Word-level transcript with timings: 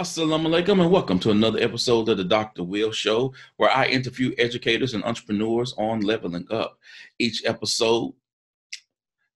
Assalamu 0.00 0.46
alaikum 0.46 0.80
and 0.80 0.90
welcome 0.90 1.18
to 1.18 1.30
another 1.30 1.60
episode 1.60 2.08
of 2.08 2.16
the 2.16 2.24
Dr. 2.24 2.64
Will 2.64 2.90
Show, 2.90 3.34
where 3.58 3.68
I 3.68 3.84
interview 3.84 4.32
educators 4.38 4.94
and 4.94 5.04
entrepreneurs 5.04 5.74
on 5.76 6.00
leveling 6.00 6.46
up. 6.50 6.78
Each 7.18 7.44
episode, 7.44 8.14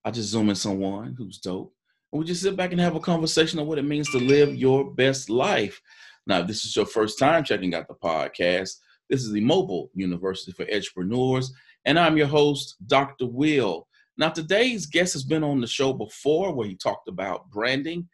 I 0.06 0.10
just 0.10 0.30
zoom 0.30 0.48
in 0.48 0.54
someone 0.54 1.16
who's 1.18 1.36
dope, 1.36 1.74
and 2.10 2.18
we 2.18 2.24
just 2.24 2.40
sit 2.40 2.56
back 2.56 2.72
and 2.72 2.80
have 2.80 2.96
a 2.96 3.00
conversation 3.00 3.58
on 3.58 3.66
what 3.66 3.76
it 3.76 3.84
means 3.84 4.10
to 4.12 4.16
live 4.18 4.54
your 4.54 4.90
best 4.90 5.28
life. 5.28 5.82
Now, 6.26 6.38
if 6.38 6.46
this 6.46 6.64
is 6.64 6.74
your 6.74 6.86
first 6.86 7.18
time 7.18 7.44
checking 7.44 7.74
out 7.74 7.86
the 7.86 7.92
podcast, 7.92 8.78
this 9.10 9.22
is 9.22 9.32
the 9.32 9.42
Mobile 9.42 9.90
University 9.92 10.52
for 10.52 10.64
Entrepreneurs, 10.72 11.52
and 11.84 11.98
I'm 11.98 12.16
your 12.16 12.26
host, 12.26 12.76
Dr. 12.86 13.26
Will. 13.26 13.86
Now, 14.16 14.30
today's 14.30 14.86
guest 14.86 15.12
has 15.12 15.24
been 15.24 15.44
on 15.44 15.60
the 15.60 15.66
show 15.66 15.92
before 15.92 16.54
where 16.54 16.68
he 16.68 16.74
talked 16.74 17.08
about 17.08 17.50
branding. 17.50 18.08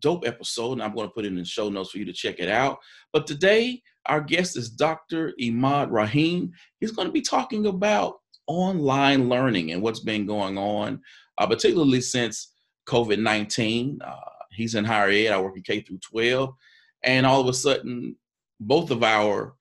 Dope 0.00 0.26
episode, 0.26 0.72
and 0.72 0.82
I'm 0.82 0.94
going 0.94 1.08
to 1.08 1.12
put 1.14 1.24
it 1.24 1.28
in 1.28 1.36
the 1.36 1.44
show 1.44 1.68
notes 1.68 1.90
for 1.90 1.98
you 1.98 2.04
to 2.04 2.12
check 2.12 2.38
it 2.38 2.48
out. 2.48 2.78
But 3.12 3.26
today, 3.26 3.82
our 4.06 4.20
guest 4.20 4.56
is 4.56 4.70
Dr. 4.70 5.32
Emad 5.40 5.88
Rahim. 5.90 6.52
He's 6.80 6.92
going 6.92 7.08
to 7.08 7.12
be 7.12 7.22
talking 7.22 7.66
about 7.66 8.16
online 8.46 9.28
learning 9.28 9.72
and 9.72 9.82
what's 9.82 10.00
been 10.00 10.26
going 10.26 10.56
on, 10.58 11.00
uh, 11.38 11.46
particularly 11.46 12.00
since 12.00 12.52
COVID 12.88 13.18
19. 13.20 14.00
Uh, 14.04 14.16
he's 14.52 14.74
in 14.74 14.84
higher 14.84 15.10
ed, 15.10 15.32
I 15.32 15.40
work 15.40 15.56
in 15.56 15.62
K 15.62 15.80
through 15.80 15.98
12. 15.98 16.54
And 17.02 17.26
all 17.26 17.40
of 17.40 17.48
a 17.48 17.52
sudden, 17.52 18.16
both 18.60 18.90
of 18.90 19.02
our 19.02 19.54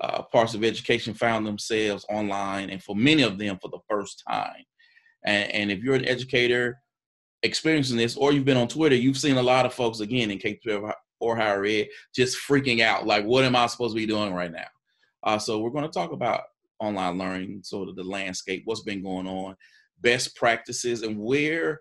uh, 0.00 0.22
parts 0.22 0.54
of 0.54 0.64
education 0.64 1.14
found 1.14 1.46
themselves 1.46 2.04
online, 2.10 2.70
and 2.70 2.82
for 2.82 2.96
many 2.96 3.22
of 3.22 3.38
them, 3.38 3.58
for 3.60 3.68
the 3.68 3.78
first 3.88 4.22
time. 4.28 4.64
And, 5.24 5.50
and 5.52 5.72
if 5.72 5.82
you're 5.82 5.94
an 5.94 6.06
educator 6.06 6.78
experiencing 7.44 7.96
this, 7.96 8.16
or 8.16 8.32
you've 8.32 8.44
been 8.44 8.56
on 8.56 8.66
Twitter, 8.66 8.96
you've 8.96 9.18
seen 9.18 9.36
a 9.36 9.42
lot 9.42 9.66
of 9.66 9.72
folks 9.72 10.00
again 10.00 10.30
in 10.30 10.38
K 10.38 10.58
12 10.64 10.90
or 11.20 11.36
higher 11.36 11.64
ed 11.64 11.88
just 12.14 12.38
freaking 12.38 12.80
out, 12.80 13.06
like, 13.06 13.24
what 13.24 13.44
am 13.44 13.54
I 13.54 13.66
supposed 13.66 13.94
to 13.94 14.00
be 14.00 14.06
doing 14.06 14.34
right 14.34 14.50
now? 14.50 14.66
Uh, 15.22 15.38
so 15.38 15.60
we're 15.60 15.70
going 15.70 15.84
to 15.84 15.90
talk 15.90 16.12
about 16.12 16.42
online 16.80 17.18
learning, 17.18 17.60
sort 17.62 17.88
of 17.88 17.96
the 17.96 18.02
landscape, 18.02 18.62
what's 18.64 18.82
been 18.82 19.02
going 19.02 19.26
on, 19.26 19.54
best 20.00 20.34
practices, 20.36 21.02
and 21.02 21.18
where 21.18 21.80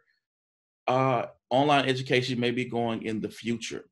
uh, 0.88 1.26
online 1.50 1.86
education 1.86 2.40
may 2.40 2.52
be 2.52 2.66
going 2.66 3.04
in 3.04 3.20
the 3.20 3.30
future. 3.30 3.86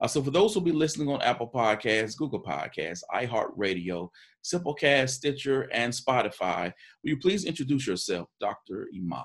Uh, 0.00 0.08
so 0.08 0.22
for 0.22 0.32
those 0.32 0.52
who'll 0.52 0.62
be 0.62 0.72
listening 0.72 1.08
on 1.08 1.22
Apple 1.22 1.48
Podcasts, 1.48 2.16
Google 2.16 2.42
Podcasts, 2.42 3.02
iHeartRadio, 3.14 4.08
Simplecast, 4.44 5.10
Stitcher, 5.10 5.68
and 5.72 5.92
Spotify, 5.92 6.72
will 7.02 7.10
you 7.10 7.18
please 7.18 7.44
introduce 7.44 7.86
yourself, 7.86 8.28
Dr. 8.40 8.88
Emad? 8.96 9.24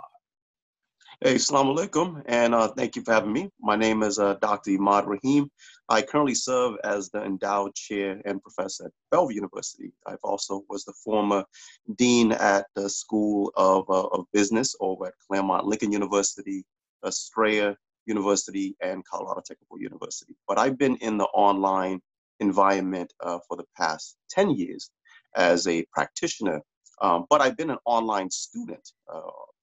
Hey, 1.20 1.34
Assalamu 1.34 1.76
alaikum, 1.76 2.22
and 2.28 2.54
uh, 2.54 2.68
thank 2.68 2.96
you 2.96 3.02
for 3.02 3.12
having 3.12 3.34
me. 3.34 3.50
My 3.60 3.76
name 3.76 4.04
is 4.04 4.20
uh, 4.20 4.36
Dr. 4.36 4.70
Emad 4.70 5.08
Rahim. 5.08 5.50
I 5.90 6.04
currently 6.04 6.36
serve 6.36 6.76
as 6.84 7.09
the 7.09 7.24
endowed 7.24 7.74
chair 7.74 8.22
and 8.26 8.40
professor 8.40 8.86
at 8.86 8.92
Bellevue 9.09 9.34
University. 9.38 9.92
I've 10.06 10.24
also 10.24 10.62
was 10.70 10.86
the 10.86 10.94
former 11.04 11.44
dean 11.96 12.34
at 12.34 12.68
the 12.76 12.88
School 12.88 13.52
of, 13.56 13.90
uh, 13.90 14.09
of 14.09 14.26
Business 14.32 14.76
over 14.80 15.08
at 15.08 15.16
Claremont 15.26 15.66
Lincoln 15.66 15.92
University, 15.92 16.64
Estrella 17.04 17.76
University, 18.06 18.76
and 18.84 19.04
Colorado 19.04 19.42
Technical 19.44 19.81
University. 19.81 20.36
But 20.48 20.59
I've 20.59 20.78
been 20.78 20.98
in 20.98 21.18
the 21.18 21.26
online 21.34 22.00
environment 22.42 23.12
uh, 23.22 23.40
for 23.48 23.58
the 23.58 23.66
past 23.76 24.18
10 24.30 24.52
years 24.52 24.92
as 25.36 25.66
a 25.66 25.84
practitioner, 25.92 26.62
um, 27.02 27.26
but 27.28 27.42
I've 27.42 27.58
been 27.58 27.72
an 27.72 27.80
online 27.86 28.30
student 28.30 28.88
uh, 29.12 29.22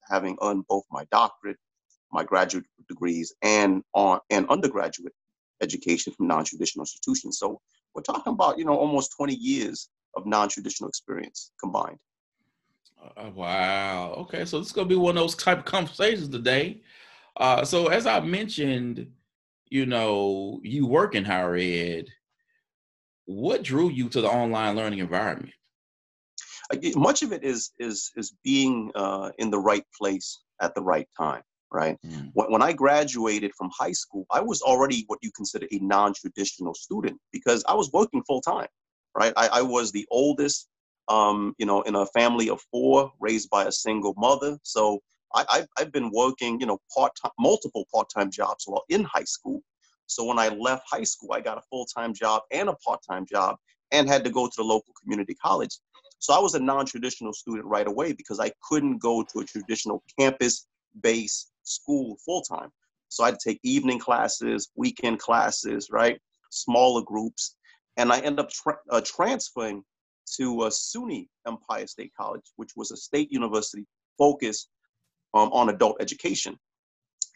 having 0.09 0.37
earned 0.43 0.65
both 0.69 0.85
my 0.91 1.05
doctorate, 1.11 1.57
my 2.13 2.25
graduate 2.25 2.65
degrees, 2.89 3.35
and 3.43 3.83
on 3.95 4.21
and 4.31 4.49
undergraduate 4.49 5.13
education 5.61 6.13
from 6.13 6.27
non-traditional 6.27 6.83
institutions. 6.83 7.39
So 7.39 7.61
we're 7.95 8.03
talking 8.03 8.33
about 8.33 8.59
you 8.59 8.65
know 8.65 8.77
almost 8.77 9.13
20 9.17 9.35
years 9.35 9.89
of 10.17 10.27
non-traditional 10.27 10.89
experience 10.89 11.53
combined. 11.61 11.99
Uh, 13.17 13.31
wow. 13.35 14.15
Okay, 14.19 14.45
so 14.45 14.59
this 14.59 14.69
is 14.69 14.73
gonna 14.73 14.89
be 14.89 14.97
one 14.97 15.17
of 15.17 15.23
those 15.23 15.35
type 15.35 15.59
of 15.59 15.65
conversations 15.65 16.29
today. 16.29 16.81
Uh, 17.37 17.65
so 17.65 17.89
as 17.89 18.07
I 18.07 18.21
mentioned, 18.21 19.11
you 19.69 19.87
know, 19.87 20.61
you 20.63 20.87
work 20.87 21.15
in 21.15 21.25
higher 21.25 21.57
ed. 21.57 22.09
What 23.27 23.63
drew 23.63 23.89
you 23.89 24.09
to 24.11 24.21
the 24.21 24.29
online 24.29 24.77
learning 24.77 24.99
environment? 24.99 25.53
Much 26.97 27.23
of 27.23 27.33
it 27.33 27.45
is 27.45 27.73
is 27.79 28.11
is 28.17 28.35
being 28.43 28.91
uh, 28.95 29.31
in 29.39 29.51
the 29.51 29.59
right 29.59 29.87
place 29.99 30.41
at 30.61 30.75
the 30.75 30.83
right 30.83 31.09
time 31.17 31.43
right? 31.73 31.99
Mm. 32.07 32.31
when, 32.35 32.53
when 32.53 32.63
i 32.63 32.73
graduated 32.73 33.53
from 33.59 33.71
high 33.77 33.93
school 33.93 34.27
i 34.31 34.41
was 34.41 34.63
already 34.63 35.05
what 35.09 35.19
you 35.23 35.31
consider 35.33 35.67
a 35.73 35.79
non-traditional 35.79 36.75
student 36.75 37.19
because 37.33 37.65
i 37.69 37.75
was 37.75 37.91
working 37.93 38.23
full-time 38.23 38.69
right? 39.15 39.33
I, 39.37 39.49
I, 39.49 39.63
was 39.63 39.93
the 39.93 40.07
oldest 40.11 40.69
um, 41.09 41.55
you 41.59 41.67
know 41.67 41.83
in 41.83 41.95
a 41.95 42.07
family 42.07 42.49
of 42.51 42.61
four 42.71 43.13
raised 43.21 43.51
by 43.51 43.65
a 43.65 43.73
single 43.73 44.15
mother. 44.17 44.59
So 44.63 45.01
I, 45.35 45.45
I've, 45.51 45.67
I've 45.79 45.93
been 45.93 46.11
working 46.11 46.61
you 46.61 46.67
know 46.67 46.79
part-time 46.95 47.33
multiple 47.39 47.87
part-time 47.93 48.31
jobs 48.31 48.65
while 48.67 48.85
in 48.89 49.05
high 49.05 49.25
school. 49.25 49.63
So 50.07 50.25
when 50.25 50.39
i 50.39 50.49
left 50.49 50.85
high 50.91 51.05
school 51.05 51.33
i 51.33 51.41
got 51.41 51.59
a 51.59 51.63
full-time 51.71 52.15
job 52.15 52.43
and 52.51 52.69
a 52.69 52.75
part-time 52.77 53.27
job 53.27 53.57
and 53.93 54.09
had 54.09 54.25
to 54.25 54.31
go 54.31 54.47
to 54.47 54.53
the 54.57 54.63
local 54.63 54.93
community 55.01 55.35
college 55.35 55.79
so 56.19 56.33
I 56.33 56.39
was 56.39 56.55
a 56.55 56.61
non-traditional 56.61 57.33
student 57.33 57.67
right 57.67 57.87
away 57.87 58.13
because 58.13 58.41
I 58.41 58.51
couldn't 58.69 58.99
go 58.99 59.23
to 59.23 59.41
a 59.41 59.45
traditional 59.45 60.03
campus-based 60.19 61.53
school 61.65 62.17
full-time. 62.25 62.71
So 63.09 63.25
I 63.25 63.29
had 63.29 63.39
to 63.39 63.51
take 63.51 63.61
evening 63.63 63.99
classes, 63.99 64.71
weekend 64.75 65.19
classes, 65.19 65.89
right? 65.91 66.19
Smaller 66.51 67.03
groups. 67.03 67.57
And 67.97 68.13
I 68.13 68.19
ended 68.19 68.41
up 68.41 68.51
tra- 68.51 68.79
uh, 68.91 69.03
transferring 69.05 69.85
to 70.37 70.63
uh, 70.63 70.71
SUNY 70.71 71.29
Empire 71.47 71.87
State 71.87 72.13
College, 72.19 72.43
which 72.57 72.71
was 72.77 72.91
a 72.91 72.97
state 72.97 73.31
university 73.31 73.87
focused 74.19 74.69
um, 75.35 75.51
on 75.53 75.69
adult 75.69 75.97
education. 76.01 76.59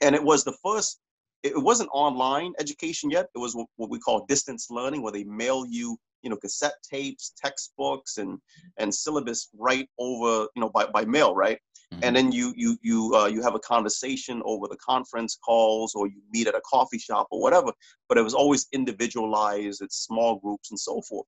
And 0.00 0.14
it 0.14 0.22
was 0.22 0.44
the 0.44 0.56
first, 0.64 1.00
it 1.42 1.60
wasn't 1.62 1.90
online 1.92 2.52
education 2.58 3.10
yet. 3.10 3.26
It 3.34 3.38
was 3.38 3.54
what 3.54 3.90
we 3.90 3.98
call 3.98 4.26
distance 4.26 4.68
learning, 4.70 5.02
where 5.02 5.12
they 5.12 5.24
mail 5.24 5.66
you 5.66 5.96
you 6.22 6.30
know 6.30 6.36
cassette 6.36 6.74
tapes 6.82 7.32
textbooks 7.36 8.18
and 8.18 8.38
and 8.78 8.94
syllabus 8.94 9.48
right 9.56 9.88
over 9.98 10.48
you 10.54 10.60
know 10.60 10.70
by, 10.70 10.86
by 10.86 11.04
mail 11.04 11.34
right 11.34 11.58
mm-hmm. 11.92 12.04
and 12.04 12.16
then 12.16 12.32
you 12.32 12.52
you 12.56 12.76
you 12.82 13.14
uh, 13.14 13.26
you 13.26 13.42
have 13.42 13.54
a 13.54 13.60
conversation 13.60 14.42
over 14.44 14.66
the 14.68 14.76
conference 14.76 15.38
calls 15.44 15.94
or 15.94 16.06
you 16.06 16.20
meet 16.32 16.46
at 16.46 16.54
a 16.54 16.62
coffee 16.68 16.98
shop 16.98 17.26
or 17.30 17.40
whatever 17.40 17.72
but 18.08 18.18
it 18.18 18.22
was 18.22 18.34
always 18.34 18.66
individualized 18.72 19.82
it's 19.82 20.04
small 20.04 20.36
groups 20.36 20.70
and 20.70 20.78
so 20.78 21.00
forth 21.02 21.26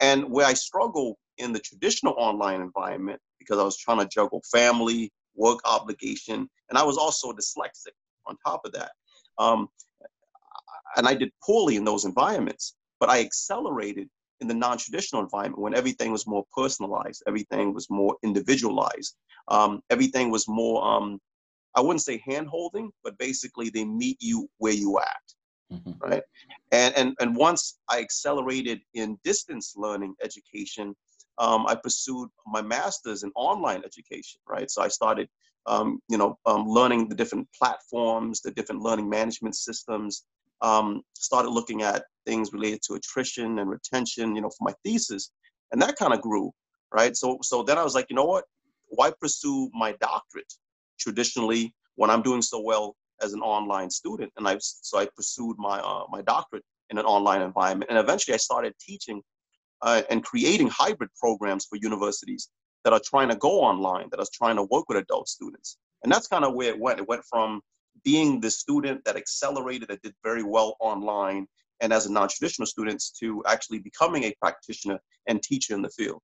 and 0.00 0.24
where 0.30 0.46
i 0.46 0.54
struggle 0.54 1.18
in 1.38 1.52
the 1.52 1.60
traditional 1.60 2.14
online 2.18 2.60
environment 2.60 3.20
because 3.38 3.58
i 3.58 3.64
was 3.64 3.76
trying 3.76 3.98
to 3.98 4.08
juggle 4.08 4.42
family 4.50 5.10
work 5.34 5.58
obligation 5.64 6.48
and 6.68 6.78
i 6.78 6.82
was 6.82 6.96
also 6.96 7.32
dyslexic 7.32 7.94
on 8.26 8.36
top 8.46 8.60
of 8.64 8.72
that 8.72 8.92
um, 9.38 9.68
and 10.96 11.06
i 11.06 11.14
did 11.14 11.30
poorly 11.44 11.76
in 11.76 11.84
those 11.84 12.04
environments 12.04 12.76
but 13.00 13.08
i 13.08 13.20
accelerated 13.20 14.08
in 14.40 14.48
the 14.48 14.54
non-traditional 14.54 15.22
environment 15.22 15.62
when 15.62 15.74
everything 15.74 16.12
was 16.12 16.26
more 16.26 16.44
personalized, 16.54 17.22
everything 17.26 17.74
was 17.74 17.88
more 17.90 18.16
individualized, 18.22 19.16
um, 19.48 19.80
everything 19.90 20.30
was 20.30 20.46
more, 20.48 20.84
um, 20.84 21.18
I 21.74 21.80
wouldn't 21.80 22.02
say 22.02 22.22
hand-holding, 22.24 22.90
but 23.04 23.18
basically 23.18 23.70
they 23.70 23.84
meet 23.84 24.16
you 24.20 24.48
where 24.58 24.72
you 24.72 24.98
at, 24.98 25.76
mm-hmm. 25.76 25.92
right? 26.00 26.22
And, 26.72 26.96
and, 26.96 27.14
and 27.20 27.36
once 27.36 27.78
I 27.90 28.00
accelerated 28.00 28.80
in 28.94 29.18
distance 29.24 29.74
learning 29.76 30.14
education, 30.22 30.94
um, 31.38 31.66
I 31.66 31.74
pursued 31.74 32.28
my 32.46 32.62
master's 32.62 33.22
in 33.22 33.30
online 33.34 33.82
education, 33.84 34.40
right? 34.46 34.70
So 34.70 34.82
I 34.82 34.88
started, 34.88 35.28
um, 35.66 36.00
you 36.08 36.18
know, 36.18 36.38
um, 36.46 36.66
learning 36.66 37.08
the 37.08 37.14
different 37.14 37.48
platforms, 37.56 38.40
the 38.40 38.50
different 38.50 38.82
learning 38.82 39.08
management 39.08 39.56
systems, 39.56 40.24
um, 40.60 41.02
started 41.14 41.50
looking 41.50 41.82
at 41.82 42.04
things 42.26 42.52
related 42.52 42.80
to 42.86 42.94
attrition 42.94 43.58
and 43.58 43.70
retention, 43.70 44.34
you 44.34 44.42
know, 44.42 44.50
for 44.50 44.64
my 44.64 44.74
thesis, 44.84 45.30
and 45.72 45.80
that 45.80 45.96
kind 45.96 46.12
of 46.12 46.20
grew, 46.20 46.50
right? 46.92 47.16
So, 47.16 47.38
so 47.42 47.62
then 47.62 47.78
I 47.78 47.84
was 47.84 47.94
like, 47.94 48.06
you 48.10 48.16
know 48.16 48.24
what? 48.24 48.44
Why 48.88 49.12
pursue 49.20 49.70
my 49.72 49.92
doctorate 50.00 50.52
traditionally 50.98 51.74
when 51.96 52.10
I'm 52.10 52.22
doing 52.22 52.42
so 52.42 52.60
well 52.60 52.96
as 53.22 53.32
an 53.32 53.40
online 53.40 53.90
student? 53.90 54.32
And 54.36 54.48
I 54.48 54.56
so 54.60 54.98
I 54.98 55.08
pursued 55.16 55.56
my 55.58 55.78
uh, 55.80 56.04
my 56.10 56.22
doctorate 56.22 56.64
in 56.90 56.98
an 56.98 57.04
online 57.04 57.42
environment, 57.42 57.90
and 57.90 57.98
eventually 57.98 58.34
I 58.34 58.38
started 58.38 58.74
teaching 58.80 59.22
uh, 59.82 60.02
and 60.10 60.24
creating 60.24 60.68
hybrid 60.68 61.10
programs 61.20 61.66
for 61.66 61.76
universities 61.76 62.48
that 62.84 62.92
are 62.92 63.00
trying 63.04 63.28
to 63.28 63.36
go 63.36 63.60
online, 63.60 64.08
that 64.10 64.20
are 64.20 64.26
trying 64.32 64.56
to 64.56 64.62
work 64.64 64.88
with 64.88 64.98
adult 64.98 65.28
students, 65.28 65.78
and 66.02 66.12
that's 66.12 66.26
kind 66.26 66.44
of 66.44 66.54
where 66.54 66.70
it 66.70 66.78
went. 66.78 66.98
It 66.98 67.08
went 67.08 67.22
from 67.28 67.60
being 68.04 68.40
the 68.40 68.50
student 68.50 69.04
that 69.04 69.16
accelerated, 69.16 69.88
that 69.88 70.02
did 70.02 70.14
very 70.22 70.42
well 70.42 70.76
online, 70.80 71.46
and 71.80 71.92
as 71.92 72.06
a 72.06 72.12
non-traditional 72.12 72.66
students 72.66 73.10
to 73.20 73.42
actually 73.46 73.78
becoming 73.78 74.24
a 74.24 74.34
practitioner 74.40 74.98
and 75.28 75.42
teacher 75.42 75.74
in 75.74 75.82
the 75.82 75.90
field. 75.90 76.20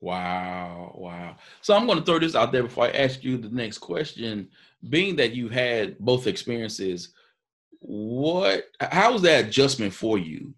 Wow, 0.00 0.92
wow. 0.96 1.36
So 1.60 1.74
I'm 1.74 1.86
going 1.86 2.00
to 2.00 2.04
throw 2.04 2.18
this 2.18 2.34
out 2.34 2.50
there 2.50 2.64
before 2.64 2.86
I 2.86 2.90
ask 2.90 3.22
you 3.22 3.38
the 3.38 3.50
next 3.50 3.78
question. 3.78 4.48
Being 4.88 5.14
that 5.16 5.32
you 5.32 5.48
had 5.48 5.96
both 6.00 6.26
experiences, 6.26 7.14
what 7.78 8.64
how 8.80 9.12
was 9.12 9.22
that 9.22 9.46
adjustment 9.46 9.92
for 9.92 10.18
you 10.18 10.54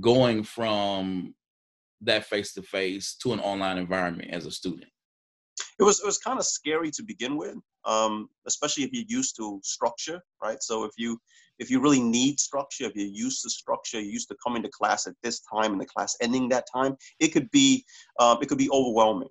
going 0.00 0.44
from 0.44 1.34
that 2.02 2.26
face 2.26 2.52
to 2.54 2.62
face 2.62 3.16
to 3.22 3.32
an 3.32 3.40
online 3.40 3.78
environment 3.78 4.30
as 4.30 4.46
a 4.46 4.52
student? 4.52 4.90
It 5.78 5.82
was 5.82 6.00
it 6.00 6.06
was 6.06 6.18
kind 6.18 6.38
of 6.38 6.46
scary 6.46 6.90
to 6.92 7.02
begin 7.02 7.36
with, 7.36 7.56
um, 7.84 8.28
especially 8.46 8.84
if 8.84 8.92
you're 8.92 9.04
used 9.08 9.36
to 9.36 9.60
structure, 9.62 10.20
right? 10.42 10.62
So 10.62 10.84
if 10.84 10.92
you 10.96 11.18
if 11.58 11.70
you 11.70 11.80
really 11.80 12.00
need 12.00 12.40
structure, 12.40 12.84
if 12.84 12.94
you're 12.94 13.06
used 13.06 13.42
to 13.42 13.50
structure, 13.50 14.00
you're 14.00 14.12
used 14.12 14.28
to 14.28 14.36
coming 14.42 14.62
to 14.62 14.68
class 14.68 15.06
at 15.06 15.14
this 15.22 15.40
time 15.40 15.72
and 15.72 15.80
the 15.80 15.86
class 15.86 16.16
ending 16.20 16.48
that 16.50 16.66
time, 16.72 16.96
it 17.20 17.28
could 17.28 17.50
be 17.50 17.84
um, 18.18 18.38
it 18.40 18.48
could 18.48 18.58
be 18.58 18.70
overwhelming, 18.70 19.28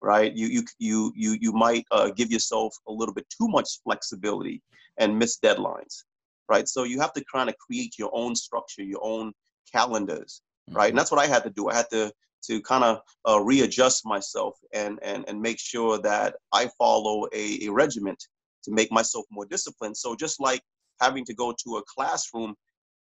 right? 0.00 0.32
You 0.32 0.46
you 0.46 0.62
you 0.78 1.12
you 1.16 1.38
you 1.40 1.52
might 1.52 1.84
uh, 1.90 2.10
give 2.10 2.30
yourself 2.30 2.76
a 2.86 2.92
little 2.92 3.14
bit 3.14 3.26
too 3.30 3.48
much 3.48 3.80
flexibility 3.82 4.62
and 4.98 5.18
miss 5.18 5.38
deadlines, 5.38 6.04
right? 6.48 6.68
So 6.68 6.84
you 6.84 7.00
have 7.00 7.12
to 7.14 7.24
kind 7.32 7.48
of 7.48 7.56
create 7.58 7.98
your 7.98 8.10
own 8.12 8.36
structure, 8.36 8.82
your 8.82 9.02
own 9.02 9.32
calendars, 9.72 10.42
right? 10.70 10.84
And 10.84 10.90
mm-hmm. 10.90 10.98
that's 10.98 11.10
what 11.10 11.20
I 11.20 11.26
had 11.26 11.44
to 11.44 11.50
do. 11.50 11.68
I 11.68 11.74
had 11.74 11.90
to 11.90 12.12
to 12.46 12.60
kind 12.62 12.84
of 12.84 13.00
uh, 13.28 13.40
readjust 13.40 14.06
myself 14.06 14.56
and, 14.72 14.98
and 15.02 15.24
and 15.28 15.40
make 15.40 15.58
sure 15.58 15.98
that 15.98 16.36
I 16.52 16.68
follow 16.78 17.26
a, 17.34 17.66
a 17.66 17.68
regiment 17.68 18.22
to 18.64 18.70
make 18.72 18.90
myself 18.92 19.24
more 19.30 19.46
disciplined. 19.46 19.96
So 19.96 20.14
just 20.14 20.40
like 20.40 20.62
having 21.00 21.24
to 21.26 21.34
go 21.34 21.54
to 21.64 21.76
a 21.76 21.82
classroom, 21.94 22.54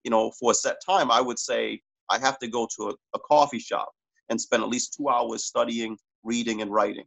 you 0.04 0.10
know, 0.10 0.30
for 0.38 0.52
a 0.52 0.54
set 0.54 0.76
time, 0.84 1.10
I 1.10 1.20
would 1.20 1.38
say 1.38 1.80
I 2.10 2.18
have 2.18 2.38
to 2.40 2.48
go 2.48 2.68
to 2.76 2.90
a, 2.90 2.94
a 3.14 3.18
coffee 3.20 3.58
shop 3.58 3.90
and 4.28 4.40
spend 4.40 4.62
at 4.62 4.68
least 4.68 4.94
two 4.96 5.08
hours 5.08 5.44
studying, 5.44 5.96
reading, 6.22 6.62
and 6.62 6.70
writing, 6.72 7.04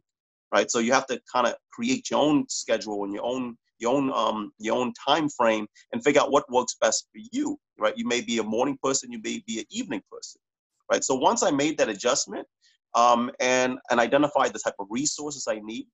right? 0.52 0.70
So 0.70 0.78
you 0.78 0.92
have 0.92 1.06
to 1.08 1.20
kind 1.32 1.46
of 1.46 1.54
create 1.72 2.10
your 2.10 2.20
own 2.20 2.46
schedule 2.48 3.04
and 3.04 3.12
your 3.12 3.24
own 3.24 3.56
your 3.80 3.94
own 3.94 4.12
um, 4.12 4.52
your 4.58 4.76
own 4.76 4.92
time 5.06 5.28
frame 5.28 5.66
and 5.92 6.02
figure 6.02 6.20
out 6.20 6.30
what 6.30 6.50
works 6.50 6.76
best 6.80 7.08
for 7.12 7.20
you, 7.32 7.58
right? 7.78 7.96
You 7.96 8.06
may 8.06 8.20
be 8.20 8.38
a 8.38 8.42
morning 8.42 8.78
person, 8.82 9.10
you 9.10 9.20
may 9.22 9.42
be 9.46 9.58
an 9.58 9.66
evening 9.70 10.02
person, 10.10 10.40
right? 10.90 11.04
So 11.04 11.14
once 11.14 11.42
I 11.42 11.50
made 11.50 11.78
that 11.78 11.88
adjustment 11.88 12.46
um, 12.94 13.30
and 13.40 13.78
and 13.90 14.00
identified 14.00 14.52
the 14.52 14.58
type 14.58 14.74
of 14.78 14.86
resources 14.90 15.46
I 15.48 15.60
need, 15.60 15.86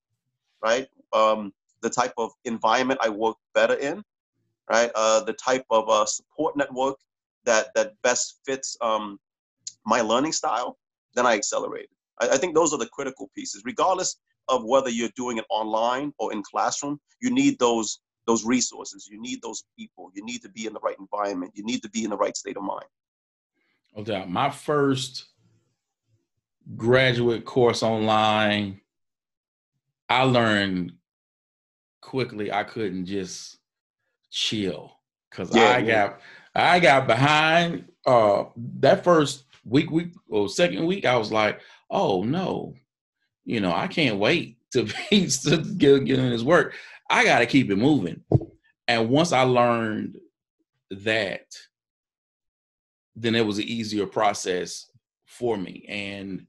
right? 0.63 0.87
Um, 1.13 1.53
the 1.81 1.89
type 1.89 2.13
of 2.17 2.31
environment 2.45 2.99
I 3.03 3.09
work 3.09 3.37
better 3.53 3.73
in, 3.75 4.03
right? 4.69 4.91
Uh, 4.95 5.23
the 5.23 5.33
type 5.33 5.65
of 5.69 5.89
uh, 5.89 6.05
support 6.05 6.55
network 6.55 6.95
that 7.45 7.67
that 7.75 7.93
best 8.03 8.39
fits 8.45 8.77
um, 8.81 9.19
my 9.85 10.01
learning 10.01 10.31
style, 10.31 10.77
then 11.15 11.25
I 11.25 11.33
accelerated. 11.35 11.89
I, 12.19 12.29
I, 12.29 12.37
think 12.37 12.53
those 12.53 12.73
are 12.73 12.77
the 12.77 12.87
critical 12.87 13.31
pieces. 13.35 13.63
Regardless 13.65 14.17
of 14.47 14.63
whether 14.63 14.89
you're 14.89 15.09
doing 15.15 15.37
it 15.37 15.45
online 15.49 16.13
or 16.19 16.31
in 16.33 16.43
classroom, 16.43 16.99
you 17.21 17.31
need 17.31 17.57
those 17.59 17.99
those 18.27 18.45
resources. 18.45 19.09
You 19.11 19.19
need 19.19 19.41
those 19.41 19.63
people. 19.77 20.11
You 20.13 20.23
need 20.23 20.41
to 20.43 20.49
be 20.49 20.67
in 20.67 20.73
the 20.73 20.79
right 20.81 20.95
environment. 20.99 21.53
You 21.55 21.63
need 21.63 21.81
to 21.81 21.89
be 21.89 22.03
in 22.03 22.09
the 22.11 22.17
right 22.17 22.37
state 22.37 22.57
of 22.57 22.63
mind. 22.63 22.85
No 23.95 24.03
doubt. 24.03 24.29
My 24.29 24.49
first 24.49 25.25
graduate 26.77 27.45
course 27.45 27.83
online, 27.83 28.81
I 30.09 30.23
learned 30.23 30.93
quickly 32.01 32.51
I 32.51 32.63
couldn't 32.63 33.05
just 33.05 33.57
chill 34.31 34.91
because 35.29 35.55
yeah, 35.55 35.69
I 35.69 35.77
yeah. 35.77 35.85
got 35.85 36.19
I 36.55 36.79
got 36.79 37.07
behind 37.07 37.85
uh 38.05 38.45
that 38.79 39.03
first 39.03 39.45
week 39.63 39.91
week 39.91 40.13
or 40.29 40.49
second 40.49 40.85
week 40.85 41.05
I 41.05 41.15
was 41.15 41.31
like 41.31 41.61
oh 41.89 42.23
no 42.23 42.73
you 43.45 43.59
know 43.59 43.71
I 43.71 43.87
can't 43.87 44.17
wait 44.17 44.57
to 44.71 44.83
be 45.09 45.27
to 45.27 45.57
get, 45.77 46.05
get 46.05 46.19
in 46.19 46.29
this 46.31 46.43
work 46.43 46.75
I 47.09 47.23
got 47.23 47.39
to 47.39 47.45
keep 47.45 47.69
it 47.69 47.75
moving 47.75 48.21
and 48.87 49.09
once 49.09 49.31
I 49.31 49.43
learned 49.43 50.17
that 50.89 51.45
then 53.21 53.35
it 53.35 53.45
was 53.45 53.57
an 53.57 53.65
easier 53.65 54.05
process 54.05 54.89
for 55.25 55.57
me 55.57 55.85
and 55.87 56.45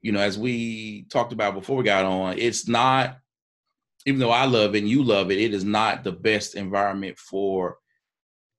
you 0.00 0.12
know 0.12 0.20
as 0.20 0.38
we 0.38 1.04
talked 1.10 1.32
about 1.32 1.54
before 1.54 1.76
we 1.76 1.84
got 1.84 2.04
on 2.04 2.38
it's 2.38 2.68
not 2.68 3.18
even 4.06 4.20
though 4.20 4.30
I 4.30 4.44
love 4.44 4.74
it 4.74 4.78
and 4.78 4.88
you 4.88 5.02
love 5.02 5.30
it, 5.30 5.38
it 5.38 5.54
is 5.54 5.64
not 5.64 6.04
the 6.04 6.12
best 6.12 6.56
environment 6.56 7.18
for 7.18 7.78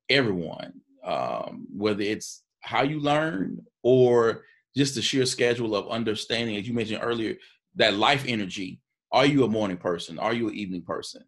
everyone. 0.09 0.81
Um, 1.03 1.67
whether 1.75 2.01
it's 2.01 2.43
how 2.61 2.81
you 2.81 2.99
learn 2.99 3.63
or 3.83 4.43
just 4.75 4.95
the 4.95 5.01
sheer 5.01 5.25
schedule 5.25 5.75
of 5.75 5.87
understanding, 5.89 6.55
as 6.55 6.67
you 6.67 6.73
mentioned 6.73 7.01
earlier, 7.03 7.35
that 7.75 7.93
life 7.93 8.25
energy. 8.27 8.79
Are 9.11 9.25
you 9.25 9.43
a 9.43 9.47
morning 9.49 9.77
person? 9.77 10.17
Are 10.17 10.33
you 10.33 10.49
an 10.49 10.55
evening 10.55 10.81
person? 10.81 11.23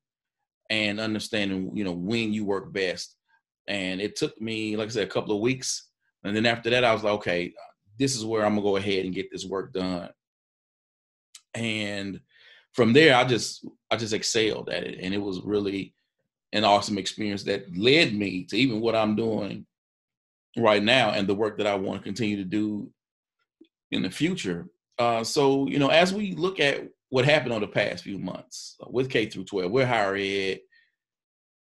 And 0.70 1.00
understanding, 1.00 1.72
you 1.76 1.84
know, 1.84 1.94
when 1.94 2.34
you 2.34 2.44
work 2.44 2.74
best. 2.74 3.16
And 3.68 4.02
it 4.02 4.16
took 4.16 4.40
me, 4.42 4.76
like 4.76 4.88
I 4.88 4.92
said, 4.92 5.08
a 5.08 5.12
couple 5.12 5.36
of 5.36 5.42
weeks. 5.42 5.90
And 6.24 6.36
then 6.36 6.46
after 6.46 6.70
that, 6.70 6.84
I 6.84 6.94
was 6.94 7.04
like, 7.04 7.14
okay, 7.14 7.54
this 7.98 8.16
is 8.16 8.26
where 8.26 8.46
I'm 8.46 8.54
gonna 8.56 8.62
go 8.62 8.78
ahead 8.78 9.06
and 9.06 9.14
get 9.14 9.32
this 9.32 9.46
work 9.46 9.74
done. 9.74 10.10
And 11.54 12.22
from 12.74 12.94
there, 12.94 13.16
I 13.16 13.24
just 13.24 13.66
I 13.90 13.98
just 13.98 14.14
excelled 14.14 14.70
at 14.70 14.84
it, 14.84 15.00
and 15.02 15.14
it 15.14 15.22
was 15.22 15.42
really 15.44 15.94
an 16.54 16.64
awesome 16.64 16.98
experience 16.98 17.44
that 17.44 17.76
led 17.76 18.14
me 18.14 18.46
to 18.46 18.56
even 18.56 18.82
what 18.82 18.96
I'm 18.96 19.16
doing 19.16 19.66
right 20.56 20.82
now 20.82 21.12
and 21.12 21.28
the 21.28 21.36
work 21.36 21.58
that 21.58 21.68
I 21.68 21.76
want 21.76 22.00
to 22.00 22.04
continue 22.04 22.38
to 22.38 22.44
do 22.44 22.90
in 23.92 24.02
the 24.02 24.10
future. 24.10 24.68
Uh, 25.00 25.24
so 25.24 25.68
you 25.68 25.80
know, 25.80 25.90
as 25.90 26.14
we 26.14 26.34
look 26.34 26.60
at 26.60 26.88
what 27.10 27.26
happened 27.26 27.54
on 27.54 27.62
the 27.62 27.68
past 27.68 28.04
few 28.04 28.18
months 28.18 28.76
uh, 28.82 28.88
with 28.90 29.10
K 29.10 29.28
through 29.28 29.46
12, 29.46 29.72
we're 29.72 29.86
higher 29.86 30.16
ed. 30.16 30.60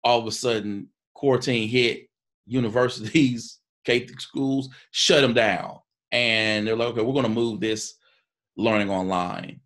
All 0.04 0.20
of 0.20 0.28
a 0.28 0.32
sudden, 0.32 0.90
quarantine 1.14 1.68
hit. 1.68 2.08
Universities, 2.50 3.60
K 3.88 4.08
schools 4.20 4.70
shut 4.92 5.22
them 5.22 5.34
down, 5.34 5.80
and 6.12 6.68
they're 6.68 6.76
like, 6.76 6.90
okay, 6.90 7.02
we're 7.02 7.14
going 7.14 7.24
to 7.24 7.30
move 7.30 7.60
this 7.60 7.96
learning 8.56 8.90
online 8.90 9.62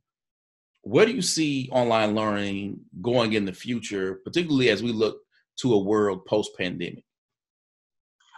where 0.84 1.06
do 1.06 1.12
you 1.12 1.22
see 1.22 1.70
online 1.72 2.16
learning 2.16 2.80
going 3.02 3.34
in 3.34 3.46
the 3.46 3.54
future, 3.54 4.20
particularly 4.24 4.70
as 4.70 4.82
we 4.82 4.92
look 4.92 5.22
to 5.58 5.74
a 5.74 5.80
world 5.80 6.26
post 6.26 6.52
pandemic? 6.58 7.04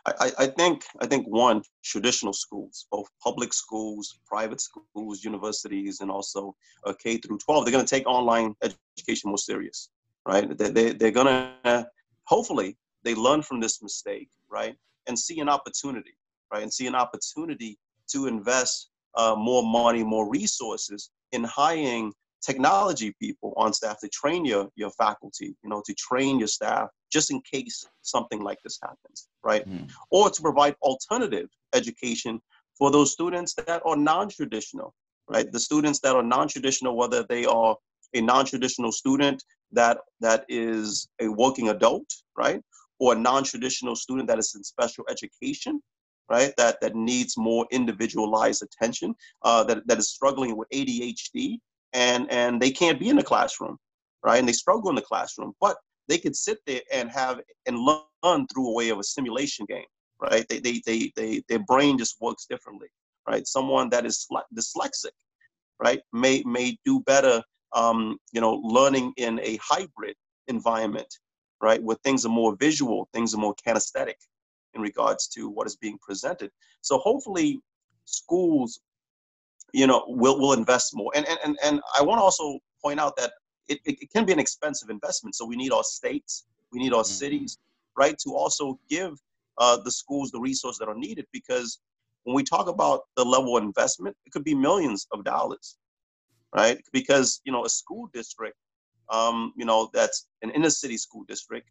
I, 0.05 0.33
I, 0.37 0.47
think 0.47 0.83
I 0.99 1.07
think 1.07 1.25
one 1.27 1.61
traditional 1.81 2.33
schools, 2.33 2.87
both 2.91 3.07
public 3.23 3.53
schools, 3.53 4.19
private 4.27 4.59
schools, 4.59 5.23
universities, 5.23 6.01
and 6.01 6.11
also 6.11 6.53
uh, 6.85 6.91
K 7.01 7.17
through 7.17 7.37
12, 7.37 7.63
they're 7.63 7.71
going 7.71 7.85
to 7.85 7.89
take 7.89 8.05
online 8.05 8.53
education 8.97 9.29
more 9.29 9.37
serious, 9.37 9.89
right? 10.27 10.57
They, 10.57 10.71
they, 10.71 10.91
they're 10.91 11.11
going 11.11 11.27
to 11.27 11.87
hopefully 12.25 12.77
they 13.03 13.15
learn 13.15 13.43
from 13.43 13.61
this 13.61 13.81
mistake, 13.81 14.27
right, 14.51 14.75
and 15.07 15.17
see 15.17 15.39
an 15.39 15.49
opportunity, 15.49 16.15
right, 16.51 16.63
and 16.63 16.73
see 16.73 16.87
an 16.87 16.95
opportunity 16.95 17.77
to 18.11 18.27
invest 18.27 18.89
uh, 19.15 19.35
more 19.37 19.63
money, 19.63 20.03
more 20.03 20.29
resources 20.29 21.09
in 21.31 21.43
hiring 21.43 22.11
technology 22.43 23.15
people 23.19 23.53
on 23.55 23.73
staff 23.73 23.99
to 23.99 24.09
train 24.09 24.43
your 24.43 24.67
your 24.75 24.89
faculty 24.91 25.55
you 25.63 25.69
know 25.69 25.81
to 25.85 25.93
train 25.93 26.37
your 26.37 26.47
staff 26.47 26.89
just 27.11 27.31
in 27.31 27.41
case 27.41 27.85
something 28.01 28.41
like 28.41 28.57
this 28.63 28.77
happens 28.81 29.29
right? 29.43 29.67
Mm. 29.67 29.89
or 30.11 30.29
to 30.29 30.41
provide 30.41 30.75
alternative 30.81 31.47
education 31.73 32.41
for 32.77 32.91
those 32.91 33.11
students 33.11 33.53
that 33.55 33.81
are 33.85 33.95
non-traditional 33.95 34.93
right? 35.29 35.49
The 35.51 35.59
students 35.59 35.99
that 36.01 36.15
are 36.15 36.23
non-traditional 36.23 36.97
whether 36.97 37.23
they 37.23 37.45
are 37.45 37.75
a 38.13 38.21
non-traditional 38.21 38.91
student 38.91 39.43
that 39.71 39.97
that 40.19 40.45
is 40.49 41.07
a 41.21 41.27
working 41.27 41.69
adult 41.69 42.09
right 42.37 42.61
or 42.99 43.13
a 43.13 43.19
non-traditional 43.19 43.95
student 43.95 44.27
that 44.27 44.39
is 44.39 44.53
in 44.55 44.63
special 44.63 45.03
education 45.09 45.81
right 46.29 46.53
that 46.57 46.79
that 46.81 46.95
needs 46.95 47.37
more 47.37 47.67
individualized 47.71 48.63
attention 48.63 49.13
uh, 49.43 49.63
that, 49.63 49.85
that 49.87 49.97
is 49.97 50.09
struggling 50.09 50.55
with 50.55 50.69
adhd 50.73 51.59
and 51.93 52.29
and 52.31 52.61
they 52.61 52.71
can't 52.71 52.99
be 52.99 53.09
in 53.09 53.15
the 53.15 53.23
classroom, 53.23 53.77
right? 54.23 54.39
And 54.39 54.47
they 54.47 54.53
struggle 54.53 54.89
in 54.89 54.95
the 54.95 55.01
classroom, 55.01 55.53
but 55.61 55.77
they 56.09 56.17
could 56.17 56.35
sit 56.35 56.59
there 56.65 56.81
and 56.91 57.09
have 57.11 57.39
and 57.65 57.77
learn 57.77 58.47
through 58.47 58.69
a 58.69 58.73
way 58.73 58.89
of 58.89 58.99
a 58.99 59.03
simulation 59.03 59.65
game, 59.67 59.85
right? 60.19 60.45
They 60.49 60.59
they 60.59 60.81
they, 60.85 61.11
they 61.15 61.43
their 61.47 61.59
brain 61.59 61.97
just 61.97 62.17
works 62.19 62.45
differently, 62.49 62.87
right? 63.27 63.47
Someone 63.47 63.89
that 63.89 64.05
is 64.05 64.27
dyslexic, 64.55 65.11
right, 65.81 66.01
may 66.11 66.43
may 66.45 66.77
do 66.83 66.99
better, 67.01 67.41
um, 67.73 68.17
you 68.31 68.41
know, 68.41 68.55
learning 68.55 69.13
in 69.17 69.39
a 69.41 69.57
hybrid 69.61 70.15
environment, 70.47 71.07
right, 71.63 71.81
where 71.81 71.97
things 72.03 72.25
are 72.25 72.29
more 72.29 72.55
visual, 72.55 73.09
things 73.13 73.33
are 73.33 73.39
more 73.39 73.55
kinesthetic 73.65 74.19
in 74.75 74.81
regards 74.81 75.27
to 75.29 75.49
what 75.49 75.65
is 75.65 75.75
being 75.75 75.97
presented. 75.99 76.51
So 76.81 76.97
hopefully, 76.99 77.61
schools 78.05 78.81
you 79.73 79.87
know, 79.87 80.05
will 80.07 80.39
will 80.39 80.53
invest 80.53 80.95
more. 80.95 81.11
And 81.15 81.27
and 81.27 81.39
and, 81.43 81.57
and 81.63 81.81
I 81.99 82.03
want 82.03 82.19
to 82.19 82.23
also 82.23 82.59
point 82.81 82.99
out 82.99 83.15
that 83.17 83.33
it, 83.67 83.79
it, 83.85 83.97
it, 84.01 84.11
can 84.11 84.25
be 84.25 84.33
an 84.33 84.39
expensive 84.39 84.89
investment. 84.89 85.35
So 85.35 85.45
we 85.45 85.55
need 85.55 85.71
our 85.71 85.83
states, 85.83 86.45
we 86.71 86.79
need 86.79 86.93
our 86.93 87.03
mm-hmm. 87.03 87.11
cities, 87.11 87.57
right, 87.97 88.17
to 88.19 88.35
also 88.35 88.79
give 88.89 89.13
uh, 89.57 89.77
the 89.83 89.91
schools 89.91 90.31
the 90.31 90.39
resources 90.39 90.77
that 90.79 90.89
are 90.89 90.95
needed. 90.95 91.25
Because 91.31 91.79
when 92.23 92.35
we 92.35 92.43
talk 92.43 92.67
about 92.67 93.01
the 93.15 93.25
level 93.25 93.57
of 93.57 93.63
investment, 93.63 94.15
it 94.25 94.31
could 94.31 94.43
be 94.43 94.53
millions 94.53 95.07
of 95.11 95.23
dollars, 95.23 95.77
right? 96.55 96.79
Because 96.91 97.41
you 97.43 97.51
know, 97.51 97.65
a 97.65 97.69
school 97.69 98.09
district, 98.13 98.57
um, 99.09 99.53
you 99.55 99.65
know, 99.65 99.89
that's 99.93 100.27
an 100.41 100.51
inner 100.51 100.69
city 100.69 100.97
school 100.97 101.23
district. 101.27 101.69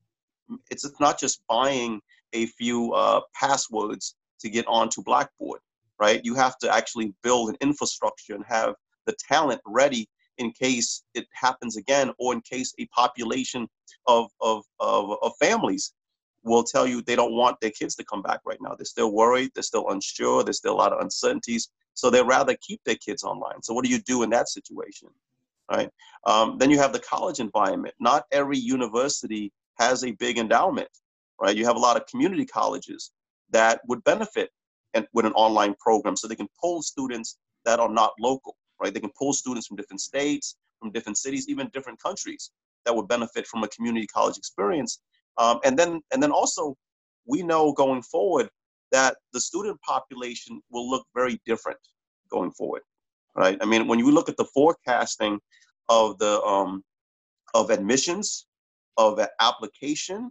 It's 0.70 0.88
not 1.00 1.18
just 1.18 1.42
buying 1.48 2.00
a 2.32 2.46
few 2.46 2.92
uh, 2.92 3.20
passwords 3.34 4.16
to 4.40 4.50
get 4.50 4.66
onto 4.66 5.02
Blackboard, 5.02 5.60
right? 5.98 6.20
You 6.24 6.34
have 6.34 6.58
to 6.58 6.74
actually 6.74 7.14
build 7.22 7.50
an 7.50 7.56
infrastructure 7.60 8.34
and 8.34 8.44
have 8.46 8.74
the 9.06 9.14
talent 9.28 9.60
ready 9.66 10.08
in 10.38 10.50
case 10.52 11.02
it 11.14 11.26
happens 11.32 11.76
again 11.76 12.10
or 12.18 12.32
in 12.32 12.40
case 12.40 12.72
a 12.78 12.86
population 12.86 13.68
of, 14.06 14.30
of, 14.40 14.64
of, 14.80 15.16
of 15.22 15.32
families 15.38 15.92
will 16.44 16.64
tell 16.64 16.86
you 16.86 17.02
they 17.02 17.16
don't 17.16 17.34
want 17.34 17.60
their 17.60 17.70
kids 17.70 17.94
to 17.96 18.04
come 18.04 18.22
back 18.22 18.40
right 18.44 18.58
now. 18.60 18.74
They're 18.74 18.84
still 18.84 19.12
worried, 19.12 19.50
they're 19.54 19.62
still 19.62 19.88
unsure, 19.90 20.42
there's 20.42 20.58
still 20.58 20.74
a 20.74 20.82
lot 20.82 20.92
of 20.92 21.00
uncertainties. 21.00 21.68
So 21.94 22.10
they'd 22.10 22.22
rather 22.22 22.56
keep 22.60 22.80
their 22.84 22.96
kids 22.96 23.22
online. 23.22 23.62
So 23.62 23.74
what 23.74 23.84
do 23.84 23.90
you 23.90 24.00
do 24.00 24.22
in 24.22 24.30
that 24.30 24.48
situation? 24.48 25.08
Right. 25.72 25.88
Um, 26.26 26.58
then 26.58 26.70
you 26.70 26.78
have 26.78 26.92
the 26.92 26.98
college 26.98 27.40
environment. 27.40 27.94
Not 27.98 28.24
every 28.30 28.58
university 28.58 29.50
has 29.78 30.04
a 30.04 30.12
big 30.12 30.36
endowment. 30.38 30.88
Right. 31.40 31.56
You 31.56 31.64
have 31.64 31.76
a 31.76 31.84
lot 31.86 31.96
of 31.96 32.06
community 32.06 32.44
colleges 32.44 33.12
that 33.50 33.80
would 33.88 34.04
benefit 34.04 34.50
and, 34.94 35.06
with 35.14 35.24
an 35.24 35.32
online 35.32 35.74
program, 35.80 36.16
so 36.16 36.28
they 36.28 36.36
can 36.36 36.48
pull 36.60 36.82
students 36.82 37.38
that 37.64 37.80
are 37.80 37.88
not 37.88 38.12
local. 38.20 38.54
Right. 38.80 38.92
They 38.92 39.00
can 39.00 39.12
pull 39.18 39.32
students 39.32 39.66
from 39.66 39.76
different 39.78 40.00
states, 40.00 40.56
from 40.78 40.92
different 40.92 41.16
cities, 41.16 41.48
even 41.48 41.70
different 41.72 42.02
countries 42.02 42.50
that 42.84 42.94
would 42.94 43.08
benefit 43.08 43.46
from 43.46 43.62
a 43.62 43.68
community 43.68 44.06
college 44.06 44.36
experience. 44.36 45.00
Um, 45.38 45.60
and 45.64 45.78
then 45.78 46.00
and 46.12 46.22
then 46.22 46.32
also, 46.32 46.76
we 47.26 47.42
know 47.42 47.72
going 47.72 48.02
forward 48.02 48.48
that 48.90 49.16
the 49.32 49.40
student 49.40 49.80
population 49.80 50.60
will 50.70 50.90
look 50.90 51.06
very 51.14 51.40
different 51.46 51.78
going 52.30 52.50
forward, 52.52 52.82
right? 53.36 53.58
I 53.60 53.64
mean, 53.64 53.88
when 53.88 53.98
you 53.98 54.10
look 54.10 54.28
at 54.28 54.36
the 54.36 54.44
forecasting 54.44 55.38
of 55.88 56.18
the 56.18 56.40
um, 56.42 56.84
of 57.54 57.70
admissions, 57.70 58.46
of 58.96 59.20
application, 59.40 60.30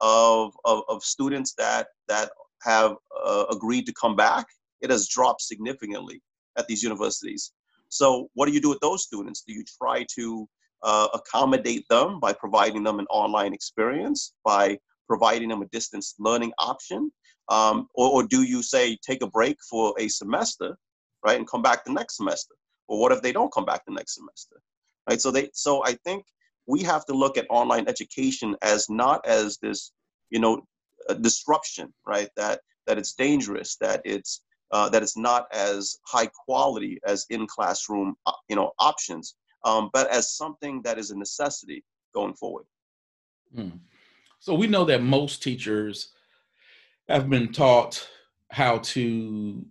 of, 0.00 0.54
of, 0.64 0.82
of 0.88 1.02
students 1.02 1.54
that 1.58 1.88
that 2.08 2.30
have 2.62 2.96
uh, 3.24 3.44
agreed 3.50 3.86
to 3.86 3.92
come 3.92 4.16
back, 4.16 4.46
it 4.80 4.90
has 4.90 5.08
dropped 5.08 5.42
significantly 5.42 6.22
at 6.56 6.66
these 6.68 6.82
universities. 6.82 7.52
So, 7.88 8.28
what 8.34 8.46
do 8.46 8.52
you 8.52 8.60
do 8.60 8.70
with 8.70 8.80
those 8.80 9.04
students? 9.04 9.42
Do 9.46 9.52
you 9.52 9.64
try 9.78 10.04
to 10.16 10.48
uh, 10.82 11.08
accommodate 11.14 11.86
them 11.88 12.20
by 12.20 12.32
providing 12.32 12.82
them 12.82 12.98
an 12.98 13.06
online 13.10 13.52
experience, 13.54 14.34
by 14.44 14.78
providing 15.06 15.48
them 15.48 15.62
a 15.62 15.66
distance 15.66 16.14
learning 16.18 16.52
option? 16.58 17.10
Um, 17.50 17.88
or, 17.94 18.10
or 18.10 18.22
do 18.26 18.42
you 18.42 18.62
say 18.62 18.96
take 19.06 19.22
a 19.22 19.26
break 19.26 19.58
for 19.68 19.94
a 19.98 20.08
semester, 20.08 20.76
right, 21.24 21.38
and 21.38 21.48
come 21.48 21.62
back 21.62 21.84
the 21.84 21.92
next 21.92 22.16
semester? 22.16 22.54
Or 22.88 23.00
what 23.00 23.12
if 23.12 23.22
they 23.22 23.32
don't 23.32 23.52
come 23.52 23.64
back 23.64 23.84
the 23.86 23.92
next 23.92 24.14
semester, 24.14 24.60
right? 25.08 25.20
So 25.20 25.30
they, 25.30 25.50
so 25.52 25.84
I 25.84 25.94
think 26.04 26.24
we 26.66 26.82
have 26.82 27.04
to 27.06 27.14
look 27.14 27.36
at 27.38 27.46
online 27.50 27.88
education 27.88 28.56
as 28.62 28.88
not 28.90 29.26
as 29.26 29.58
this, 29.58 29.92
you 30.30 30.38
know, 30.38 30.62
disruption, 31.20 31.92
right? 32.06 32.28
That 32.36 32.60
that 32.86 32.98
it's 32.98 33.14
dangerous, 33.14 33.76
that 33.80 34.02
it's 34.04 34.42
uh, 34.70 34.88
that 34.88 35.02
it's 35.02 35.16
not 35.16 35.46
as 35.52 35.96
high 36.06 36.28
quality 36.46 36.98
as 37.06 37.26
in 37.30 37.46
classroom, 37.46 38.16
uh, 38.26 38.32
you 38.48 38.56
know, 38.56 38.72
options, 38.78 39.36
um, 39.64 39.90
but 39.92 40.10
as 40.10 40.36
something 40.36 40.82
that 40.82 40.98
is 40.98 41.10
a 41.10 41.16
necessity 41.16 41.84
going 42.14 42.34
forward. 42.34 42.64
Hmm. 43.54 43.68
So 44.40 44.54
we 44.54 44.66
know 44.66 44.84
that 44.84 45.02
most 45.02 45.42
teachers 45.42 46.08
have 47.08 47.30
been 47.30 47.52
taught 47.52 48.06
how 48.50 48.78
to 48.78 49.64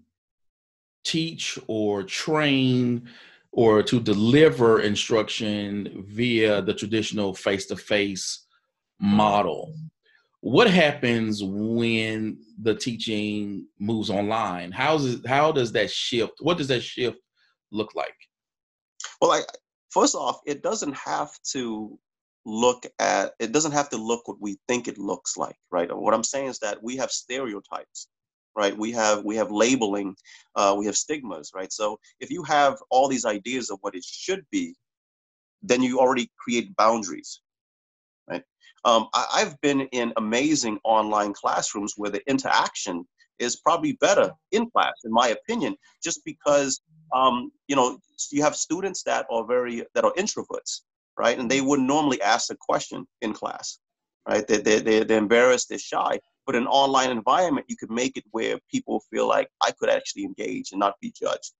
teach 1.04 1.60
or 1.68 2.04
train 2.04 3.10
or 3.52 3.84
to 3.84 4.00
deliver 4.00 4.82
instruction 4.82 6.04
via 6.08 6.62
the 6.62 6.74
traditional 6.74 7.34
face-to-face 7.34 8.46
model. 9.00 9.76
What 10.42 10.70
happens 10.70 11.42
when 11.44 12.38
the 12.62 12.76
teaching 12.76 13.68
moves 13.80 14.10
online? 14.10 14.72
How's 14.72 15.06
it, 15.06 15.28
how 15.28 15.52
does 15.52 15.72
that 15.74 15.92
shift? 15.92 16.34
What 16.40 16.58
does 16.58 16.68
that 16.68 16.82
shift 16.82 17.20
look 17.72 17.96
like? 17.96 18.16
Well 19.22 19.32
I, 19.32 19.42
first 19.90 20.16
off 20.16 20.42
it 20.46 20.64
doesn't 20.64 20.96
have 20.96 21.32
to 21.52 21.98
look 22.46 22.86
at 23.00 23.34
it 23.40 23.52
doesn't 23.54 23.72
have 23.72 23.90
to 23.90 23.98
look 23.98 24.28
what 24.28 24.42
we 24.42 24.58
think 24.68 24.88
it 24.88 24.98
looks 24.98 25.38
like 25.38 25.56
right? 25.72 25.96
What 25.96 26.14
i'm 26.14 26.26
saying 26.26 26.48
is 26.48 26.60
that 26.60 26.84
we 26.84 26.98
have 26.98 27.10
stereotypes 27.10 28.10
right 28.56 28.78
we 28.78 28.92
have 28.92 29.24
we 29.24 29.36
have 29.36 29.52
labeling 29.52 30.16
uh, 30.56 30.76
we 30.78 30.86
have 30.86 30.96
stigmas 30.96 31.52
right 31.56 31.72
so 31.72 32.00
if 32.20 32.30
you 32.30 32.44
have 32.44 32.78
all 32.90 33.08
these 33.08 33.26
ideas 33.26 33.70
of 33.70 33.78
what 33.82 33.96
it 33.96 34.04
should 34.04 34.46
be 34.52 34.76
then 35.62 35.82
you 35.82 36.00
already 36.00 36.30
create 36.38 36.76
boundaries 36.76 37.42
right 38.30 38.44
um, 38.86 39.08
I, 39.14 39.26
i've 39.36 39.60
been 39.62 39.82
in 39.82 40.14
amazing 40.18 40.80
online 40.84 41.34
classrooms 41.34 41.94
where 41.98 42.12
the 42.12 42.28
interaction 42.30 43.06
is 43.40 43.58
probably 43.58 43.94
better 43.94 44.32
in 44.52 44.70
class 44.70 44.94
in 45.04 45.12
my 45.12 45.30
opinion 45.30 45.76
just 46.04 46.22
because 46.26 46.82
um, 47.14 47.52
you 47.68 47.76
know 47.76 48.00
you 48.32 48.42
have 48.44 48.56
students 48.56 49.04
that 49.04 49.26
are 49.30 49.46
very 49.46 49.84
that 49.94 50.06
are 50.06 50.14
introverts 50.14 50.82
right? 51.18 51.38
And 51.38 51.50
they 51.50 51.62
wouldn't 51.62 51.88
normally 51.88 52.22
ask 52.22 52.52
a 52.52 52.58
question 52.60 53.06
in 53.22 53.34
class, 53.34 53.80
right? 54.28 54.48
They, 54.48 54.58
they, 54.58 55.04
they're 55.04 55.18
embarrassed, 55.18 55.70
they're 55.70 55.80
shy. 55.80 56.20
But 56.46 56.56
an 56.56 56.68
online 56.68 57.12
environment, 57.12 57.68
you 57.70 57.78
can 57.78 57.94
make 57.94 58.18
it 58.18 58.26
where 58.32 58.60
people 58.70 59.02
feel 59.12 59.28
like 59.28 59.50
I 59.62 59.72
could 59.72 59.90
actually 59.90 60.26
engage 60.26 60.72
and 60.72 60.80
not 60.80 61.00
be 61.02 61.14
judged, 61.18 61.54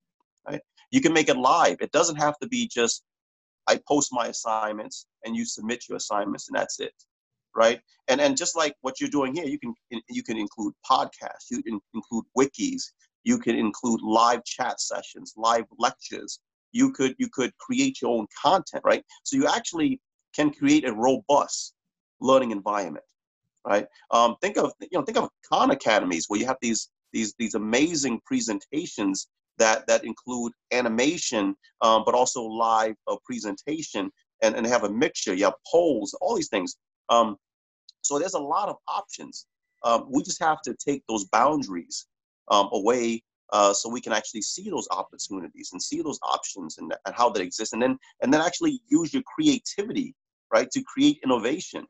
right? 0.48 0.62
You 0.92 1.02
can 1.02 1.14
make 1.14 1.30
it 1.30 1.38
live. 1.38 1.78
It 1.80 1.92
doesn't 1.92 2.18
have 2.18 2.38
to 2.40 2.48
be 2.48 2.68
just 2.68 3.04
I 3.68 3.80
post 3.88 4.10
my 4.12 4.28
assignments 4.28 5.08
and 5.24 5.36
you 5.36 5.46
submit 5.46 5.86
your 5.88 5.98
assignments 5.98 6.50
and 6.50 6.58
that's 6.58 6.80
it, 6.80 6.94
right? 7.56 7.80
And 8.10 8.20
and 8.20 8.36
just 8.36 8.58
like 8.58 8.76
what 8.82 9.00
you're 9.00 9.10
doing 9.10 9.34
here, 9.34 9.46
you 9.46 9.58
can 9.58 9.74
you 10.10 10.24
can 10.24 10.38
include 10.38 10.74
podcasts, 10.90 11.50
you 11.50 11.64
can 11.64 11.80
include 11.94 12.26
wikis, 12.38 12.84
you 13.24 13.40
can 13.40 13.56
include 13.56 14.02
live 14.02 14.44
chat 14.44 14.82
sessions, 14.82 15.34
live 15.38 15.66
lectures, 15.80 16.40
you 16.74 16.92
could 16.92 17.16
you 17.18 17.30
could 17.32 17.56
create 17.58 18.02
your 18.02 18.12
own 18.12 18.28
content 18.40 18.84
right 18.84 19.04
so 19.24 19.38
you 19.38 19.48
actually 19.48 20.02
can 20.36 20.52
create 20.52 20.86
a 20.86 20.94
robust 20.94 21.74
learning 22.20 22.52
environment 22.52 23.06
right? 23.66 23.86
Um, 24.12 24.36
think 24.42 24.58
of 24.58 24.74
you 24.80 24.90
know 24.94 25.04
think 25.04 25.18
of 25.18 25.30
khan 25.50 25.72
academies 25.72 26.26
where 26.28 26.40
you 26.40 26.46
have 26.46 26.58
these 26.62 26.90
these 27.12 27.34
these 27.40 27.56
amazing 27.56 28.20
presentations 28.26 29.28
that 29.58 29.86
that 29.88 30.04
include 30.04 30.52
animation 30.72 31.56
um, 31.82 32.04
but 32.06 32.16
also 32.16 32.42
live 32.44 32.96
uh, 33.08 33.16
presentation 33.26 34.12
and, 34.42 34.56
and 34.56 34.66
have 34.66 34.84
a 34.84 34.90
mixture 34.90 35.34
you 35.34 35.46
have 35.46 35.54
polls 35.72 36.16
all 36.22 36.36
these 36.36 36.50
things. 36.50 36.76
Um, 37.10 37.38
so 38.02 38.20
there's 38.20 38.34
a 38.34 38.40
lot 38.40 38.70
of 38.70 38.76
options. 38.88 39.46
Um, 39.84 40.08
we 40.10 40.24
just 40.24 40.42
have 40.42 40.62
to 40.64 40.76
take 40.76 41.04
those 41.08 41.26
boundaries 41.26 42.08
um, 42.50 42.70
away 42.72 43.24
uh, 43.52 43.74
so 43.74 43.90
we 43.90 44.02
can 44.02 44.14
actually 44.14 44.42
see 44.42 44.70
those 44.70 44.88
opportunities 44.92 45.70
and 45.72 45.82
see 45.82 46.02
those 46.02 46.20
options 46.24 46.78
and, 46.78 46.94
and 47.06 47.16
how 47.16 47.30
they 47.30 47.42
exist 47.42 47.74
and 47.74 47.82
then 47.82 47.98
and 48.22 48.34
then 48.34 48.42
actually 48.42 48.82
use 48.88 49.14
your 49.14 49.24
creativity 49.24 50.16
right 50.52 50.70
to 50.72 50.84
create 50.84 51.20
innovation 51.24 51.86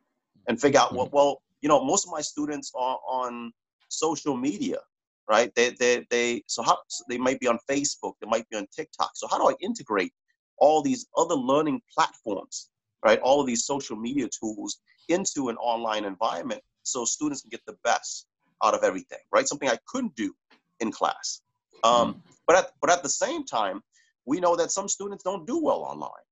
and 0.47 0.59
figure 0.59 0.79
out 0.79 0.93
what 0.93 1.07
mm-hmm. 1.07 1.17
well 1.17 1.41
you 1.63 1.69
know 1.69 1.83
most 1.83 2.05
of 2.05 2.11
my 2.11 2.21
students 2.21 2.71
are 2.75 2.99
on 3.07 3.51
social 3.89 4.37
media 4.37 4.77
right? 5.29 5.51
They 5.55 5.71
they, 5.79 6.05
they 6.09 6.43
so 6.47 6.61
how 6.63 6.77
so 6.89 7.03
they 7.09 7.17
might 7.17 7.39
be 7.39 7.47
on 7.47 7.57
facebook 7.69 8.13
they 8.21 8.27
might 8.27 8.47
be 8.49 8.57
on 8.57 8.67
tiktok. 8.75 9.11
So 9.15 9.27
how 9.27 9.37
do 9.37 9.49
i 9.49 9.55
integrate 9.61 10.13
all 10.57 10.81
these 10.81 11.07
other 11.17 11.35
learning 11.35 11.81
platforms 11.93 12.69
right? 13.05 13.19
All 13.19 13.41
of 13.41 13.47
these 13.47 13.65
social 13.65 13.97
media 13.97 14.27
tools 14.39 14.79
into 15.09 15.49
an 15.49 15.57
online 15.57 16.05
environment 16.05 16.61
so 16.83 17.05
students 17.05 17.41
can 17.41 17.49
get 17.49 17.61
the 17.65 17.75
best 17.83 18.27
out 18.63 18.73
of 18.73 18.83
everything 18.83 19.19
right? 19.33 19.47
Something 19.47 19.69
i 19.69 19.77
couldn't 19.87 20.15
do 20.15 20.33
in 20.79 20.91
class. 20.91 21.41
Um, 21.83 22.13
mm. 22.13 22.21
But 22.47 22.55
at, 22.57 22.71
but 22.81 22.91
at 22.91 23.03
the 23.03 23.09
same 23.09 23.45
time, 23.45 23.81
we 24.25 24.39
know 24.39 24.55
that 24.55 24.71
some 24.71 24.87
students 24.87 25.23
don't 25.23 25.45
do 25.47 25.57
well 25.61 25.81
online, 25.83 26.27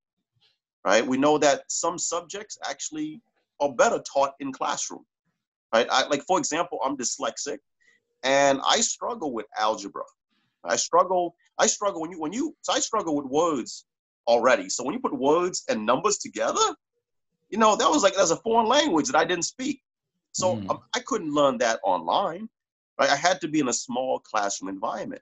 right? 0.85 1.05
We 1.05 1.17
know 1.17 1.37
that 1.39 1.63
some 1.67 1.97
subjects 1.97 2.57
actually 2.69 3.21
are 3.61 3.73
better 3.73 4.01
taught 4.13 4.33
in 4.39 4.51
classroom, 4.51 5.05
right? 5.73 5.87
I, 5.89 6.07
like 6.07 6.23
for 6.23 6.37
example, 6.37 6.79
I'm 6.83 6.97
dyslexic, 6.97 7.57
and 8.23 8.59
I 8.65 8.81
struggle 8.81 9.33
with 9.33 9.45
algebra. 9.57 10.03
I 10.63 10.75
struggle. 10.75 11.35
I 11.57 11.67
struggle 11.67 12.01
when 12.01 12.11
you 12.11 12.19
when 12.19 12.33
you. 12.33 12.55
So 12.61 12.73
I 12.73 12.79
struggle 12.79 13.15
with 13.15 13.25
words 13.25 13.85
already. 14.27 14.69
So 14.69 14.83
when 14.83 14.93
you 14.93 14.99
put 14.99 15.17
words 15.17 15.63
and 15.69 15.85
numbers 15.85 16.17
together, 16.17 16.75
you 17.49 17.57
know 17.57 17.75
that 17.75 17.89
was 17.89 18.03
like 18.03 18.15
that's 18.15 18.31
a 18.31 18.37
foreign 18.37 18.67
language 18.67 19.07
that 19.07 19.17
I 19.17 19.25
didn't 19.25 19.45
speak. 19.45 19.81
So 20.33 20.57
mm. 20.57 20.81
I 20.95 20.99
couldn't 20.99 21.33
learn 21.33 21.57
that 21.59 21.79
online. 21.83 22.47
Right? 22.99 23.09
I 23.09 23.15
had 23.15 23.41
to 23.41 23.47
be 23.47 23.59
in 23.59 23.67
a 23.67 23.73
small 23.73 24.19
classroom 24.19 24.69
environment. 24.69 25.21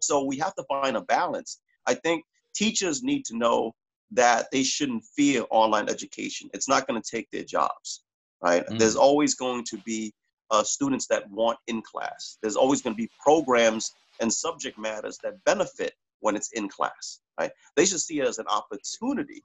So 0.00 0.24
we 0.24 0.38
have 0.38 0.54
to 0.56 0.64
find 0.64 0.96
a 0.96 1.00
balance. 1.02 1.60
I 1.86 1.94
think 1.94 2.24
teachers 2.54 3.02
need 3.02 3.24
to 3.26 3.36
know 3.36 3.74
that 4.12 4.46
they 4.52 4.62
shouldn't 4.62 5.04
fear 5.16 5.44
online 5.50 5.88
education. 5.88 6.50
It's 6.52 6.68
not 6.68 6.86
going 6.86 7.00
to 7.00 7.10
take 7.10 7.30
their 7.30 7.44
jobs, 7.44 8.04
right? 8.42 8.66
Mm. 8.66 8.78
There's 8.78 8.96
always 8.96 9.34
going 9.34 9.64
to 9.64 9.78
be 9.78 10.12
uh, 10.50 10.62
students 10.62 11.06
that 11.06 11.28
want 11.30 11.58
in 11.66 11.82
class. 11.82 12.38
There's 12.42 12.56
always 12.56 12.82
going 12.82 12.94
to 12.94 13.02
be 13.02 13.10
programs 13.22 13.92
and 14.20 14.32
subject 14.32 14.78
matters 14.78 15.18
that 15.22 15.42
benefit 15.44 15.94
when 16.20 16.36
it's 16.36 16.52
in 16.52 16.68
class, 16.68 17.20
right? 17.40 17.50
They 17.76 17.86
should 17.86 18.00
see 18.00 18.20
it 18.20 18.28
as 18.28 18.38
an 18.38 18.46
opportunity, 18.48 19.42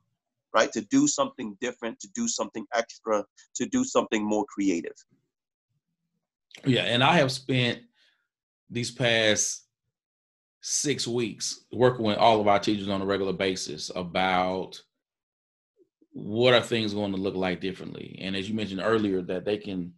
right, 0.54 0.72
to 0.74 0.82
do 0.82 1.08
something 1.08 1.58
different, 1.62 2.00
to 2.02 2.10
do 2.14 2.28
something 2.28 2.66
extra, 2.76 3.24
to 3.56 3.66
do 3.66 3.84
something 3.84 4.24
more 4.24 4.46
creative. 4.46 4.96
Yeah, 6.66 6.84
and 6.84 7.04
I 7.04 7.14
have 7.18 7.32
spent 7.32 7.80
these 8.70 8.92
past 8.92 9.64
six 10.62 11.08
weeks 11.08 11.62
working 11.72 12.04
with 12.04 12.18
all 12.18 12.42
of 12.42 12.48
our 12.48 12.60
teachers 12.60 12.90
on 12.90 13.02
a 13.02 13.06
regular 13.06 13.34
basis 13.34 13.92
about 13.96 14.82
what 16.18 16.56
are 16.56 16.62
things 16.62 16.96
going 16.96 17.12
to 17.12 17.18
look 17.18 17.36
like 17.36 17.62
differently. 17.62 18.18
And 18.20 18.36
as 18.36 18.50
you 18.50 18.56
mentioned 18.56 18.82
earlier, 18.84 19.22
that 19.22 19.46
they 19.46 19.58
can 19.58 19.94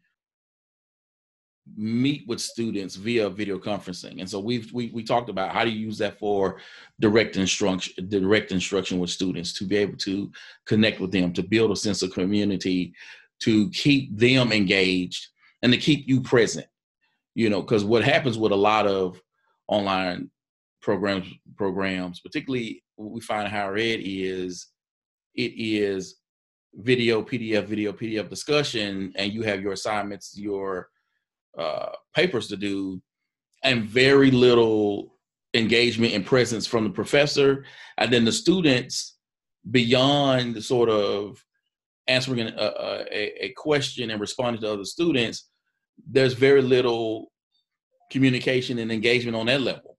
meet 1.77 2.27
with 2.27 2.41
students 2.41 2.97
via 2.97 3.29
video 3.29 3.57
conferencing. 3.57 4.19
And 4.19 4.29
so 4.29 4.38
we've 4.39 4.69
we, 4.73 4.91
we 4.93 5.01
talked 5.01 5.29
about 5.29 5.53
how 5.53 5.63
do 5.63 5.69
you 5.69 5.79
use 5.79 5.97
that 5.99 6.19
for 6.19 6.59
direct 6.99 7.38
instruction 7.38 8.09
direct 8.09 8.51
instruction 8.51 8.99
with 8.99 9.11
students 9.11 9.53
to 9.53 9.63
be 9.63 9.77
able 9.77 9.97
to 9.99 10.29
connect 10.65 10.99
with 10.99 11.13
them, 11.13 11.31
to 11.33 11.43
build 11.43 11.71
a 11.71 11.75
sense 11.75 12.01
of 12.01 12.11
community, 12.11 12.93
to 13.41 13.69
keep 13.69 14.17
them 14.17 14.51
engaged 14.51 15.25
and 15.61 15.71
to 15.71 15.77
keep 15.77 16.05
you 16.05 16.19
present. 16.19 16.67
You 17.33 17.49
know, 17.49 17.61
because 17.61 17.85
what 17.85 18.03
happens 18.03 18.38
with 18.38 18.51
a 18.51 18.57
lot 18.57 18.88
of 18.88 19.21
online 19.69 20.31
programs 20.81 21.27
programs, 21.55 22.19
particularly 22.19 22.83
what 22.97 23.11
we 23.11 23.21
find 23.21 23.45
in 23.45 23.53
higher 23.53 23.77
ed 23.77 24.01
is 24.03 24.67
it 25.36 25.53
is 25.55 26.15
video, 26.74 27.21
PDF, 27.21 27.65
video, 27.65 27.91
PDF 27.91 28.29
discussion, 28.29 29.13
and 29.15 29.33
you 29.33 29.41
have 29.43 29.62
your 29.62 29.74
assignments, 29.74 30.38
your 30.38 30.89
uh, 31.57 31.89
papers 32.15 32.48
to 32.48 32.57
do, 32.57 33.01
and 33.63 33.83
very 33.83 34.31
little 34.31 35.15
engagement 35.53 36.13
and 36.13 36.25
presence 36.25 36.67
from 36.67 36.83
the 36.83 36.89
professor, 36.89 37.65
and 37.98 38.13
then 38.13 38.24
the 38.24 38.31
students 38.31 39.17
beyond 39.71 40.55
the 40.55 40.62
sort 40.62 40.89
of 40.89 41.43
answering 42.07 42.39
a, 42.39 42.53
a, 42.57 43.45
a 43.45 43.53
question 43.55 44.09
and 44.12 44.21
responding 44.21 44.62
to 44.62 44.71
other 44.71 44.86
students. 44.86 45.50
There's 46.09 46.33
very 46.33 46.62
little 46.62 47.31
communication 48.12 48.79
and 48.79 48.91
engagement 48.91 49.36
on 49.36 49.48
that 49.48 49.62
level 49.62 49.99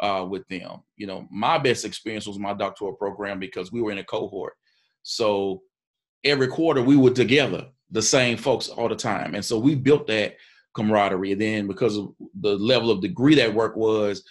uh, 0.00 0.26
with 0.28 0.46
them. 0.48 0.80
You 0.96 1.06
know, 1.06 1.26
my 1.30 1.58
best 1.58 1.84
experience 1.84 2.26
was 2.26 2.38
my 2.38 2.54
doctoral 2.54 2.94
program 2.94 3.38
because 3.38 3.72
we 3.72 3.80
were 3.80 3.92
in 3.92 3.98
a 3.98 4.04
cohort. 4.04 4.54
So 5.02 5.62
every 6.24 6.48
quarter 6.48 6.82
we 6.82 6.96
were 6.96 7.10
together, 7.10 7.68
the 7.90 8.02
same 8.02 8.36
folks 8.36 8.68
all 8.68 8.88
the 8.88 8.96
time. 8.96 9.34
And 9.34 9.44
so 9.44 9.58
we 9.58 9.74
built 9.74 10.06
that 10.08 10.36
camaraderie. 10.74 11.32
And 11.32 11.40
then 11.40 11.66
because 11.66 11.96
of 11.96 12.12
the 12.40 12.56
level 12.56 12.90
of 12.90 13.00
degree 13.00 13.34
that 13.36 13.54
work 13.54 13.76
was, 13.76 14.22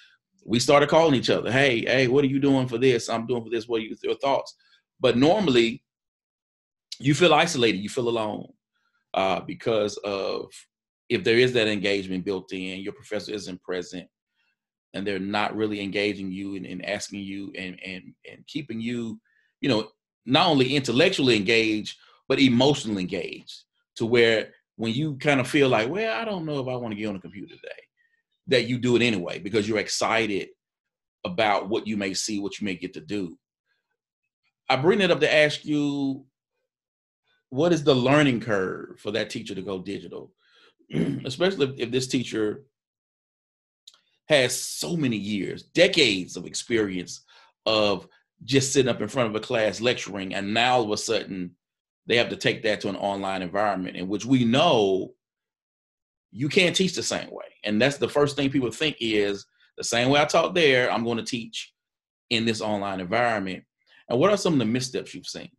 we 0.45 0.59
started 0.59 0.89
calling 0.89 1.15
each 1.15 1.29
other. 1.29 1.51
Hey, 1.51 1.81
hey, 1.81 2.07
what 2.07 2.23
are 2.23 2.27
you 2.27 2.39
doing 2.39 2.67
for 2.67 2.77
this? 2.77 3.09
I'm 3.09 3.25
doing 3.25 3.43
for 3.43 3.49
this. 3.49 3.67
What 3.67 3.81
are 3.81 3.85
your 3.85 4.15
thoughts? 4.15 4.55
But 4.99 5.17
normally, 5.17 5.83
you 6.99 7.15
feel 7.15 7.33
isolated. 7.33 7.79
You 7.79 7.89
feel 7.89 8.07
alone 8.07 8.47
uh, 9.13 9.39
because 9.41 9.97
of 9.97 10.51
if 11.09 11.23
there 11.23 11.37
is 11.37 11.53
that 11.53 11.67
engagement 11.67 12.25
built 12.25 12.51
in, 12.53 12.79
your 12.79 12.93
professor 12.93 13.33
isn't 13.33 13.61
present, 13.63 14.07
and 14.95 15.05
they're 15.05 15.19
not 15.19 15.55
really 15.55 15.81
engaging 15.81 16.31
you 16.31 16.55
and, 16.55 16.65
and 16.65 16.85
asking 16.85 17.19
you 17.19 17.51
and 17.55 17.77
and 17.85 18.13
and 18.29 18.47
keeping 18.47 18.79
you, 18.79 19.19
you 19.61 19.69
know, 19.69 19.89
not 20.25 20.47
only 20.47 20.75
intellectually 20.75 21.35
engaged 21.35 21.97
but 22.27 22.39
emotionally 22.39 23.03
engaged 23.03 23.63
to 23.97 24.05
where 24.05 24.51
when 24.77 24.93
you 24.93 25.15
kind 25.17 25.39
of 25.39 25.47
feel 25.47 25.69
like, 25.69 25.89
well, 25.89 26.19
I 26.19 26.25
don't 26.25 26.45
know 26.45 26.59
if 26.59 26.67
I 26.67 26.75
want 26.75 26.91
to 26.93 26.97
get 26.97 27.07
on 27.07 27.15
a 27.15 27.21
computer 27.21 27.53
today, 27.53 27.81
that 28.47 28.67
you 28.67 28.77
do 28.77 28.95
it 28.95 29.01
anyway 29.01 29.39
because 29.39 29.67
you're 29.67 29.77
excited 29.77 30.49
about 31.23 31.69
what 31.69 31.87
you 31.87 31.97
may 31.97 32.13
see, 32.13 32.39
what 32.39 32.59
you 32.59 32.65
may 32.65 32.75
get 32.75 32.93
to 32.93 33.01
do. 33.01 33.37
I 34.69 34.75
bring 34.77 35.01
it 35.01 35.11
up 35.11 35.19
to 35.19 35.33
ask 35.33 35.65
you 35.65 36.25
what 37.49 37.71
is 37.71 37.83
the 37.83 37.95
learning 37.95 38.41
curve 38.41 38.99
for 38.99 39.11
that 39.11 39.29
teacher 39.29 39.55
to 39.55 39.61
go 39.61 39.79
digital, 39.79 40.31
especially 41.25 41.67
if, 41.67 41.73
if 41.77 41.91
this 41.91 42.07
teacher 42.07 42.63
has 44.27 44.59
so 44.59 44.95
many 44.95 45.17
years, 45.17 45.63
decades 45.63 46.35
of 46.35 46.45
experience 46.45 47.23
of 47.65 48.07
just 48.43 48.73
sitting 48.73 48.89
up 48.89 49.01
in 49.01 49.07
front 49.07 49.29
of 49.29 49.35
a 49.35 49.39
class 49.39 49.81
lecturing, 49.81 50.33
and 50.33 50.53
now 50.53 50.75
all 50.75 50.83
of 50.83 50.91
a 50.91 50.97
sudden 50.97 51.51
they 52.07 52.17
have 52.17 52.29
to 52.29 52.35
take 52.35 52.63
that 52.63 52.81
to 52.81 52.89
an 52.89 52.95
online 52.95 53.41
environment 53.41 53.95
in 53.95 54.07
which 54.07 54.25
we 54.25 54.45
know 54.45 55.13
you 56.31 56.49
can't 56.49 56.75
teach 56.75 56.93
the 56.93 57.03
same 57.03 57.29
way. 57.31 57.45
And 57.63 57.81
that's 57.81 57.97
the 57.97 58.09
first 58.09 58.35
thing 58.35 58.49
people 58.49 58.69
think 58.71 58.97
is 58.99 59.45
the 59.77 59.83
same 59.83 60.09
way 60.09 60.21
I 60.21 60.25
taught 60.25 60.53
there, 60.53 60.91
I'm 60.91 61.03
going 61.03 61.17
to 61.17 61.23
teach 61.23 61.73
in 62.29 62.45
this 62.45 62.61
online 62.61 62.99
environment. 62.99 63.63
And 64.09 64.19
what 64.19 64.31
are 64.31 64.37
some 64.37 64.53
of 64.53 64.59
the 64.59 64.65
missteps 64.65 65.13
you've 65.13 65.27
seen? 65.27 65.49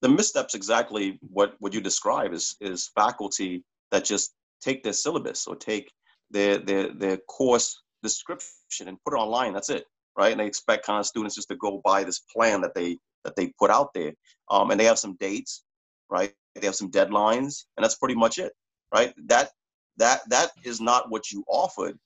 The 0.00 0.08
missteps 0.08 0.54
exactly 0.54 1.18
what, 1.20 1.54
what 1.58 1.74
you 1.74 1.80
describe 1.80 2.32
is 2.32 2.56
is 2.60 2.90
faculty 2.94 3.64
that 3.90 4.04
just 4.04 4.34
take 4.60 4.82
their 4.82 4.92
syllabus 4.92 5.46
or 5.46 5.56
take 5.56 5.92
their 6.30 6.58
their 6.58 6.92
their 6.92 7.16
course 7.16 7.82
description 8.02 8.88
and 8.88 8.98
put 9.04 9.14
it 9.14 9.20
online. 9.20 9.52
That's 9.52 9.70
it. 9.70 9.84
Right. 10.16 10.32
And 10.32 10.40
they 10.40 10.46
expect 10.46 10.86
kind 10.86 10.98
of 10.98 11.06
students 11.06 11.36
just 11.36 11.48
to 11.48 11.56
go 11.56 11.80
by 11.84 12.02
this 12.04 12.20
plan 12.34 12.60
that 12.62 12.74
they 12.74 12.98
that 13.24 13.36
they 13.36 13.52
put 13.58 13.70
out 13.70 13.94
there. 13.94 14.12
Um, 14.50 14.70
and 14.70 14.80
they 14.80 14.84
have 14.84 14.98
some 14.98 15.16
dates, 15.20 15.64
right? 16.10 16.32
They 16.54 16.66
have 16.66 16.74
some 16.74 16.90
deadlines, 16.90 17.64
and 17.76 17.84
that's 17.84 17.96
pretty 17.96 18.14
much 18.14 18.38
it, 18.38 18.52
right? 18.92 19.14
That 19.26 19.50
that 19.98 20.28
that 20.30 20.50
is 20.64 20.80
not 20.80 21.10
what 21.10 21.30
you 21.30 21.44
offered 21.48 21.98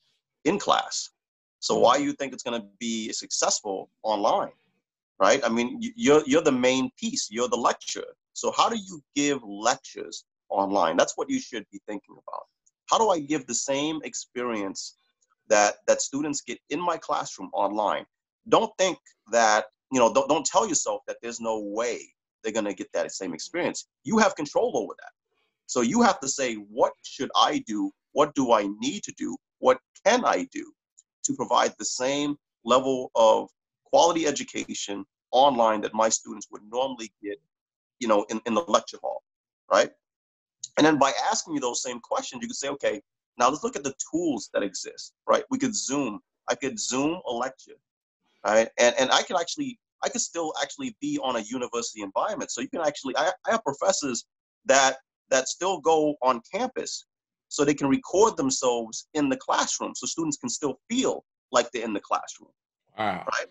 in 0.44 0.58
class. 0.58 1.10
So 1.60 1.78
why 1.78 1.96
you 1.96 2.12
think 2.12 2.32
it's 2.32 2.42
going 2.42 2.60
to 2.60 2.66
be 2.80 3.12
successful 3.12 3.88
online, 4.02 4.50
right? 5.20 5.40
I 5.44 5.48
mean, 5.48 5.78
you're 5.80 6.22
you're 6.26 6.42
the 6.42 6.52
main 6.52 6.90
piece. 6.98 7.28
You're 7.30 7.48
the 7.48 7.56
lecture. 7.56 8.04
So 8.32 8.50
how 8.50 8.68
do 8.68 8.76
you 8.76 9.00
give 9.14 9.42
lectures 9.44 10.24
online? 10.48 10.96
That's 10.96 11.16
what 11.16 11.30
you 11.30 11.38
should 11.38 11.64
be 11.70 11.80
thinking 11.86 12.16
about. 12.26 12.46
How 12.92 12.98
do 12.98 13.08
I 13.08 13.18
give 13.18 13.46
the 13.46 13.54
same 13.54 14.00
experience 14.04 14.96
that 15.48 15.76
that 15.88 16.02
students 16.02 16.42
get 16.42 16.58
in 16.70 16.80
my 16.80 16.98
classroom 16.98 17.50
online? 17.54 18.04
Don't 18.48 18.70
think 18.78 18.98
that 19.32 19.64
you 19.92 20.00
know, 20.00 20.12
don't, 20.12 20.28
don't 20.28 20.46
tell 20.46 20.66
yourself 20.66 21.02
that 21.06 21.18
there's 21.22 21.40
no 21.40 21.60
way 21.60 22.00
they're 22.42 22.52
going 22.52 22.64
to 22.64 22.74
get 22.74 22.90
that 22.94 23.12
same 23.12 23.34
experience. 23.34 23.86
You 24.04 24.18
have 24.18 24.34
control 24.34 24.72
over 24.76 24.94
that. 24.98 25.12
So 25.66 25.82
you 25.82 26.02
have 26.02 26.18
to 26.20 26.28
say, 26.28 26.54
what 26.54 26.92
should 27.02 27.30
I 27.36 27.62
do? 27.66 27.92
What 28.12 28.34
do 28.34 28.52
I 28.52 28.68
need 28.80 29.02
to 29.04 29.12
do? 29.16 29.36
What 29.58 29.78
can 30.04 30.24
I 30.24 30.48
do 30.50 30.72
to 31.24 31.34
provide 31.34 31.74
the 31.78 31.84
same 31.84 32.36
level 32.64 33.10
of 33.14 33.50
quality 33.84 34.26
education 34.26 35.04
online 35.30 35.82
that 35.82 35.94
my 35.94 36.08
students 36.08 36.48
would 36.50 36.62
normally 36.70 37.12
get, 37.22 37.36
you 38.00 38.08
know, 38.08 38.24
in, 38.30 38.40
in 38.46 38.54
the 38.54 38.62
lecture 38.62 38.98
hall, 39.02 39.22
right? 39.70 39.90
And 40.76 40.86
then 40.86 40.98
by 40.98 41.12
asking 41.30 41.54
you 41.54 41.60
those 41.60 41.82
same 41.82 42.00
questions, 42.00 42.42
you 42.42 42.48
could 42.48 42.56
say, 42.56 42.68
okay, 42.68 43.02
now 43.38 43.48
let's 43.48 43.62
look 43.64 43.76
at 43.76 43.84
the 43.84 43.94
tools 44.10 44.50
that 44.54 44.62
exist, 44.62 45.14
right? 45.26 45.44
We 45.50 45.58
could 45.58 45.74
Zoom. 45.74 46.20
I 46.48 46.54
could 46.54 46.78
Zoom 46.78 47.20
a 47.26 47.32
lecture, 47.32 47.76
right? 48.44 48.68
And, 48.78 48.94
and 48.98 49.10
I 49.10 49.22
could 49.22 49.38
actually 49.38 49.78
I 50.04 50.08
could 50.08 50.20
still 50.20 50.52
actually 50.60 50.96
be 51.00 51.18
on 51.22 51.36
a 51.36 51.40
university 51.40 52.02
environment. 52.02 52.50
So 52.50 52.60
you 52.60 52.68
can 52.68 52.80
actually, 52.80 53.16
I, 53.16 53.30
I 53.46 53.52
have 53.52 53.64
professors 53.64 54.24
that 54.66 54.96
that 55.30 55.48
still 55.48 55.80
go 55.80 56.14
on 56.22 56.42
campus 56.52 57.06
so 57.48 57.64
they 57.64 57.74
can 57.74 57.88
record 57.88 58.36
themselves 58.36 59.08
in 59.14 59.28
the 59.28 59.36
classroom 59.36 59.94
so 59.94 60.06
students 60.06 60.36
can 60.36 60.50
still 60.50 60.78
feel 60.90 61.24
like 61.52 61.70
they're 61.70 61.84
in 61.84 61.92
the 61.92 62.00
classroom. 62.00 62.50
Wow. 62.98 63.24
Right. 63.32 63.46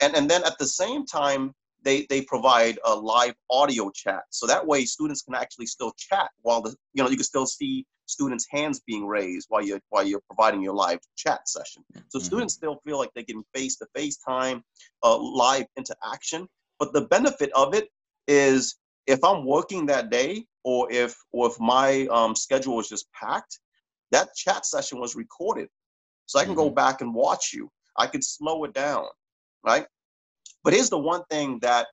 And 0.00 0.14
and 0.16 0.28
then 0.28 0.44
at 0.44 0.58
the 0.58 0.66
same 0.66 1.06
time, 1.06 1.54
they 1.84 2.06
they 2.08 2.22
provide 2.22 2.78
a 2.84 2.94
live 2.94 3.34
audio 3.50 3.90
chat. 3.90 4.22
So 4.30 4.46
that 4.46 4.66
way 4.66 4.84
students 4.84 5.22
can 5.22 5.34
actually 5.34 5.66
still 5.66 5.92
chat 5.96 6.30
while 6.42 6.62
the 6.62 6.74
you 6.92 7.02
know 7.02 7.08
you 7.08 7.16
can 7.16 7.24
still 7.24 7.46
see 7.46 7.86
students' 8.06 8.46
hands 8.50 8.80
being 8.86 9.06
raised 9.06 9.46
while 9.48 9.62
you're 9.62 9.80
while 9.90 10.06
you're 10.06 10.22
providing 10.26 10.62
your 10.62 10.74
live 10.74 10.98
chat 11.16 11.48
session. 11.48 11.84
So 12.08 12.18
mm-hmm. 12.18 12.26
students 12.26 12.54
still 12.54 12.80
feel 12.84 12.98
like 12.98 13.10
they're 13.14 13.24
getting 13.24 13.44
face 13.54 13.76
to 13.76 13.86
face 13.94 14.16
time, 14.16 14.62
uh, 15.02 15.16
live 15.16 15.66
interaction. 15.76 16.48
But 16.78 16.92
the 16.92 17.02
benefit 17.02 17.50
of 17.54 17.74
it 17.74 17.88
is 18.26 18.76
if 19.06 19.22
I'm 19.22 19.44
working 19.44 19.86
that 19.86 20.10
day, 20.10 20.46
or 20.64 20.90
if 20.90 21.16
or 21.32 21.48
if 21.48 21.60
my 21.60 22.06
um, 22.10 22.34
schedule 22.34 22.80
is 22.80 22.88
just 22.88 23.06
packed, 23.12 23.58
that 24.10 24.34
chat 24.34 24.66
session 24.66 24.98
was 24.98 25.14
recorded, 25.14 25.68
so 26.26 26.38
I 26.38 26.44
can 26.44 26.52
mm-hmm. 26.52 26.62
go 26.62 26.70
back 26.70 27.00
and 27.00 27.14
watch 27.14 27.52
you. 27.52 27.70
I 27.96 28.06
can 28.06 28.22
slow 28.22 28.64
it 28.64 28.72
down, 28.72 29.06
right? 29.64 29.86
But 30.64 30.72
here's 30.72 30.90
the 30.90 30.98
one 30.98 31.22
thing 31.30 31.58
that 31.60 31.86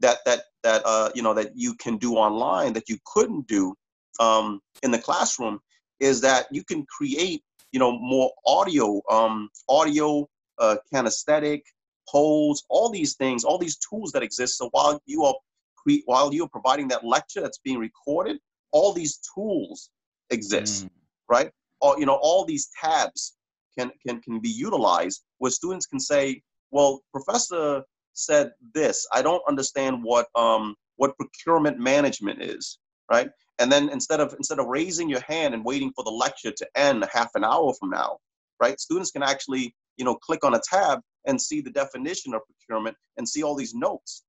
that 0.00 0.18
that 0.24 0.44
that 0.62 0.82
uh, 0.84 1.10
you 1.14 1.22
know 1.22 1.34
that 1.34 1.50
you 1.54 1.74
can 1.74 1.98
do 1.98 2.14
online 2.14 2.72
that 2.72 2.88
you 2.88 2.98
couldn't 3.04 3.46
do 3.48 3.74
um, 4.20 4.60
in 4.82 4.90
the 4.90 4.98
classroom 4.98 5.58
is 6.00 6.20
that 6.20 6.46
you 6.50 6.64
can 6.64 6.86
create 6.86 7.42
you 7.72 7.80
know 7.80 7.98
more 7.98 8.30
audio 8.46 9.02
um, 9.10 9.50
audio 9.68 10.28
uh, 10.58 10.76
kinesthetic 10.92 11.62
polls 12.08 12.64
all 12.68 12.90
these 12.90 13.16
things 13.16 13.44
all 13.44 13.58
these 13.58 13.76
tools 13.78 14.12
that 14.12 14.22
exist 14.22 14.56
so 14.56 14.68
while 14.70 15.00
you 15.06 15.24
are 15.24 15.34
cre- 15.76 16.04
while 16.06 16.32
you're 16.32 16.48
providing 16.48 16.88
that 16.88 17.04
lecture 17.04 17.40
that's 17.40 17.58
being 17.58 17.78
recorded 17.78 18.38
all 18.72 18.92
these 18.92 19.20
tools 19.34 19.90
exist 20.30 20.86
mm. 20.86 20.90
right 21.28 21.50
all, 21.80 21.98
you 21.98 22.06
know 22.06 22.18
all 22.22 22.44
these 22.44 22.70
tabs 22.80 23.36
can, 23.78 23.90
can 24.06 24.20
can 24.22 24.40
be 24.40 24.48
utilized 24.48 25.22
where 25.38 25.50
students 25.50 25.86
can 25.86 26.00
say 26.00 26.42
well 26.70 27.00
professor 27.12 27.82
said 28.12 28.52
this 28.74 29.06
i 29.12 29.22
don't 29.22 29.42
understand 29.48 30.02
what 30.02 30.26
um 30.34 30.74
what 30.96 31.16
procurement 31.16 31.78
management 31.78 32.42
is 32.42 32.78
right? 33.10 33.30
And 33.58 33.72
then 33.72 33.88
instead 33.88 34.20
of 34.20 34.34
instead 34.34 34.58
of 34.58 34.66
raising 34.66 35.08
your 35.08 35.22
hand 35.26 35.54
and 35.54 35.64
waiting 35.64 35.92
for 35.94 36.04
the 36.04 36.10
lecture 36.10 36.52
to 36.52 36.68
end 36.76 37.06
half 37.10 37.30
an 37.34 37.42
hour 37.44 37.72
from 37.80 37.90
now 37.90 38.18
right 38.60 38.78
students 38.78 39.10
can 39.10 39.22
actually 39.22 39.74
you 39.96 40.04
know 40.04 40.14
click 40.14 40.44
on 40.44 40.54
a 40.54 40.60
tab 40.68 41.00
and 41.26 41.40
see 41.40 41.60
the 41.60 41.70
definition 41.70 42.34
of 42.34 42.42
procurement 42.46 42.96
and 43.16 43.28
see 43.28 43.42
all 43.42 43.54
these 43.54 43.74
notes 43.74 44.24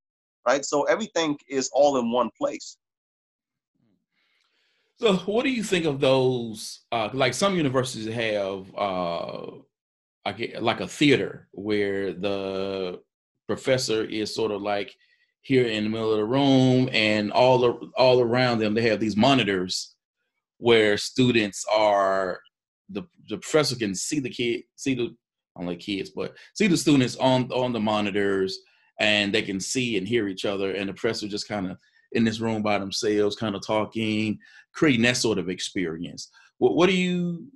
right? 0.48 0.66
So 0.66 0.84
everything 0.84 1.38
is 1.48 1.70
all 1.74 1.98
in 1.98 2.12
one 2.12 2.30
place. 2.38 2.78
So 5.00 5.14
what 5.14 5.44
do 5.44 5.50
you 5.50 5.64
think 5.64 5.86
of 5.86 6.00
those 6.00 6.82
uh, 6.92 7.10
like 7.14 7.34
some 7.34 7.56
universities 7.56 8.14
have 8.14 8.66
uh, 8.76 9.52
like 10.26 10.80
a 10.80 10.88
theater 10.88 11.48
where 11.52 12.14
the 12.14 13.00
professor 13.48 14.04
is 14.04 14.34
sort 14.34 14.52
of 14.52 14.62
like 14.62 14.94
here 15.42 15.66
in 15.66 15.86
the 15.86 15.90
middle 15.90 16.12
of 16.12 16.18
the 16.18 16.26
room 16.26 16.90
and 16.92 17.32
all 17.32 17.92
all 17.98 18.22
around 18.22 18.60
them 18.60 18.74
they 18.74 18.88
have 18.88 19.00
these 19.00 19.18
monitors 19.18 19.96
where 20.58 20.98
students 20.98 21.66
are 21.74 22.40
the, 22.90 23.04
the 23.30 23.38
professor 23.38 23.76
can 23.76 23.96
see 23.96 24.20
the 24.20 24.30
kid 24.30 24.64
see 24.76 24.94
the 24.94 25.16
only 25.56 25.76
kids 25.76 26.12
but 26.12 26.36
see 26.54 26.68
the 26.68 26.78
students 26.78 27.16
on 27.16 27.52
on 27.52 27.74
the 27.74 27.80
monitors 27.80 28.60
and 29.00 29.34
they 29.34 29.42
can 29.42 29.60
see 29.60 29.98
and 29.98 30.08
hear 30.08 30.28
each 30.28 30.46
other 30.46 30.72
and 30.72 30.90
the 30.90 30.94
professor 30.94 31.28
just 31.28 31.48
kind 31.48 31.72
of 31.72 31.78
in 32.12 32.24
this 32.24 32.40
room 32.40 32.62
by 32.62 32.78
themselves 32.78 33.36
kind 33.36 33.56
of 33.56 33.66
talking 33.66 34.38
creating 34.74 35.02
that 35.04 35.18
sort 35.18 35.38
of 35.38 35.50
experience. 35.50 36.30
What, 36.58 36.76
what 36.76 36.90
do 36.90 36.96
you 36.96 37.48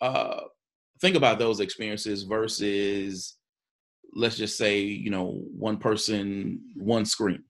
uh, 0.00 0.42
think 1.02 1.16
about 1.16 1.38
those 1.38 1.60
experiences 1.60 2.22
versus 2.22 3.36
let's 4.14 4.36
just 4.36 4.56
say 4.56 4.80
you 4.80 5.10
know 5.10 5.42
one 5.68 5.76
person 5.76 6.60
one 6.76 7.04
screen. 7.04 7.42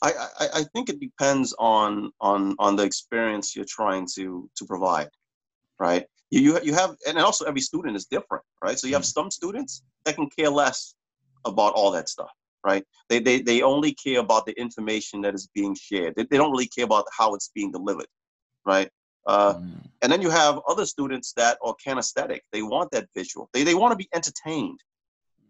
I, 0.00 0.12
I, 0.38 0.46
I 0.60 0.62
think 0.74 0.88
it 0.88 1.00
depends 1.00 1.54
on 1.58 2.12
on 2.20 2.54
on 2.60 2.76
the 2.76 2.84
experience 2.84 3.56
you're 3.56 3.64
trying 3.80 4.06
to 4.14 4.48
to 4.56 4.64
provide 4.64 5.08
right? 5.80 6.04
You 6.30 6.40
you, 6.40 6.60
you 6.62 6.74
have 6.74 6.94
and 7.08 7.18
also 7.18 7.46
every 7.46 7.62
student 7.62 7.96
is 7.96 8.06
different 8.06 8.44
right? 8.62 8.78
So 8.78 8.86
you 8.86 8.94
have 8.94 9.02
mm-hmm. 9.02 9.20
some 9.22 9.30
students 9.30 9.82
that 10.04 10.14
can 10.14 10.28
care 10.38 10.50
less 10.50 10.94
about 11.44 11.72
all 11.72 11.90
that 11.92 12.08
stuff 12.08 12.30
right? 12.64 12.84
They 13.08 13.18
they, 13.18 13.40
they 13.40 13.62
only 13.62 13.94
care 13.94 14.20
about 14.20 14.44
the 14.44 14.52
information 14.60 15.22
that 15.22 15.34
is 15.34 15.48
being 15.54 15.74
shared. 15.74 16.14
They, 16.16 16.24
they 16.24 16.36
don't 16.36 16.50
really 16.50 16.68
care 16.68 16.84
about 16.84 17.06
how 17.16 17.34
it's 17.34 17.50
being 17.54 17.72
delivered 17.72 18.10
right 18.66 18.90
uh, 19.28 19.54
mm. 19.54 19.70
and 20.02 20.10
then 20.10 20.20
you 20.20 20.30
have 20.30 20.58
other 20.68 20.84
students 20.84 21.32
that 21.36 21.56
are 21.62 21.74
kinesthetic 21.86 22.40
they 22.52 22.62
want 22.62 22.90
that 22.90 23.06
visual 23.14 23.48
they, 23.52 23.62
they 23.62 23.74
want 23.74 23.92
to 23.92 23.96
be 23.96 24.08
entertained 24.14 24.80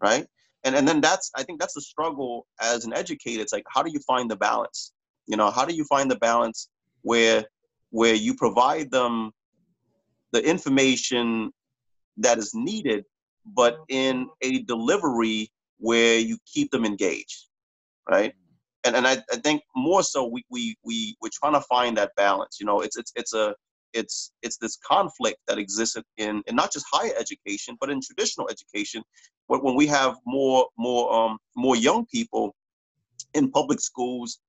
right? 0.01 0.25
And 0.63 0.75
and 0.75 0.87
then 0.87 1.01
that's 1.01 1.31
I 1.35 1.43
think 1.43 1.59
that's 1.59 1.73
the 1.73 1.81
struggle 1.81 2.47
as 2.61 2.85
an 2.85 2.93
educator. 2.93 3.41
It's 3.41 3.53
like 3.53 3.65
how 3.69 3.81
do 3.81 3.91
you 3.91 3.99
find 3.99 4.29
the 4.29 4.35
balance? 4.35 4.91
You 5.27 5.37
know, 5.37 5.51
how 5.51 5.65
do 5.65 5.73
you 5.73 5.85
find 5.85 6.09
the 6.09 6.17
balance 6.17 6.69
where 7.01 7.45
where 7.91 8.15
you 8.15 8.35
provide 8.35 8.91
them 8.91 9.31
the 10.31 10.43
information 10.47 11.51
that 12.17 12.37
is 12.37 12.53
needed, 12.53 13.05
but 13.45 13.79
in 13.89 14.27
a 14.41 14.63
delivery 14.63 15.51
where 15.77 16.19
you 16.19 16.37
keep 16.45 16.71
them 16.71 16.85
engaged, 16.85 17.47
right? 18.09 18.33
And 18.83 18.95
and 18.95 19.07
I, 19.07 19.23
I 19.31 19.37
think 19.37 19.63
more 19.75 20.03
so 20.03 20.25
we 20.25 20.43
we 20.49 20.75
we 20.83 21.15
we're 21.21 21.29
trying 21.33 21.53
to 21.53 21.61
find 21.61 21.97
that 21.97 22.11
balance. 22.17 22.57
You 22.59 22.65
know, 22.65 22.81
it's 22.81 22.97
it's 22.97 23.13
it's 23.15 23.33
a 23.33 23.55
it's 23.93 24.31
it's 24.41 24.57
this 24.57 24.77
conflict 24.85 25.39
that 25.47 25.57
exists 25.57 25.97
in, 26.17 26.43
in 26.47 26.55
not 26.55 26.71
just 26.71 26.85
higher 26.91 27.11
education 27.19 27.75
but 27.79 27.89
in 27.89 27.99
traditional 28.01 28.49
education 28.49 29.03
but 29.47 29.63
when 29.63 29.75
we 29.75 29.87
have 29.87 30.15
more 30.25 30.67
more 30.77 31.13
um, 31.13 31.37
more 31.55 31.75
young 31.75 32.05
people 32.05 32.55
in 33.33 33.51
public 33.51 33.79
schools 33.79 34.39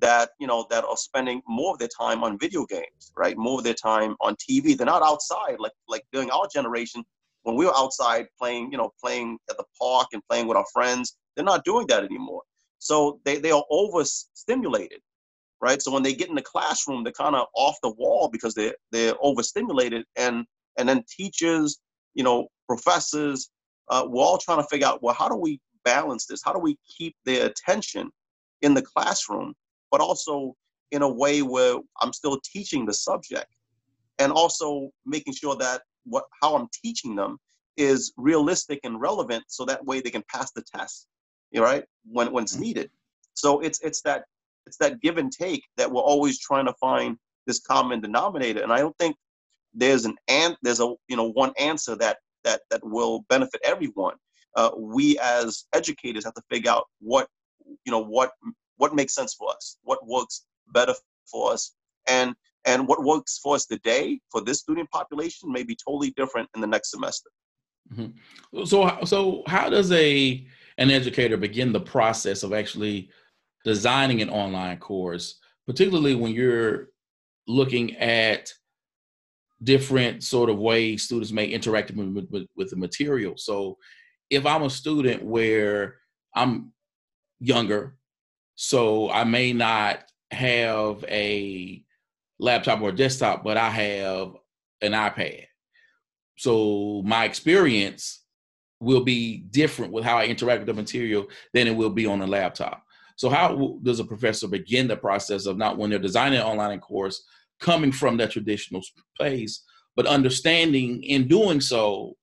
that 0.00 0.30
you 0.38 0.46
know 0.46 0.66
that 0.70 0.84
are 0.84 0.96
spending 0.96 1.42
more 1.48 1.72
of 1.72 1.78
their 1.78 1.88
time 1.98 2.22
on 2.22 2.38
video 2.38 2.64
games 2.66 3.12
right? 3.16 3.36
More 3.36 3.58
of 3.58 3.64
their 3.64 3.74
time 3.74 4.16
on 4.20 4.36
tv 4.36 4.76
they're 4.76 4.86
not 4.86 5.02
outside 5.02 5.56
like 5.58 5.72
like 5.88 6.04
during 6.12 6.30
our 6.30 6.48
generation 6.52 7.04
when 7.42 7.56
we 7.56 7.66
were 7.66 7.76
outside 7.76 8.26
playing 8.38 8.70
you 8.70 8.78
know 8.78 8.92
playing 9.02 9.38
at 9.50 9.56
the 9.56 9.64
park 9.80 10.08
and 10.12 10.22
playing 10.28 10.46
with 10.46 10.56
our 10.56 10.66
friends 10.72 11.16
they're 11.38 11.44
not 11.44 11.64
doing 11.64 11.86
that 11.86 12.02
anymore. 12.02 12.42
So 12.80 13.20
they, 13.24 13.38
they 13.38 13.52
are 13.52 13.64
overstimulated 13.70 14.98
right? 15.60 15.82
So 15.82 15.92
when 15.92 16.02
they 16.02 16.14
get 16.14 16.28
in 16.28 16.34
the 16.34 16.42
classroom, 16.42 17.04
they're 17.04 17.12
kind 17.12 17.34
of 17.34 17.46
off 17.54 17.76
the 17.82 17.90
wall 17.90 18.28
because 18.30 18.54
they're 18.54 18.74
they're 18.92 19.14
overstimulated, 19.20 20.04
and 20.16 20.44
and 20.78 20.88
then 20.88 21.04
teachers, 21.14 21.78
you 22.14 22.24
know, 22.24 22.48
professors, 22.68 23.50
uh, 23.90 24.04
we're 24.06 24.22
all 24.22 24.38
trying 24.38 24.62
to 24.62 24.68
figure 24.68 24.86
out 24.86 25.02
well, 25.02 25.14
how 25.14 25.28
do 25.28 25.36
we 25.36 25.60
balance 25.84 26.26
this? 26.26 26.42
How 26.44 26.52
do 26.52 26.58
we 26.58 26.76
keep 26.86 27.16
their 27.24 27.46
attention 27.46 28.10
in 28.62 28.74
the 28.74 28.82
classroom, 28.82 29.54
but 29.90 30.00
also 30.00 30.54
in 30.90 31.02
a 31.02 31.08
way 31.08 31.42
where 31.42 31.76
I'm 32.00 32.12
still 32.12 32.38
teaching 32.44 32.86
the 32.86 32.94
subject, 32.94 33.48
and 34.18 34.32
also 34.32 34.90
making 35.06 35.34
sure 35.34 35.56
that 35.56 35.82
what 36.04 36.24
how 36.40 36.56
I'm 36.56 36.68
teaching 36.84 37.16
them 37.16 37.38
is 37.76 38.12
realistic 38.16 38.80
and 38.84 39.00
relevant, 39.00 39.44
so 39.48 39.64
that 39.64 39.84
way 39.84 40.00
they 40.00 40.10
can 40.10 40.24
pass 40.32 40.50
the 40.52 40.62
test, 40.62 41.06
right? 41.54 41.84
When 42.04 42.32
when 42.32 42.44
it's 42.44 42.54
mm-hmm. 42.54 42.62
needed. 42.62 42.90
So 43.34 43.60
it's 43.60 43.80
it's 43.82 44.02
that 44.02 44.24
it's 44.68 44.76
that 44.76 45.00
give 45.00 45.16
and 45.16 45.32
take 45.32 45.64
that 45.78 45.90
we're 45.90 46.02
always 46.02 46.38
trying 46.38 46.66
to 46.66 46.74
find 46.74 47.16
this 47.46 47.58
common 47.58 48.00
denominator. 48.00 48.62
And 48.62 48.72
I 48.72 48.78
don't 48.78 48.96
think 48.98 49.16
there's 49.74 50.04
an 50.04 50.16
and 50.28 50.56
there's 50.62 50.80
a 50.80 50.94
you 51.08 51.16
know 51.16 51.30
one 51.30 51.52
answer 51.58 51.96
that 51.96 52.18
that 52.44 52.60
that 52.70 52.84
will 52.84 53.24
benefit 53.28 53.60
everyone. 53.64 54.16
Uh, 54.56 54.70
we 54.76 55.18
as 55.20 55.64
educators 55.74 56.24
have 56.24 56.34
to 56.34 56.42
figure 56.50 56.70
out 56.70 56.84
what 57.00 57.28
you 57.84 57.90
know 57.90 57.98
what 57.98 58.32
what 58.76 58.94
makes 58.94 59.14
sense 59.14 59.34
for 59.34 59.50
us, 59.50 59.78
what 59.82 60.06
works 60.06 60.44
better 60.68 60.94
for 61.30 61.52
us, 61.52 61.74
and 62.06 62.34
and 62.66 62.86
what 62.86 63.02
works 63.02 63.38
for 63.42 63.54
us 63.54 63.66
today 63.66 64.20
for 64.30 64.42
this 64.42 64.60
student 64.60 64.90
population 64.90 65.50
may 65.50 65.62
be 65.62 65.76
totally 65.76 66.10
different 66.10 66.48
in 66.54 66.60
the 66.60 66.66
next 66.66 66.90
semester. 66.90 67.30
Mm-hmm. 67.92 68.64
So 68.64 68.98
so 69.04 69.42
how 69.46 69.70
does 69.70 69.90
a 69.92 70.46
an 70.76 70.90
educator 70.90 71.36
begin 71.36 71.72
the 71.72 71.80
process 71.80 72.42
of 72.42 72.52
actually 72.52 73.10
designing 73.68 74.22
an 74.22 74.30
online 74.30 74.78
course, 74.78 75.38
particularly 75.66 76.14
when 76.14 76.32
you're 76.32 76.88
looking 77.46 77.94
at 77.96 78.50
different 79.62 80.24
sort 80.24 80.48
of 80.48 80.58
ways 80.58 81.02
students 81.02 81.32
may 81.32 81.44
interact 81.44 81.90
with, 81.90 82.28
with, 82.30 82.46
with 82.56 82.70
the 82.70 82.76
material. 82.76 83.34
So 83.36 83.76
if 84.30 84.46
I'm 84.46 84.62
a 84.62 84.70
student 84.70 85.22
where 85.22 85.96
I'm 86.34 86.72
younger, 87.40 87.98
so 88.54 89.10
I 89.10 89.24
may 89.24 89.52
not 89.52 90.04
have 90.30 91.04
a 91.06 91.84
laptop 92.38 92.80
or 92.80 92.90
desktop, 92.90 93.44
but 93.44 93.58
I 93.58 93.68
have 93.68 94.32
an 94.80 94.92
iPad. 94.92 95.44
So 96.38 97.02
my 97.04 97.26
experience 97.26 98.22
will 98.80 99.04
be 99.04 99.38
different 99.38 99.92
with 99.92 100.04
how 100.04 100.16
I 100.16 100.24
interact 100.24 100.60
with 100.60 100.68
the 100.68 100.82
material 100.82 101.26
than 101.52 101.66
it 101.66 101.76
will 101.76 101.90
be 101.90 102.06
on 102.06 102.22
a 102.22 102.26
laptop. 102.26 102.82
So 103.18 103.28
how 103.28 103.78
does 103.82 103.98
a 103.98 104.04
professor 104.04 104.46
begin 104.46 104.86
the 104.86 104.96
process 104.96 105.46
of 105.46 105.58
not 105.58 105.76
when 105.76 105.90
they're 105.90 105.98
designing 105.98 106.38
an 106.38 106.46
online 106.46 106.78
course 106.78 107.24
coming 107.58 107.90
from 107.90 108.16
that 108.16 108.30
traditional 108.30 108.80
place, 109.16 109.64
but 109.96 110.06
understanding 110.06 111.02
in 111.02 111.26
doing 111.26 111.60
so, 111.60 112.16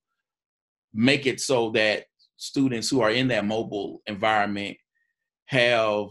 make 0.94 1.26
it 1.26 1.42
so 1.42 1.72
that 1.72 2.06
students 2.38 2.90
who 2.90 3.02
are 3.02 3.12
in 3.12 3.28
that 3.28 3.46
mobile 3.46 4.02
environment 4.08 4.78
have 5.48 6.08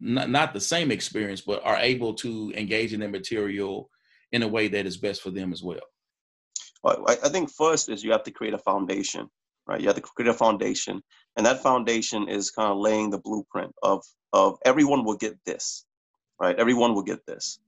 not, 0.00 0.28
not 0.28 0.52
the 0.52 0.60
same 0.60 0.90
experience, 0.90 1.40
but 1.40 1.64
are 1.64 1.76
able 1.76 2.12
to 2.14 2.52
engage 2.56 2.92
in 2.92 3.00
the 3.00 3.08
material 3.08 3.88
in 4.32 4.42
a 4.42 4.48
way 4.48 4.66
that 4.66 4.84
is 4.84 4.96
best 4.96 5.22
for 5.22 5.30
them 5.30 5.52
as 5.52 5.62
well? 5.62 5.78
Well, 6.82 7.04
I 7.08 7.28
think 7.28 7.52
first 7.52 7.88
is 7.88 8.02
you 8.02 8.10
have 8.10 8.24
to 8.24 8.32
create 8.32 8.54
a 8.54 8.58
foundation 8.58 9.30
right? 9.66 9.80
You 9.80 9.86
have 9.86 9.96
to 9.96 10.02
create 10.02 10.28
a 10.28 10.34
foundation, 10.34 11.02
and 11.36 11.46
that 11.46 11.62
foundation 11.62 12.28
is 12.28 12.50
kind 12.50 12.70
of 12.70 12.78
laying 12.78 13.10
the 13.10 13.18
blueprint 13.18 13.72
of 13.82 14.02
of 14.32 14.58
everyone 14.64 15.04
will 15.04 15.16
get 15.16 15.36
this, 15.44 15.84
right? 16.40 16.56
Everyone 16.58 16.94
will 16.94 17.02
get 17.02 17.24
this, 17.26 17.58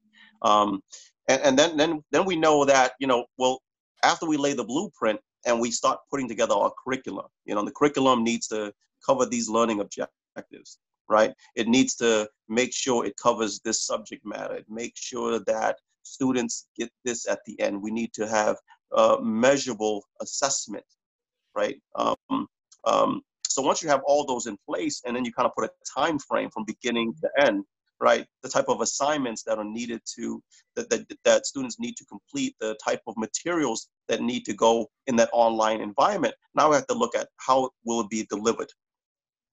um, 0.42 0.82
and 1.28 1.40
and 1.42 1.58
then 1.58 1.76
then 1.76 2.02
then 2.10 2.24
we 2.24 2.36
know 2.36 2.64
that 2.64 2.92
you 2.98 3.06
know 3.06 3.24
well 3.38 3.60
after 4.02 4.26
we 4.26 4.36
lay 4.36 4.52
the 4.52 4.64
blueprint 4.64 5.20
and 5.46 5.60
we 5.60 5.70
start 5.70 5.98
putting 6.10 6.28
together 6.28 6.54
our 6.54 6.72
curriculum, 6.82 7.26
you 7.44 7.54
know 7.54 7.64
the 7.64 7.72
curriculum 7.72 8.24
needs 8.24 8.48
to 8.48 8.72
cover 9.06 9.26
these 9.26 9.48
learning 9.48 9.80
objectives, 9.80 10.78
right? 11.08 11.32
It 11.54 11.68
needs 11.68 11.94
to 11.96 12.28
make 12.48 12.72
sure 12.72 13.04
it 13.04 13.16
covers 13.22 13.60
this 13.64 13.86
subject 13.86 14.24
matter. 14.24 14.54
It 14.54 14.66
makes 14.68 15.00
sure 15.00 15.38
that 15.40 15.76
students 16.02 16.68
get 16.78 16.90
this 17.04 17.28
at 17.28 17.40
the 17.46 17.58
end. 17.60 17.82
We 17.82 17.90
need 17.90 18.12
to 18.14 18.26
have 18.28 18.56
uh, 18.94 19.18
measurable 19.20 20.04
assessment 20.20 20.84
right? 21.56 21.80
Um, 21.96 22.46
um, 22.86 23.22
so 23.46 23.62
once 23.62 23.82
you 23.82 23.88
have 23.88 24.02
all 24.06 24.24
those 24.26 24.46
in 24.46 24.56
place, 24.68 25.02
and 25.04 25.14
then 25.14 25.24
you 25.24 25.32
kind 25.32 25.46
of 25.46 25.54
put 25.54 25.64
a 25.64 26.00
time 26.00 26.18
frame 26.18 26.50
from 26.50 26.64
beginning 26.64 27.14
to 27.22 27.30
end, 27.46 27.64
right? 28.00 28.26
The 28.42 28.48
type 28.48 28.68
of 28.68 28.80
assignments 28.80 29.42
that 29.44 29.58
are 29.58 29.64
needed 29.64 30.00
to 30.16 30.42
that 30.76 30.90
that, 30.90 31.06
that 31.24 31.46
students 31.46 31.78
need 31.78 31.96
to 31.96 32.04
complete, 32.06 32.54
the 32.60 32.76
type 32.84 33.00
of 33.06 33.16
materials 33.16 33.88
that 34.08 34.20
need 34.20 34.44
to 34.46 34.54
go 34.54 34.88
in 35.06 35.16
that 35.16 35.30
online 35.32 35.80
environment. 35.80 36.34
Now 36.54 36.70
we 36.70 36.76
have 36.76 36.86
to 36.88 36.94
look 36.94 37.16
at 37.16 37.28
how 37.36 37.70
will 37.84 38.00
it 38.00 38.10
be 38.10 38.26
delivered, 38.28 38.70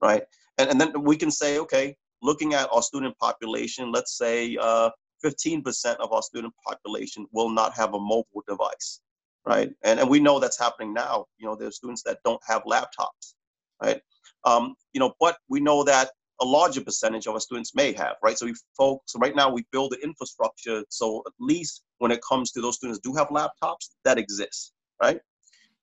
right? 0.00 0.24
And 0.58 0.70
and 0.70 0.80
then 0.80 1.02
we 1.02 1.16
can 1.16 1.30
say, 1.30 1.58
okay, 1.58 1.96
looking 2.22 2.54
at 2.54 2.68
our 2.72 2.82
student 2.82 3.16
population, 3.18 3.92
let's 3.92 4.16
say 4.16 4.56
uh, 4.60 4.90
15% 5.24 5.96
of 5.96 6.12
our 6.12 6.22
student 6.22 6.54
population 6.66 7.26
will 7.32 7.50
not 7.50 7.74
have 7.74 7.94
a 7.94 8.00
mobile 8.00 8.42
device, 8.48 9.00
right? 9.46 9.70
And, 9.84 10.00
and 10.00 10.08
we 10.08 10.20
know 10.20 10.38
that's 10.38 10.58
happening 10.58 10.92
now. 10.92 11.26
You 11.38 11.46
know, 11.46 11.56
there's 11.56 11.76
students 11.76 12.02
that 12.04 12.18
don't 12.24 12.40
have 12.46 12.62
laptops, 12.64 13.34
right? 13.82 14.00
Um, 14.44 14.74
you 14.92 15.00
know, 15.00 15.14
but 15.20 15.36
we 15.48 15.60
know 15.60 15.84
that 15.84 16.10
a 16.40 16.44
larger 16.44 16.80
percentage 16.80 17.26
of 17.26 17.34
our 17.34 17.40
students 17.40 17.74
may 17.74 17.92
have, 17.92 18.16
right? 18.22 18.36
So 18.36 18.46
we 18.46 18.54
folks, 18.76 19.12
so 19.12 19.18
right 19.18 19.36
now 19.36 19.50
we 19.50 19.64
build 19.70 19.92
the 19.92 20.02
infrastructure 20.02 20.82
so 20.88 21.22
at 21.26 21.32
least 21.38 21.82
when 21.98 22.10
it 22.10 22.20
comes 22.28 22.50
to 22.52 22.60
those 22.60 22.76
students 22.76 23.00
do 23.00 23.14
have 23.14 23.28
laptops, 23.28 23.90
that 24.04 24.18
exists, 24.18 24.72
right? 25.00 25.20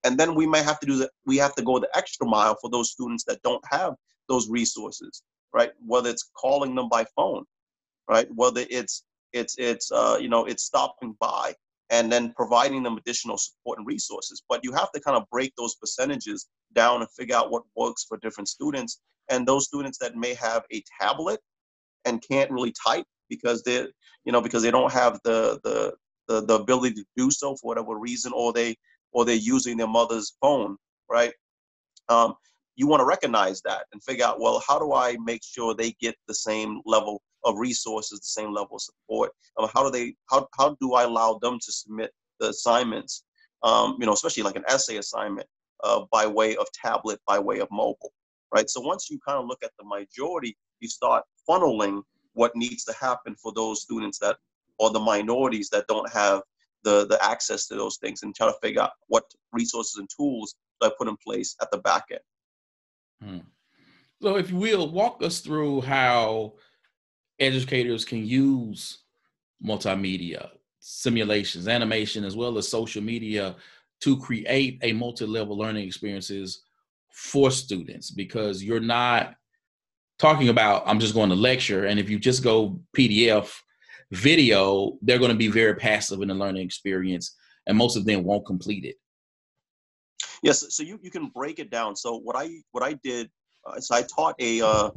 And 0.03 0.17
then 0.17 0.35
we 0.35 0.45
may 0.45 0.61
have 0.63 0.79
to 0.81 0.85
do 0.85 0.97
that. 0.97 1.11
We 1.25 1.37
have 1.37 1.55
to 1.55 1.63
go 1.63 1.79
the 1.79 1.89
extra 1.95 2.27
mile 2.27 2.57
for 2.59 2.69
those 2.69 2.91
students 2.91 3.23
that 3.25 3.41
don't 3.41 3.63
have 3.69 3.93
those 4.27 4.49
resources, 4.49 5.23
right? 5.53 5.71
Whether 5.85 6.09
it's 6.09 6.29
calling 6.35 6.75
them 6.75 6.89
by 6.89 7.05
phone, 7.15 7.45
right? 8.09 8.27
Whether 8.33 8.65
it's 8.69 9.03
it's 9.33 9.55
it's 9.57 9.91
uh, 9.91 10.17
you 10.19 10.29
know 10.29 10.45
it's 10.45 10.63
stopping 10.63 11.15
by 11.19 11.53
and 11.89 12.11
then 12.11 12.33
providing 12.35 12.83
them 12.83 12.97
additional 12.97 13.37
support 13.37 13.79
and 13.79 13.87
resources. 13.87 14.43
But 14.47 14.63
you 14.63 14.71
have 14.73 14.91
to 14.91 14.99
kind 14.99 15.17
of 15.17 15.23
break 15.31 15.53
those 15.57 15.75
percentages 15.75 16.47
down 16.73 17.01
and 17.01 17.09
figure 17.11 17.35
out 17.35 17.51
what 17.51 17.63
works 17.75 18.05
for 18.07 18.17
different 18.17 18.47
students. 18.47 19.01
And 19.29 19.47
those 19.47 19.65
students 19.65 19.97
that 19.99 20.15
may 20.15 20.33
have 20.35 20.63
a 20.71 20.83
tablet 21.01 21.39
and 22.05 22.23
can't 22.27 22.51
really 22.51 22.73
type 22.85 23.05
because 23.29 23.63
they 23.63 23.87
you 24.25 24.31
know 24.31 24.41
because 24.41 24.63
they 24.63 24.71
don't 24.71 24.91
have 24.91 25.19
the 25.23 25.59
the 25.63 25.93
the, 26.27 26.45
the 26.45 26.55
ability 26.55 26.95
to 26.95 27.05
do 27.17 27.31
so 27.31 27.55
for 27.55 27.67
whatever 27.67 27.97
reason 27.97 28.31
or 28.35 28.53
they 28.53 28.75
or 29.11 29.25
they're 29.25 29.35
using 29.35 29.77
their 29.77 29.87
mother's 29.87 30.35
phone 30.41 30.77
right 31.09 31.33
um, 32.09 32.35
you 32.75 32.87
want 32.87 33.01
to 33.01 33.05
recognize 33.05 33.61
that 33.61 33.85
and 33.93 34.03
figure 34.03 34.25
out 34.25 34.39
well 34.39 34.61
how 34.67 34.79
do 34.79 34.93
i 34.93 35.15
make 35.23 35.41
sure 35.43 35.73
they 35.73 35.91
get 35.99 36.15
the 36.27 36.33
same 36.33 36.81
level 36.85 37.21
of 37.45 37.57
resources 37.57 38.19
the 38.19 38.25
same 38.25 38.53
level 38.53 38.75
of 38.75 38.81
support 38.81 39.31
um, 39.57 39.69
how 39.73 39.83
do 39.83 39.91
they 39.91 40.15
how, 40.29 40.47
how 40.57 40.75
do 40.81 40.93
i 40.93 41.03
allow 41.03 41.39
them 41.41 41.57
to 41.59 41.71
submit 41.71 42.11
the 42.39 42.49
assignments 42.49 43.23
um, 43.63 43.97
you 43.99 44.05
know 44.05 44.13
especially 44.13 44.43
like 44.43 44.55
an 44.55 44.63
essay 44.67 44.97
assignment 44.97 45.47
uh, 45.83 46.01
by 46.11 46.25
way 46.25 46.55
of 46.55 46.67
tablet 46.73 47.19
by 47.27 47.39
way 47.39 47.59
of 47.59 47.67
mobile 47.71 48.13
right 48.53 48.69
so 48.69 48.81
once 48.81 49.09
you 49.09 49.19
kind 49.25 49.39
of 49.39 49.45
look 49.45 49.63
at 49.63 49.71
the 49.79 49.85
majority 49.85 50.55
you 50.79 50.87
start 50.87 51.23
funneling 51.47 52.01
what 52.33 52.55
needs 52.55 52.83
to 52.83 52.93
happen 52.93 53.35
for 53.35 53.51
those 53.53 53.81
students 53.81 54.19
that 54.19 54.37
or 54.79 54.91
the 54.91 54.99
minorities 54.99 55.69
that 55.69 55.85
don't 55.87 56.11
have 56.11 56.41
the 56.83 57.05
the 57.07 57.23
access 57.23 57.67
to 57.67 57.75
those 57.75 57.97
things 57.97 58.23
and 58.23 58.35
try 58.35 58.47
to 58.47 58.55
figure 58.61 58.81
out 58.81 58.91
what 59.07 59.23
resources 59.51 59.97
and 59.97 60.09
tools 60.15 60.55
do 60.79 60.87
I 60.87 60.91
put 60.97 61.07
in 61.07 61.17
place 61.17 61.55
at 61.61 61.69
the 61.71 61.79
back 61.79 62.05
end. 62.11 62.21
Hmm. 63.21 63.47
So, 64.21 64.37
if 64.37 64.49
you 64.49 64.57
will, 64.57 64.89
walk 64.89 65.23
us 65.23 65.39
through 65.39 65.81
how 65.81 66.53
educators 67.39 68.05
can 68.05 68.25
use 68.25 68.99
multimedia, 69.65 70.49
simulations, 70.79 71.67
animation, 71.67 72.23
as 72.23 72.35
well 72.35 72.57
as 72.57 72.67
social 72.67 73.01
media 73.01 73.55
to 74.01 74.17
create 74.17 74.79
a 74.81 74.93
multi-level 74.93 75.57
learning 75.57 75.85
experiences 75.85 76.63
for 77.11 77.51
students 77.51 78.11
because 78.11 78.63
you're 78.63 78.79
not 78.79 79.35
talking 80.17 80.49
about 80.49 80.83
I'm 80.85 80.99
just 80.99 81.13
going 81.13 81.29
to 81.29 81.35
lecture 81.35 81.85
and 81.85 81.99
if 81.99 82.09
you 82.09 82.19
just 82.19 82.43
go 82.43 82.79
PDF 82.95 83.51
video, 84.11 84.97
they're 85.01 85.19
going 85.19 85.31
to 85.31 85.37
be 85.37 85.47
very 85.47 85.75
passive 85.75 86.21
in 86.21 86.29
the 86.29 86.33
learning 86.33 86.63
experience, 86.65 87.35
and 87.67 87.77
most 87.77 87.95
of 87.95 88.05
them 88.05 88.23
won't 88.23 88.45
complete 88.45 88.85
it. 88.85 88.95
Yes, 90.41 90.65
so 90.75 90.83
you, 90.83 90.99
you 91.01 91.11
can 91.11 91.27
break 91.27 91.59
it 91.59 91.69
down. 91.69 91.95
So 91.95 92.17
what 92.17 92.35
I 92.35 92.49
what 92.71 92.83
I 92.83 92.93
did, 93.03 93.29
uh, 93.65 93.79
so 93.79 93.95
I 93.95 94.03
taught 94.03 94.35
a 94.39 94.61
uh, 94.61 94.89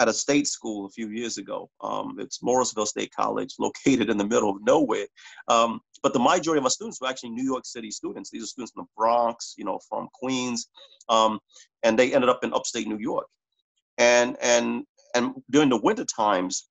at 0.00 0.08
a 0.08 0.12
state 0.12 0.46
school 0.46 0.86
a 0.86 0.88
few 0.88 1.10
years 1.10 1.36
ago. 1.36 1.70
Um, 1.82 2.16
it's 2.18 2.42
Morrisville 2.42 2.86
State 2.86 3.12
College, 3.14 3.54
located 3.58 4.08
in 4.08 4.16
the 4.16 4.26
middle 4.26 4.50
of 4.50 4.56
nowhere. 4.62 5.06
Um, 5.46 5.80
but 6.02 6.14
the 6.14 6.18
majority 6.18 6.58
of 6.58 6.64
our 6.64 6.70
students 6.70 7.00
were 7.00 7.06
actually 7.06 7.30
New 7.30 7.44
York 7.44 7.66
City 7.66 7.90
students. 7.90 8.30
These 8.30 8.44
are 8.44 8.46
students 8.46 8.72
from 8.72 8.84
the 8.84 8.90
Bronx, 8.96 9.54
you 9.58 9.64
know, 9.64 9.78
from 9.88 10.08
Queens, 10.14 10.68
um, 11.10 11.38
and 11.82 11.98
they 11.98 12.14
ended 12.14 12.30
up 12.30 12.42
in 12.42 12.54
upstate 12.54 12.88
New 12.88 12.98
York. 12.98 13.26
And 13.98 14.36
and 14.40 14.84
and 15.14 15.34
during 15.50 15.68
the 15.68 15.76
winter 15.76 16.06
times, 16.06 16.68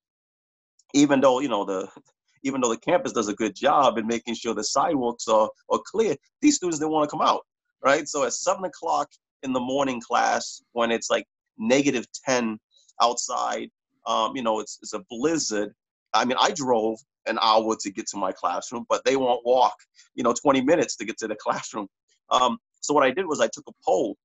even 0.96 1.22
though 1.22 1.40
you 1.40 1.50
know 1.50 1.64
the 1.64 1.88
even 2.44 2.62
though 2.62 2.70
the 2.70 2.80
campus 2.80 3.12
does 3.12 3.28
a 3.28 3.36
good 3.36 3.54
job 3.54 3.98
in 3.98 4.08
making 4.08 4.34
sure 4.34 4.56
the 4.56 4.64
sidewalks 4.64 5.28
are, 5.28 5.50
are 5.70 5.82
clear, 5.86 6.16
these 6.42 6.56
students 6.56 6.80
didn't 6.80 6.94
want 6.94 7.08
to 7.08 7.16
come 7.16 7.22
out, 7.22 7.42
right? 7.84 8.08
So 8.08 8.24
at 8.24 8.34
seven 8.34 8.64
o'clock 8.64 9.10
in 9.44 9.54
the 9.54 9.60
morning 9.60 10.02
class, 10.02 10.64
when 10.72 10.90
it's 10.90 11.10
like 11.10 11.26
negative 11.60 12.06
10 12.26 12.58
outside, 13.02 13.70
um, 14.06 14.36
you 14.36 14.44
know, 14.44 14.60
it's, 14.60 14.80
it's 14.82 14.94
a 14.94 15.04
blizzard. 15.10 15.74
I 16.14 16.26
mean, 16.26 16.38
I 16.40 16.52
drove 16.52 17.00
an 17.28 17.38
hour 17.42 17.76
to 17.80 17.92
get 17.92 18.08
to 18.08 18.18
my 18.18 18.32
classroom, 18.32 18.86
but 18.90 19.04
they 19.06 19.16
won't 19.16 19.46
walk, 19.46 19.76
you 20.16 20.24
know, 20.24 20.34
20 20.34 20.62
minutes 20.62 20.96
to 20.98 21.06
get 21.06 21.18
to 21.20 21.28
the 21.28 21.36
classroom. 21.40 21.88
Um, 22.32 22.58
so 22.82 22.94
what 22.94 23.04
I 23.04 23.12
did 23.12 23.26
was 23.26 23.40
I 23.40 23.48
took 23.48 23.66
a 23.68 23.74
poll 23.86 24.18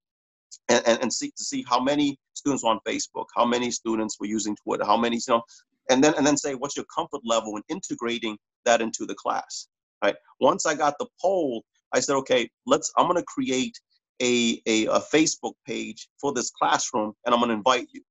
and, 0.68 0.82
and, 0.86 1.02
and 1.02 1.12
see 1.12 1.32
to 1.36 1.44
see 1.44 1.64
how 1.68 1.80
many 1.80 2.18
students 2.34 2.64
were 2.64 2.70
on 2.70 2.80
Facebook, 2.86 3.26
how 3.36 3.44
many 3.44 3.70
students 3.70 4.16
were 4.20 4.26
using 4.26 4.56
Twitter, 4.56 4.84
how 4.84 4.96
many, 4.96 5.16
you 5.16 5.22
know, 5.28 5.42
and 5.90 6.02
then 6.02 6.14
and 6.16 6.26
then 6.26 6.36
say 6.36 6.54
what's 6.54 6.76
your 6.76 6.86
comfort 6.94 7.20
level 7.24 7.56
in 7.56 7.62
integrating 7.68 8.38
that 8.64 8.80
into 8.80 9.06
the 9.06 9.14
class 9.14 9.68
right 10.02 10.16
once 10.40 10.66
i 10.66 10.74
got 10.74 10.94
the 10.98 11.06
poll 11.20 11.62
i 11.92 12.00
said 12.00 12.14
okay 12.14 12.48
let's 12.66 12.92
i'm 12.96 13.06
going 13.06 13.16
to 13.16 13.24
create 13.24 13.78
a, 14.22 14.60
a, 14.66 14.86
a 14.86 15.00
facebook 15.00 15.54
page 15.66 16.08
for 16.20 16.32
this 16.32 16.50
classroom 16.50 17.12
and 17.24 17.34
i'm 17.34 17.40
going 17.40 17.50
to 17.50 17.54
invite 17.54 17.88
you 17.92 18.02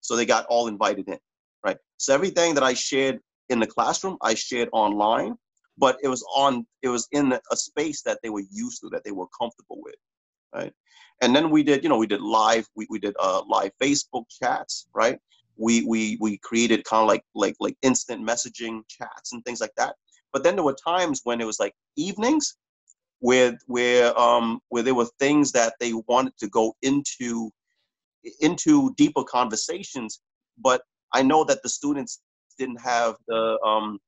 so 0.00 0.16
they 0.16 0.26
got 0.26 0.46
all 0.46 0.68
invited 0.68 1.08
in 1.08 1.18
right? 1.64 1.76
So 1.98 2.14
everything 2.14 2.54
that 2.54 2.64
i 2.64 2.74
shared 2.74 3.18
in 3.48 3.60
the 3.60 3.66
classroom 3.66 4.16
i 4.22 4.34
shared 4.34 4.68
online 4.72 5.34
but 5.78 5.98
it 6.02 6.08
was 6.08 6.24
on 6.34 6.66
it 6.82 6.88
was 6.88 7.08
in 7.12 7.32
a 7.32 7.56
space 7.56 8.02
that 8.02 8.18
they 8.22 8.30
were 8.30 8.44
used 8.50 8.80
to 8.82 8.88
that 8.90 9.02
they 9.04 9.12
were 9.12 9.26
comfortable 9.38 9.78
with 9.82 9.96
right? 10.54 10.72
And 11.22 11.34
then 11.34 11.50
we 11.50 11.62
did 11.62 11.82
you 11.82 11.88
know 11.88 11.98
we 11.98 12.06
did 12.06 12.20
live 12.20 12.66
we, 12.76 12.86
we 12.90 12.98
did 12.98 13.14
uh, 13.20 13.42
live 13.48 13.72
facebook 13.82 14.24
chats 14.30 14.86
right? 14.94 15.18
We 15.56 15.84
we 15.84 16.16
we 16.20 16.38
created 16.38 16.84
kind 16.84 17.02
of 17.02 17.08
like 17.08 17.24
like 17.34 17.56
like 17.60 17.76
instant 17.82 18.26
messaging 18.26 18.82
chats 18.88 19.32
and 19.32 19.44
things 19.44 19.60
like 19.60 19.74
that. 19.76 19.96
But 20.32 20.44
then 20.44 20.54
there 20.54 20.64
were 20.64 20.74
times 20.74 21.20
when 21.24 21.40
it 21.40 21.46
was 21.46 21.58
like 21.60 21.74
evenings 21.96 22.56
where 23.20 23.58
where 23.66 24.18
um 24.18 24.60
where 24.68 24.82
there 24.82 24.94
were 24.94 25.08
things 25.18 25.52
that 25.52 25.74
they 25.80 25.92
wanted 26.08 26.36
to 26.38 26.48
go 26.48 26.74
into 26.82 27.50
into 28.40 28.92
deeper 28.96 29.24
conversations, 29.24 30.20
but 30.58 30.82
I 31.12 31.22
know 31.22 31.44
that 31.44 31.62
the 31.62 31.68
students 31.68 32.20
didn't 32.58 32.80
have 32.80 33.16
the 33.28 33.58
um 33.64 33.98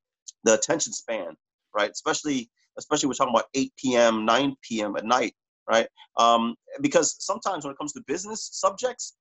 the 0.44 0.54
attention 0.54 0.92
span, 0.92 1.36
right? 1.74 1.90
Especially 1.90 2.50
especially 2.78 3.08
we're 3.08 3.14
talking 3.14 3.34
about 3.34 3.48
8 3.54 3.72
p.m., 3.76 4.24
9 4.24 4.56
p.m. 4.62 4.96
at 4.96 5.04
night, 5.04 5.34
right? 5.68 5.86
Um, 6.16 6.54
because 6.80 7.16
sometimes 7.18 7.64
when 7.64 7.72
it 7.72 7.78
comes 7.78 7.92
to 7.92 8.02
business 8.06 8.48
subjects, 8.52 9.14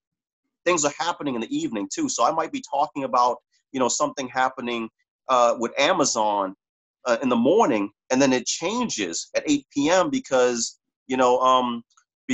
things 0.66 0.86
are 0.86 0.94
happening 0.98 1.36
in 1.36 1.42
the 1.42 1.56
evening 1.56 1.90
too. 1.94 2.08
So 2.08 2.26
I 2.26 2.32
might 2.32 2.52
be 2.54 2.64
talking 2.72 3.04
about, 3.04 3.38
you 3.74 3.80
know, 3.80 3.90
something 3.90 4.30
happening 4.30 4.90
uh, 5.28 5.56
with 5.60 5.78
Amazon 5.78 6.56
uh, 7.06 7.18
in 7.22 7.28
the 7.28 7.36
morning, 7.36 7.90
and 8.10 8.22
then 8.22 8.32
it 8.32 8.46
changes 8.46 9.30
at 9.36 9.44
8 9.46 9.66
p.m. 9.74 10.10
because 10.10 10.80
you 11.08 11.18
know, 11.18 11.40
um, 11.40 11.84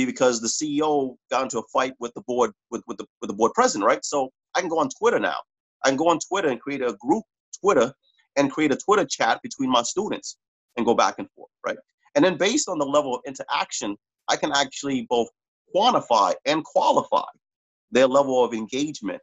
because 0.04 0.40
the 0.40 0.48
CEO 0.48 1.16
got 1.30 1.42
into 1.42 1.58
a 1.58 1.62
fight 1.72 1.94
with 2.00 2.12
the 2.14 2.22
board 2.22 2.52
with 2.70 2.82
with 2.86 2.98
the 2.98 3.06
with 3.20 3.28
the 3.28 3.34
board 3.34 3.52
president, 3.54 3.86
right? 3.86 4.04
So 4.04 4.30
I 4.54 4.60
can 4.60 4.68
go 4.68 4.78
on 4.78 4.88
Twitter 4.98 5.18
now. 5.18 5.36
I 5.84 5.88
can 5.88 5.96
go 5.96 6.08
on 6.08 6.18
Twitter 6.18 6.48
and 6.48 6.60
create 6.60 6.82
a 6.82 6.96
group 7.00 7.24
Twitter 7.60 7.92
and 8.36 8.50
create 8.50 8.72
a 8.72 8.76
Twitter 8.76 9.04
chat 9.04 9.40
between 9.42 9.70
my 9.70 9.82
students 9.82 10.38
and 10.76 10.86
go 10.86 10.94
back 10.94 11.16
and 11.18 11.28
forth, 11.32 11.50
right? 11.66 11.76
And 12.14 12.24
then 12.24 12.36
based 12.36 12.68
on 12.68 12.78
the 12.78 12.86
level 12.86 13.14
of 13.14 13.20
interaction, 13.26 13.96
I 14.28 14.36
can 14.36 14.52
actually 14.52 15.06
both 15.08 15.28
quantify 15.74 16.34
and 16.46 16.64
qualify 16.64 17.26
their 17.90 18.06
level 18.06 18.44
of 18.44 18.54
engagement, 18.54 19.22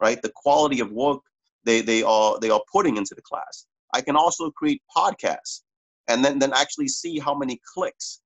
right? 0.00 0.20
The 0.20 0.32
quality 0.34 0.80
of 0.80 0.90
work 0.92 1.20
they, 1.64 1.80
they 1.80 2.02
are 2.02 2.38
they 2.40 2.50
are 2.50 2.62
putting 2.70 2.96
into 2.96 3.14
the 3.14 3.22
class. 3.22 3.66
I 3.92 4.00
can 4.00 4.16
also 4.16 4.50
create 4.50 4.82
podcasts 4.94 5.62
and 6.08 6.24
then, 6.24 6.38
then 6.38 6.52
actually 6.52 6.88
see 6.88 7.18
how 7.18 7.34
many 7.34 7.60
clicks 7.74 8.20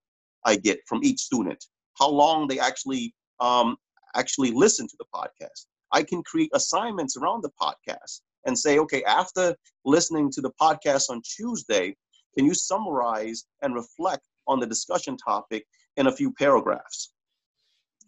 I 0.44 0.56
get 0.56 0.80
from 0.86 1.00
each 1.04 1.20
student, 1.20 1.64
how 1.98 2.08
long 2.08 2.46
they 2.48 2.58
actually 2.58 3.14
um, 3.40 3.76
actually 4.14 4.52
listen 4.52 4.86
to 4.88 4.96
the 4.98 5.06
podcast. 5.14 5.66
I 5.92 6.02
can 6.02 6.22
create 6.22 6.50
assignments 6.54 7.16
around 7.16 7.42
the 7.42 7.50
podcast 7.60 8.20
and 8.46 8.58
say, 8.58 8.78
okay, 8.78 9.02
after 9.04 9.54
listening 9.84 10.30
to 10.32 10.40
the 10.40 10.50
podcast 10.60 11.10
on 11.10 11.22
Tuesday, 11.22 11.96
can 12.36 12.46
you 12.46 12.54
summarize 12.54 13.44
and 13.62 13.74
reflect 13.74 14.22
on 14.46 14.60
the 14.60 14.66
discussion 14.66 15.16
topic 15.16 15.64
in 15.96 16.06
a 16.06 16.12
few 16.12 16.32
paragraphs? 16.32 17.12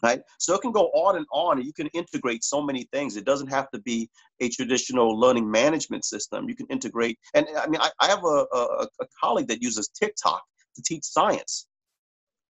right? 0.03 0.23
So 0.39 0.55
it 0.55 0.63
can 0.63 0.73
go 0.73 0.87
on 0.89 1.17
and 1.17 1.27
on, 1.33 1.59
and 1.59 1.67
you 1.67 1.73
can 1.73 1.89
integrate 1.89 2.45
so 2.45 2.63
many 2.63 2.89
things. 2.93 3.17
It 3.17 3.25
doesn't 3.25 3.49
have 3.49 3.71
to 3.73 3.81
be 3.81 4.09
a 4.41 4.49
traditional 4.49 5.19
learning 5.19 5.51
management 5.51 6.05
system. 6.05 6.49
You 6.49 6.57
can 6.57 6.67
integrate, 6.69 7.19
and 7.35 7.47
I 7.59 7.67
mean, 7.67 7.81
I, 7.81 7.91
I 8.01 8.09
have 8.09 8.25
a, 8.25 8.47
a, 8.53 8.89
a 9.01 9.07
colleague 9.23 9.49
that 9.49 9.63
uses 9.63 9.89
TikTok 9.89 10.43
to 10.77 10.83
teach 10.83 11.05
science, 11.05 11.67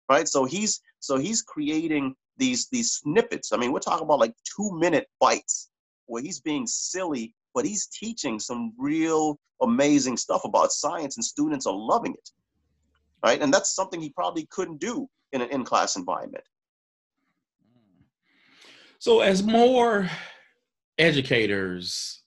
right? 0.08 0.28
So 0.28 0.44
he's 0.44 0.80
so 1.00 1.18
he's 1.18 1.42
creating 1.42 2.14
these 2.36 2.68
these 2.70 2.92
snippets. 2.92 3.52
I 3.52 3.56
mean, 3.56 3.72
we're 3.72 3.80
talking 3.80 4.04
about 4.04 4.20
like 4.20 4.34
two 4.56 4.70
minute 4.78 5.08
bites 5.20 5.70
where 6.06 6.22
he's 6.22 6.40
being 6.40 6.66
silly 6.66 7.34
but 7.56 7.64
he's 7.64 7.86
teaching 7.86 8.38
some 8.38 8.74
real 8.76 9.40
amazing 9.62 10.18
stuff 10.18 10.42
about 10.44 10.70
science, 10.70 11.16
and 11.16 11.24
students 11.24 11.66
are 11.66 11.74
loving 11.74 12.12
it. 12.12 12.30
Right, 13.24 13.40
and 13.40 13.52
that's 13.52 13.74
something 13.74 13.98
he 13.98 14.10
probably 14.10 14.46
couldn't 14.50 14.78
do 14.78 15.08
in 15.32 15.40
an 15.40 15.48
in-class 15.48 15.96
environment. 15.96 16.44
So, 18.98 19.20
as 19.20 19.42
more 19.42 20.10
educators 20.98 22.20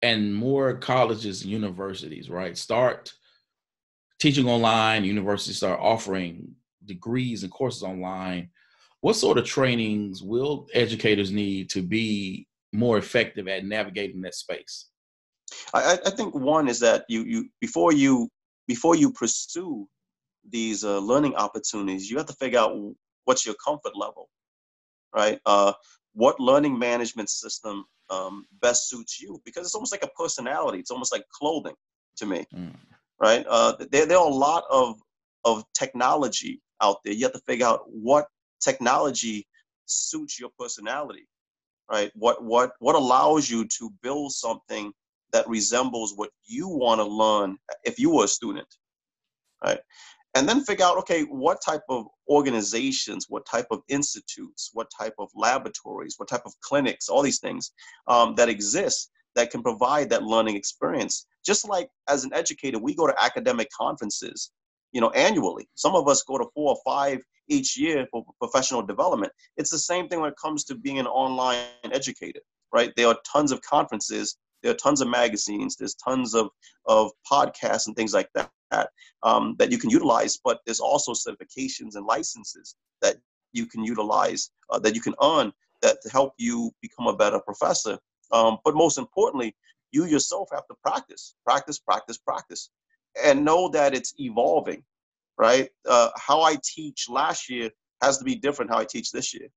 and 0.00 0.34
more 0.34 0.78
colleges 0.78 1.42
and 1.42 1.50
universities, 1.50 2.30
right, 2.30 2.56
start 2.56 3.12
teaching 4.18 4.48
online, 4.48 5.04
universities 5.04 5.58
start 5.58 5.78
offering 5.78 6.56
degrees 6.84 7.42
and 7.42 7.52
courses 7.52 7.82
online, 7.82 8.50
what 9.00 9.16
sort 9.16 9.38
of 9.38 9.44
trainings 9.44 10.22
will 10.22 10.66
educators 10.74 11.30
need 11.30 11.70
to 11.70 11.82
be 11.82 12.46
more 12.72 12.98
effective 12.98 13.48
at 13.48 13.64
navigating 13.64 14.20
that 14.22 14.34
space? 14.34 14.86
I, 15.74 15.98
I 16.06 16.10
think 16.10 16.34
one 16.34 16.68
is 16.68 16.80
that 16.80 17.04
you 17.08 17.24
you 17.24 17.48
before 17.60 17.92
you 17.92 18.28
before 18.68 18.94
you 18.94 19.12
pursue 19.12 19.88
these 20.48 20.84
uh, 20.84 20.98
learning 20.98 21.34
opportunities, 21.34 22.10
you 22.10 22.16
have 22.16 22.26
to 22.26 22.34
figure 22.34 22.58
out 22.58 22.76
what's 23.24 23.44
your 23.44 23.56
comfort 23.64 23.96
level, 23.96 24.28
right? 25.14 25.40
Uh, 25.44 25.72
what 26.14 26.40
learning 26.40 26.78
management 26.78 27.30
system 27.30 27.84
um, 28.10 28.46
best 28.60 28.88
suits 28.88 29.20
you? 29.20 29.40
Because 29.44 29.66
it's 29.66 29.74
almost 29.74 29.92
like 29.92 30.04
a 30.04 30.22
personality. 30.22 30.78
It's 30.78 30.90
almost 30.90 31.12
like 31.12 31.24
clothing 31.32 31.74
to 32.16 32.26
me, 32.26 32.44
mm. 32.54 32.74
right? 33.20 33.44
Uh, 33.48 33.74
there, 33.90 34.06
there 34.06 34.18
are 34.18 34.26
a 34.26 34.34
lot 34.34 34.64
of 34.70 34.96
of 35.44 35.64
technology 35.74 36.60
out 36.80 36.98
there. 37.04 37.14
You 37.14 37.24
have 37.24 37.32
to 37.32 37.42
figure 37.46 37.66
out 37.66 37.82
what 37.86 38.26
technology 38.60 39.46
suits 39.86 40.38
your 40.38 40.50
personality, 40.58 41.26
right? 41.90 42.10
What 42.14 42.44
what 42.44 42.72
what 42.78 42.94
allows 42.94 43.50
you 43.50 43.66
to 43.78 43.90
build 44.02 44.32
something 44.32 44.92
that 45.32 45.48
resembles 45.48 46.14
what 46.16 46.30
you 46.46 46.68
want 46.68 47.00
to 47.00 47.04
learn 47.04 47.56
if 47.84 47.98
you 47.98 48.10
were 48.10 48.24
a 48.24 48.28
student, 48.28 48.66
right? 49.64 49.80
And 50.34 50.48
then 50.48 50.62
figure 50.62 50.84
out, 50.84 50.96
okay, 50.98 51.22
what 51.22 51.60
type 51.60 51.82
of 51.88 52.06
organizations, 52.28 53.26
what 53.28 53.44
type 53.46 53.66
of 53.72 53.82
institutes, 53.88 54.70
what 54.72 54.88
type 54.96 55.14
of 55.18 55.28
laboratories, 55.34 56.14
what 56.18 56.28
type 56.28 56.42
of 56.46 56.52
clinics, 56.60 57.08
all 57.08 57.22
these 57.22 57.40
things 57.40 57.72
um, 58.06 58.36
that 58.36 58.48
exist 58.48 59.10
that 59.34 59.50
can 59.50 59.62
provide 59.62 60.10
that 60.10 60.22
learning 60.22 60.56
experience. 60.56 61.26
Just 61.44 61.68
like 61.68 61.88
as 62.08 62.24
an 62.24 62.32
educator, 62.32 62.78
we 62.78 62.94
go 62.94 63.06
to 63.06 63.22
academic 63.22 63.68
conferences, 63.76 64.52
you 64.92 65.00
know, 65.00 65.10
annually. 65.10 65.68
Some 65.74 65.94
of 65.94 66.08
us 66.08 66.22
go 66.22 66.38
to 66.38 66.46
four 66.54 66.74
or 66.74 66.78
five 66.84 67.20
each 67.48 67.76
year 67.76 68.06
for 68.10 68.24
professional 68.38 68.82
development. 68.82 69.32
It's 69.56 69.70
the 69.70 69.78
same 69.78 70.08
thing 70.08 70.20
when 70.20 70.30
it 70.30 70.38
comes 70.42 70.64
to 70.64 70.74
being 70.74 70.98
an 70.98 71.06
online 71.06 71.64
educator, 71.92 72.40
right? 72.72 72.92
There 72.96 73.08
are 73.08 73.18
tons 73.30 73.52
of 73.52 73.60
conferences, 73.62 74.36
there 74.62 74.72
are 74.72 74.76
tons 74.76 75.00
of 75.00 75.08
magazines, 75.08 75.76
there's 75.76 75.94
tons 75.94 76.34
of, 76.34 76.48
of 76.86 77.10
podcasts 77.30 77.86
and 77.86 77.96
things 77.96 78.14
like 78.14 78.28
that 78.34 78.50
um, 79.22 79.56
that 79.58 79.70
you 79.70 79.78
can 79.78 79.90
utilize, 79.90 80.38
but 80.42 80.60
there's 80.64 80.80
also 80.80 81.12
certifications 81.12 81.96
and 81.96 82.06
licenses 82.06 82.76
that 83.02 83.16
you 83.52 83.66
can 83.66 83.84
utilize, 83.84 84.50
uh, 84.70 84.78
that 84.78 84.94
you 84.94 85.00
can 85.00 85.14
earn 85.22 85.52
that 85.82 86.00
to 86.02 86.10
help 86.10 86.34
you 86.38 86.70
become 86.82 87.06
a 87.06 87.16
better 87.16 87.40
professor. 87.40 87.98
Um, 88.32 88.58
but 88.64 88.76
most 88.76 88.98
importantly, 88.98 89.56
you 89.92 90.04
yourself 90.04 90.48
have 90.52 90.66
to 90.68 90.74
practice, 90.84 91.34
practice, 91.44 91.78
practice, 91.78 92.18
practice, 92.18 92.70
and 93.24 93.44
know 93.44 93.68
that 93.70 93.94
it's 93.94 94.14
evolving 94.18 94.82
right? 95.40 95.70
Uh, 95.88 96.10
how 96.18 96.42
I 96.42 96.56
teach 96.62 97.08
last 97.08 97.48
year 97.48 97.70
has 98.02 98.18
to 98.18 98.24
be 98.24 98.34
different 98.34 98.70
how 98.70 98.78
I 98.78 98.84
teach 98.84 99.10
this 99.10 99.32
year, 99.32 99.48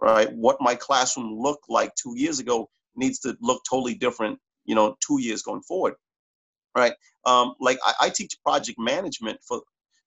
right? 0.00 0.32
What 0.32 0.58
my 0.60 0.76
classroom 0.76 1.36
looked 1.36 1.68
like 1.68 1.92
two 1.96 2.14
years 2.16 2.38
ago 2.38 2.70
needs 2.94 3.18
to 3.20 3.36
look 3.40 3.60
totally 3.68 3.94
different, 3.94 4.38
you 4.66 4.76
know, 4.76 4.96
two 5.04 5.20
years 5.20 5.42
going 5.42 5.62
forward, 5.62 5.94
right? 6.76 6.94
Um, 7.26 7.54
like 7.58 7.78
I, 7.84 7.92
I, 8.02 8.10
teach 8.10 8.38
project 8.44 8.78
management 8.78 9.40
for 9.46 9.62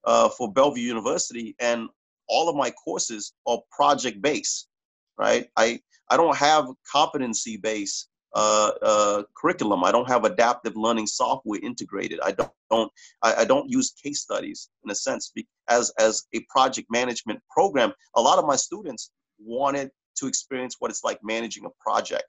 uh, 0.06 0.30
for 0.30 0.52
Bellevue 0.54 0.84
University, 0.84 1.54
and 1.60 1.90
all 2.30 2.48
of 2.48 2.56
my 2.56 2.70
courses 2.72 3.34
are 3.46 3.60
project 3.76 4.22
based, 4.22 4.70
right? 5.18 5.48
I 5.58 5.82
I 6.10 6.16
don't 6.16 6.38
have 6.38 6.70
competency 6.90 7.58
based 7.58 8.08
uh, 8.36 8.72
uh, 8.82 9.24
curriculum. 9.34 9.86
I 9.86 9.94
don't 9.94 10.10
have 10.10 10.26
adaptive 10.26 10.76
learning 10.76 11.08
software 11.08 11.60
integrated. 11.64 12.20
I 12.22 12.34
don't, 12.34 12.52
don't 12.70 12.92
I, 13.24 13.34
I, 13.36 13.46
don't 13.46 13.70
use 13.70 13.92
case 13.92 14.20
studies 14.20 14.70
in 14.84 14.92
a 14.92 14.96
sense 14.96 15.32
as 15.70 15.94
as 15.98 16.26
a 16.34 16.42
project 16.50 16.92
management 16.92 17.40
program. 17.50 17.94
A 18.16 18.22
lot 18.22 18.38
of 18.38 18.46
my 18.46 18.58
students 18.58 19.12
wanted 19.40 19.90
to 20.18 20.28
experience 20.28 20.76
what 20.80 20.92
it's 20.92 21.04
like 21.04 21.20
managing 21.24 21.64
a 21.66 21.70
project, 21.80 22.26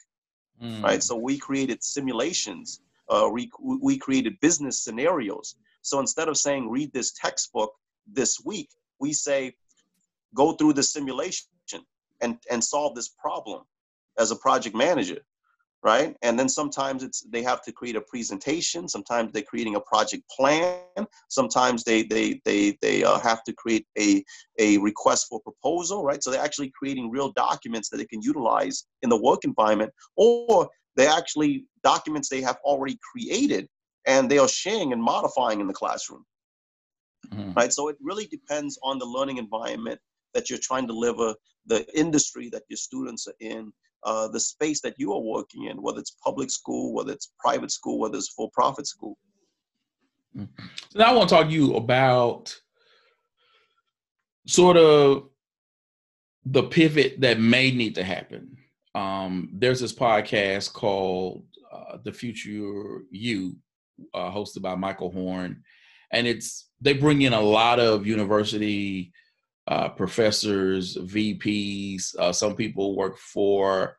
mm. 0.63 0.81
right? 0.81 1.03
So 1.03 1.17
we 1.17 1.39
created 1.39 1.83
simulations. 1.83 2.83
Uh, 3.09 3.29
we, 3.33 3.51
we 3.61 3.99
created 3.99 4.39
business 4.41 4.85
scenarios. 4.85 5.57
So 5.83 5.99
instead 5.99 6.29
of 6.29 6.37
saying 6.37 6.71
read 6.71 6.93
this 6.93 7.13
textbook 7.13 7.73
this 8.07 8.41
week, 8.45 8.69
we 9.01 9.13
say 9.13 9.55
go 10.35 10.53
through 10.53 10.75
the 10.75 10.85
simulation 10.85 11.49
and 12.21 12.39
and 12.49 12.63
solve 12.63 12.95
this 12.95 13.09
problem 13.09 13.63
as 14.21 14.31
a 14.31 14.37
project 14.37 14.77
manager 14.77 15.19
right? 15.87 16.17
And 16.23 16.37
then 16.37 16.49
sometimes 16.49 17.05
it's 17.05 17.21
they 17.31 17.45
have 17.45 17.63
to 17.63 17.71
create 17.71 17.95
a 17.95 18.01
presentation. 18.01 18.89
Sometimes 18.89 19.31
they're 19.31 19.51
creating 19.53 19.77
a 19.77 19.81
project 19.81 20.25
plan. 20.37 21.07
Sometimes 21.29 21.85
they 21.85 22.03
they 22.03 22.41
they, 22.45 22.77
they 22.83 23.05
uh, 23.05 23.21
have 23.21 23.45
to 23.45 23.53
create 23.53 23.87
a 23.97 24.25
a 24.59 24.79
request 24.79 25.29
for 25.29 25.41
proposal 25.41 26.03
right? 26.03 26.23
So 26.23 26.31
they're 26.31 26.49
actually 26.49 26.73
creating 26.77 27.13
real 27.17 27.31
documents 27.31 27.89
that 27.89 27.99
they 27.99 28.11
can 28.13 28.21
utilize 28.21 28.77
in 29.03 29.09
the 29.11 29.23
work 29.29 29.45
environment 29.45 29.93
or 30.17 30.69
they're 30.97 31.17
actually 31.23 31.67
documents 31.85 32.29
they 32.29 32.41
have 32.41 32.59
already 32.65 32.99
created 33.11 33.69
and 34.09 34.29
they 34.29 34.39
are 34.39 34.49
sharing 34.49 34.93
and 34.93 35.03
modifying 35.03 35.61
in 35.61 35.69
the 35.69 35.79
classroom. 35.83 36.25
Mm-hmm. 37.33 37.53
right? 37.59 37.73
So 37.73 37.89
it 37.89 37.97
really 38.01 38.27
depends 38.27 38.79
on 38.83 38.99
the 38.99 39.05
learning 39.05 39.39
environment 39.39 40.01
that 40.35 40.49
you're 40.49 40.67
trying 40.69 40.87
to 40.87 40.93
deliver 40.93 41.35
the 41.67 41.81
industry 41.99 42.49
that 42.51 42.63
your 42.69 42.77
students 42.77 43.27
are 43.27 43.39
in 43.41 43.73
uh, 44.07 44.29
the 44.29 44.41
space 44.41 44.81
that 44.81 44.95
you 44.99 45.13
are 45.13 45.21
working 45.21 45.65
in, 45.65 45.83
whether 45.83 45.99
it's 45.99 46.17
public 46.25 46.49
school, 46.51 46.95
whether 46.95 47.13
it's 47.13 47.33
private 47.41 47.73
school, 47.73 47.99
whether 47.99 48.17
it's 48.17 48.29
for 48.29 48.49
profit 48.53 48.87
school. 48.87 49.19
So 50.37 50.47
now 50.95 51.11
I 51.11 51.13
want 51.13 51.29
to 51.29 51.35
talk 51.35 51.47
to 51.47 51.53
you 51.53 51.75
about 51.75 52.57
sort 54.47 54.77
of 54.77 55.29
the 56.45 56.63
pivot 56.63 57.21
that 57.21 57.41
may 57.41 57.73
need 57.73 57.97
to 57.97 58.05
happen. 58.05 58.57
Um, 58.95 59.51
there's 59.53 59.81
this 59.81 59.93
podcast 59.93 60.73
called 60.73 61.45
uh, 61.73 61.99
The 62.05 62.13
Future 62.13 63.03
U, 63.11 63.57
uh, 64.15 64.31
hosted 64.31 64.63
by 64.63 64.77
Michael 64.77 65.11
Horn, 65.11 65.65
and 66.13 66.29
it's 66.29 66.71
they 66.81 66.93
bring 66.93 67.23
in 67.23 67.33
a 67.33 67.41
lot 67.41 67.81
of 67.81 68.07
university 68.07 69.13
uh, 69.69 69.89
professors, 69.89 70.97
VPs. 70.97 72.17
Uh, 72.19 72.33
some 72.33 72.55
people 72.55 72.97
work 72.97 73.19
for 73.19 73.97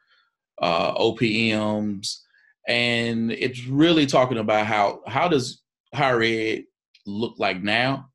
uh, 0.62 0.94
OPMs, 0.96 2.20
and 2.68 3.32
it's 3.32 3.66
really 3.68 4.06
talking 4.06 4.38
about 4.38 4.66
how 4.66 5.02
how 5.08 5.28
does 5.28 5.62
higher 5.94 6.22
ed 6.22 6.64
look 7.06 7.36
like 7.38 7.62
now? 7.62 8.10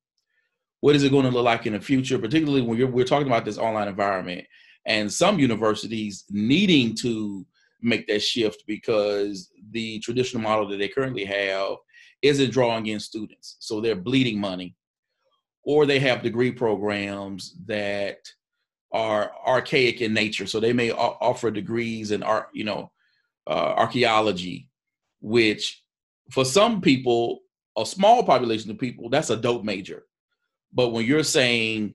What 0.80 0.96
is 0.96 1.04
it 1.04 1.12
going 1.12 1.24
to 1.24 1.30
look 1.30 1.44
like 1.44 1.66
in 1.66 1.74
the 1.74 1.80
future, 1.80 2.18
particularly 2.18 2.62
when 2.62 2.92
we're 2.92 3.04
talking 3.04 3.28
about 3.28 3.44
this 3.44 3.58
online 3.58 3.88
environment 3.88 4.44
and 4.86 5.12
some 5.12 5.38
universities 5.38 6.24
needing 6.30 6.94
to 6.96 7.46
make 7.80 8.06
that 8.08 8.20
shift 8.20 8.64
because 8.66 9.50
the 9.70 9.98
traditional 10.00 10.42
model 10.42 10.68
that 10.68 10.78
they 10.78 10.88
currently 10.88 11.24
have 11.24 11.76
isn't 12.22 12.52
drawing 12.52 12.86
in 12.86 13.00
students. 13.00 13.56
So 13.60 13.80
they're 13.80 13.96
bleeding 13.96 14.40
money 14.40 14.74
or 15.64 15.86
they 15.86 15.98
have 15.98 16.22
degree 16.22 16.50
programs 16.50 17.54
that 17.66 18.18
are 18.92 19.32
archaic 19.46 20.00
in 20.00 20.12
nature. 20.12 20.46
So 20.46 20.60
they 20.60 20.72
may 20.72 20.90
offer 20.90 21.50
degrees 21.50 22.10
in 22.10 22.22
art, 22.22 22.48
you 22.52 22.64
know, 22.64 22.90
uh, 23.46 23.74
archaeology, 23.76 24.68
which 25.20 25.82
for 26.30 26.44
some 26.44 26.80
people, 26.80 27.40
a 27.76 27.86
small 27.86 28.22
population 28.22 28.70
of 28.70 28.78
people, 28.78 29.08
that's 29.08 29.30
a 29.30 29.36
dope 29.36 29.64
major. 29.64 30.04
But 30.72 30.90
when 30.90 31.06
you're 31.06 31.24
saying 31.24 31.94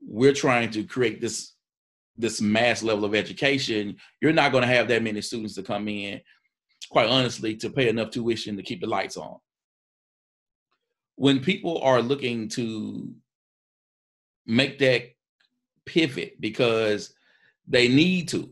we're 0.00 0.34
trying 0.34 0.70
to 0.70 0.84
create 0.84 1.20
this 1.20 1.54
this 2.20 2.40
mass 2.40 2.82
level 2.82 3.04
of 3.04 3.14
education, 3.14 3.96
you're 4.20 4.32
not 4.32 4.50
going 4.50 4.62
to 4.62 4.68
have 4.68 4.88
that 4.88 5.04
many 5.04 5.20
students 5.20 5.54
to 5.54 5.62
come 5.62 5.86
in, 5.86 6.20
quite 6.90 7.08
honestly, 7.08 7.54
to 7.54 7.70
pay 7.70 7.88
enough 7.88 8.10
tuition 8.10 8.56
to 8.56 8.62
keep 8.62 8.80
the 8.80 8.88
lights 8.88 9.16
on 9.16 9.38
when 11.18 11.40
people 11.40 11.82
are 11.82 12.00
looking 12.00 12.48
to 12.48 13.12
make 14.46 14.78
that 14.78 15.02
pivot 15.84 16.40
because 16.40 17.12
they 17.66 17.88
need 17.88 18.28
to 18.28 18.48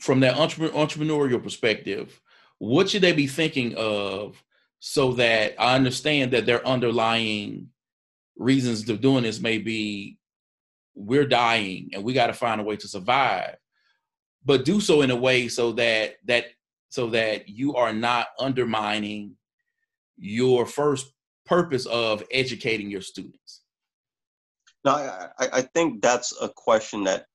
from 0.00 0.18
that 0.20 0.34
entrepreneurial 0.34 1.40
perspective 1.40 2.20
what 2.58 2.88
should 2.90 3.02
they 3.02 3.12
be 3.12 3.28
thinking 3.28 3.72
of 3.76 4.42
so 4.80 5.12
that 5.12 5.54
i 5.60 5.76
understand 5.76 6.32
that 6.32 6.44
their 6.44 6.66
underlying 6.66 7.68
reasons 8.36 8.88
of 8.88 9.00
doing 9.00 9.22
this 9.22 9.38
may 9.38 9.58
be 9.58 10.18
we're 10.96 11.26
dying 11.26 11.90
and 11.92 12.02
we 12.02 12.12
got 12.12 12.26
to 12.26 12.32
find 12.32 12.60
a 12.60 12.64
way 12.64 12.76
to 12.76 12.88
survive 12.88 13.56
but 14.44 14.64
do 14.64 14.80
so 14.80 15.02
in 15.02 15.12
a 15.12 15.16
way 15.16 15.46
so 15.46 15.70
that 15.70 16.16
that 16.24 16.46
so 16.96 17.10
that 17.10 17.46
you 17.46 17.74
are 17.74 17.92
not 17.92 18.28
undermining 18.38 19.36
your 20.16 20.64
first 20.64 21.12
purpose 21.44 21.84
of 21.84 22.22
educating 22.30 22.90
your 22.90 23.02
students? 23.02 23.60
No, 24.82 24.92
I, 24.92 25.28
I 25.38 25.60
think 25.60 26.00
that's 26.00 26.32
a 26.40 26.48
question 26.48 27.04
that 27.04 27.26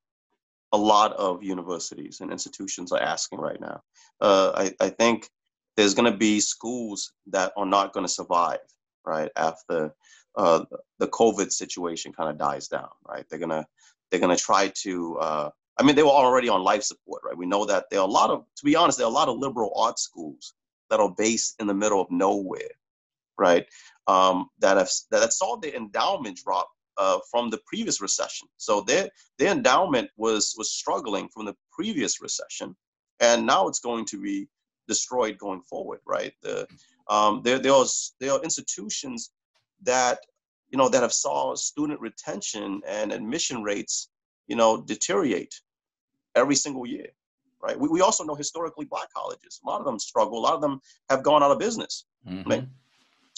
a 0.72 0.78
lot 0.80 1.14
of 1.14 1.44
universities 1.44 2.22
and 2.22 2.32
institutions 2.32 2.92
are 2.92 3.04
asking 3.16 3.38
right 3.40 3.62
now. 3.62 3.82
Uh, 4.20 4.52
I, 4.56 4.86
I 4.86 4.90
think 4.90 5.30
there's 5.78 5.94
going 5.94 6.12
to 6.12 6.18
be 6.18 6.40
schools 6.40 7.14
that 7.28 7.54
are 7.56 7.68
not 7.68 7.94
going 7.94 8.08
to 8.08 8.12
survive, 8.12 8.66
right, 9.06 9.30
after 9.36 9.94
uh, 10.38 10.66
the 10.98 11.08
COVID 11.10 11.52
situation 11.52 12.14
kind 12.14 12.32
of 12.32 12.40
dies 12.40 12.68
down, 12.68 12.90
right? 13.08 13.26
They're 13.30 13.38
gonna 13.38 13.68
they're 14.10 14.20
gonna 14.26 14.38
try 14.38 14.72
to. 14.84 15.18
Uh, 15.20 15.50
I 15.78 15.84
mean, 15.84 15.96
they 15.96 16.04
were 16.04 16.10
already 16.10 16.50
on 16.50 16.64
life 16.64 16.84
support, 16.84 17.24
right? 17.26 17.38
We 17.38 17.46
know 17.46 17.66
that 17.66 17.86
there 17.90 18.00
are 18.00 18.08
a 18.08 18.12
lot 18.12 18.30
of, 18.30 18.46
to 18.58 18.66
be 18.66 18.76
honest, 18.76 18.98
there 18.98 19.08
are 19.08 19.12
a 19.12 19.14
lot 19.14 19.30
of 19.30 19.38
liberal 19.38 19.72
arts 19.76 20.04
schools 20.04 20.54
that 20.90 21.00
are 21.00 21.14
based 21.18 21.56
in 21.60 21.68
the 21.68 21.74
middle 21.74 22.02
of 22.02 22.12
nowhere, 22.12 22.70
right? 23.38 23.66
Um, 24.08 24.50
that 24.60 24.78
have 24.78 24.90
that 25.12 25.34
saw 25.34 25.58
their 25.58 25.74
endowment 25.74 26.40
drop 26.44 26.70
uh, 26.98 27.20
from 27.30 27.50
the 27.50 27.60
previous 27.66 28.02
recession. 28.02 28.48
So 28.58 28.82
their 28.82 29.10
their 29.40 29.52
endowment 29.52 30.10
was 30.18 30.54
was 30.58 30.72
struggling 30.72 31.30
from 31.30 31.46
the 31.46 31.56
previous 31.72 32.22
recession, 32.22 32.76
and 33.20 33.46
now 33.46 33.68
it's 33.68 33.80
going 33.80 34.06
to 34.06 34.22
be 34.22 34.48
destroyed 34.88 35.38
going 35.38 35.62
forward, 35.62 36.00
right? 36.06 36.34
The, 36.42 36.68
um, 37.08 37.42
there 37.44 37.60
there 37.60 37.74
are 37.74 37.86
there 38.20 38.34
are 38.34 38.44
institutions 38.44 39.32
that 39.84 40.20
you 40.70 40.78
know 40.78 40.90
that 40.90 41.02
have 41.02 41.14
saw 41.14 41.56
student 41.56 42.02
retention 42.02 42.82
and 42.88 43.12
admission 43.12 43.64
rates 43.64 44.10
you 44.52 44.58
know 44.62 44.72
deteriorate 44.94 45.56
every 46.36 46.58
single 46.66 46.86
year 46.86 47.08
right? 47.64 47.80
We, 47.80 47.88
we 47.90 48.02
also 48.02 48.24
know 48.24 48.36
historically 48.36 48.86
black 48.94 49.10
colleges 49.18 49.62
a 49.64 49.70
lot 49.70 49.80
of 49.80 49.86
them 49.86 49.98
struggle 50.10 50.38
a 50.40 50.44
lot 50.48 50.56
of 50.56 50.62
them 50.66 50.76
have 51.10 51.24
gone 51.24 51.42
out 51.44 51.52
of 51.52 51.60
business 51.68 52.06
mm-hmm. 52.28 52.50
right? 52.50 52.68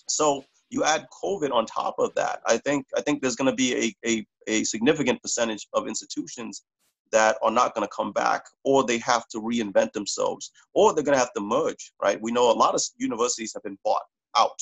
So 0.09 0.43
you 0.69 0.83
add 0.83 1.05
covid 1.23 1.51
on 1.51 1.67
top 1.67 1.95
of 1.99 2.09
that 2.15 2.41
i 2.47 2.57
think 2.57 2.87
i 2.97 3.01
think 3.01 3.21
there's 3.21 3.35
going 3.35 3.51
to 3.53 3.55
be 3.65 3.69
a, 3.83 4.09
a, 4.11 4.25
a 4.47 4.63
significant 4.63 5.21
percentage 5.21 5.67
of 5.73 5.87
institutions 5.87 6.63
that 7.11 7.37
are 7.43 7.51
not 7.51 7.75
going 7.75 7.87
to 7.87 7.95
come 7.95 8.11
back 8.11 8.43
or 8.63 8.83
they 8.83 8.97
have 8.97 9.27
to 9.27 9.37
reinvent 9.39 9.93
themselves 9.93 10.51
or 10.73 10.93
they're 10.93 11.03
going 11.03 11.15
to 11.15 11.25
have 11.25 11.33
to 11.33 11.41
merge 11.41 11.93
right? 12.01 12.19
We 12.21 12.31
know 12.31 12.51
a 12.51 12.59
lot 12.63 12.73
of 12.73 12.81
universities 12.97 13.53
have 13.53 13.63
been 13.63 13.77
bought 13.85 14.01
out. 14.35 14.59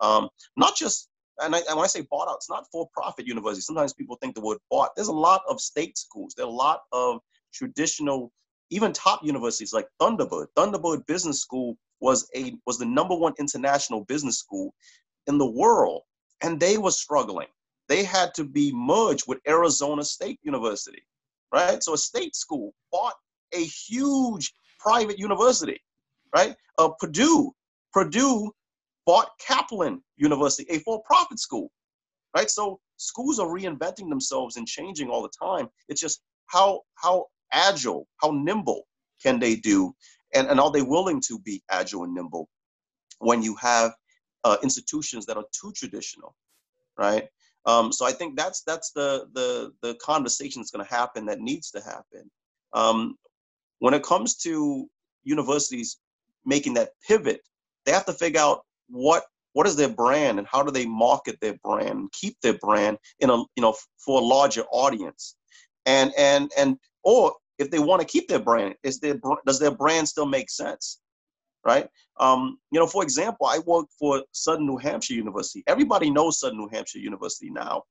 Um, 0.00 0.30
not 0.56 0.74
just 0.76 1.09
and, 1.42 1.54
I, 1.54 1.58
and 1.68 1.76
when 1.76 1.84
I 1.84 1.88
say 1.88 2.06
bought 2.10 2.28
out, 2.28 2.36
it's 2.36 2.50
not 2.50 2.66
for-profit 2.70 3.26
universities. 3.26 3.66
Sometimes 3.66 3.92
people 3.92 4.16
think 4.16 4.34
the 4.34 4.40
word 4.40 4.58
bought. 4.70 4.90
There's 4.96 5.08
a 5.08 5.12
lot 5.12 5.42
of 5.48 5.60
state 5.60 5.96
schools. 5.96 6.34
There 6.36 6.46
are 6.46 6.48
a 6.48 6.52
lot 6.52 6.80
of 6.92 7.20
traditional, 7.52 8.32
even 8.70 8.92
top 8.92 9.24
universities 9.24 9.72
like 9.72 9.86
Thunderbird. 10.00 10.46
Thunderbird 10.56 11.06
Business 11.06 11.40
School 11.40 11.76
was 12.00 12.28
a 12.34 12.54
was 12.66 12.78
the 12.78 12.86
number 12.86 13.14
one 13.14 13.34
international 13.38 14.04
business 14.04 14.38
school 14.38 14.74
in 15.26 15.38
the 15.38 15.50
world, 15.50 16.02
and 16.42 16.58
they 16.58 16.78
were 16.78 16.90
struggling. 16.90 17.48
They 17.88 18.04
had 18.04 18.34
to 18.34 18.44
be 18.44 18.72
merged 18.72 19.24
with 19.26 19.38
Arizona 19.48 20.04
State 20.04 20.38
University, 20.42 21.02
right? 21.52 21.82
So 21.82 21.94
a 21.94 21.98
state 21.98 22.36
school 22.36 22.72
bought 22.92 23.14
a 23.52 23.64
huge 23.64 24.52
private 24.78 25.18
university, 25.18 25.80
right? 26.34 26.54
Uh, 26.78 26.90
Purdue, 27.00 27.52
Purdue 27.92 28.52
bought 29.10 29.30
Kaplan 29.44 30.00
University, 30.18 30.70
a 30.70 30.78
for-profit 30.78 31.40
school, 31.40 31.68
right? 32.36 32.48
So 32.48 32.78
schools 32.96 33.40
are 33.40 33.48
reinventing 33.48 34.08
themselves 34.08 34.56
and 34.56 34.68
changing 34.68 35.08
all 35.10 35.20
the 35.20 35.34
time. 35.46 35.66
It's 35.88 36.00
just 36.00 36.22
how 36.46 36.82
how 36.94 37.26
agile, 37.52 38.06
how 38.22 38.30
nimble 38.30 38.82
can 39.20 39.40
they 39.40 39.56
do, 39.56 39.92
and, 40.32 40.46
and 40.46 40.60
are 40.60 40.70
they 40.70 40.82
willing 40.82 41.20
to 41.26 41.40
be 41.40 41.60
agile 41.78 42.04
and 42.04 42.14
nimble 42.14 42.48
when 43.18 43.42
you 43.42 43.56
have 43.56 43.90
uh, 44.44 44.58
institutions 44.62 45.26
that 45.26 45.36
are 45.36 45.48
too 45.60 45.72
traditional, 45.72 46.36
right? 46.96 47.26
Um, 47.66 47.90
so 47.90 48.06
I 48.06 48.12
think 48.12 48.36
that's 48.36 48.62
that's 48.62 48.92
the 48.92 49.26
the 49.34 49.72
the 49.82 49.94
conversation 50.10 50.62
that's 50.62 50.70
going 50.70 50.86
to 50.86 50.94
happen 51.00 51.26
that 51.26 51.40
needs 51.40 51.72
to 51.72 51.80
happen. 51.80 52.30
Um, 52.74 53.16
when 53.80 53.92
it 53.92 54.04
comes 54.04 54.36
to 54.46 54.88
universities 55.24 55.98
making 56.44 56.74
that 56.74 56.90
pivot, 57.08 57.40
they 57.84 57.92
have 57.92 58.06
to 58.06 58.12
figure 58.12 58.40
out 58.40 58.60
what 58.90 59.24
what 59.52 59.66
is 59.66 59.74
their 59.74 59.88
brand 59.88 60.38
and 60.38 60.46
how 60.46 60.62
do 60.62 60.70
they 60.70 60.86
market 60.86 61.36
their 61.40 61.56
brand 61.64 61.98
and 61.98 62.12
keep 62.12 62.36
their 62.40 62.58
brand 62.58 62.98
in 63.18 63.30
a 63.30 63.36
you 63.36 63.62
know 63.62 63.74
for 64.04 64.20
a 64.20 64.24
larger 64.24 64.64
audience? 64.72 65.36
And 65.86 66.12
and 66.16 66.50
and 66.56 66.76
or 67.02 67.34
if 67.58 67.70
they 67.70 67.78
want 67.78 68.00
to 68.00 68.06
keep 68.06 68.28
their 68.28 68.38
brand 68.38 68.74
is 68.82 69.00
their 69.00 69.18
does 69.46 69.58
their 69.58 69.70
brand 69.70 70.08
still 70.08 70.26
make 70.26 70.50
sense? 70.50 71.00
Right? 71.64 71.88
Um, 72.18 72.58
you 72.70 72.80
know 72.80 72.86
for 72.86 73.02
example 73.02 73.46
i 73.46 73.58
worked 73.58 73.92
for 73.98 74.22
southern 74.32 74.66
new 74.66 74.76
hampshire 74.76 75.14
university. 75.14 75.62
Everybody 75.66 76.10
knows 76.10 76.40
southern 76.40 76.58
new 76.58 76.68
hampshire 76.72 76.98
university 76.98 77.50
now 77.50 77.82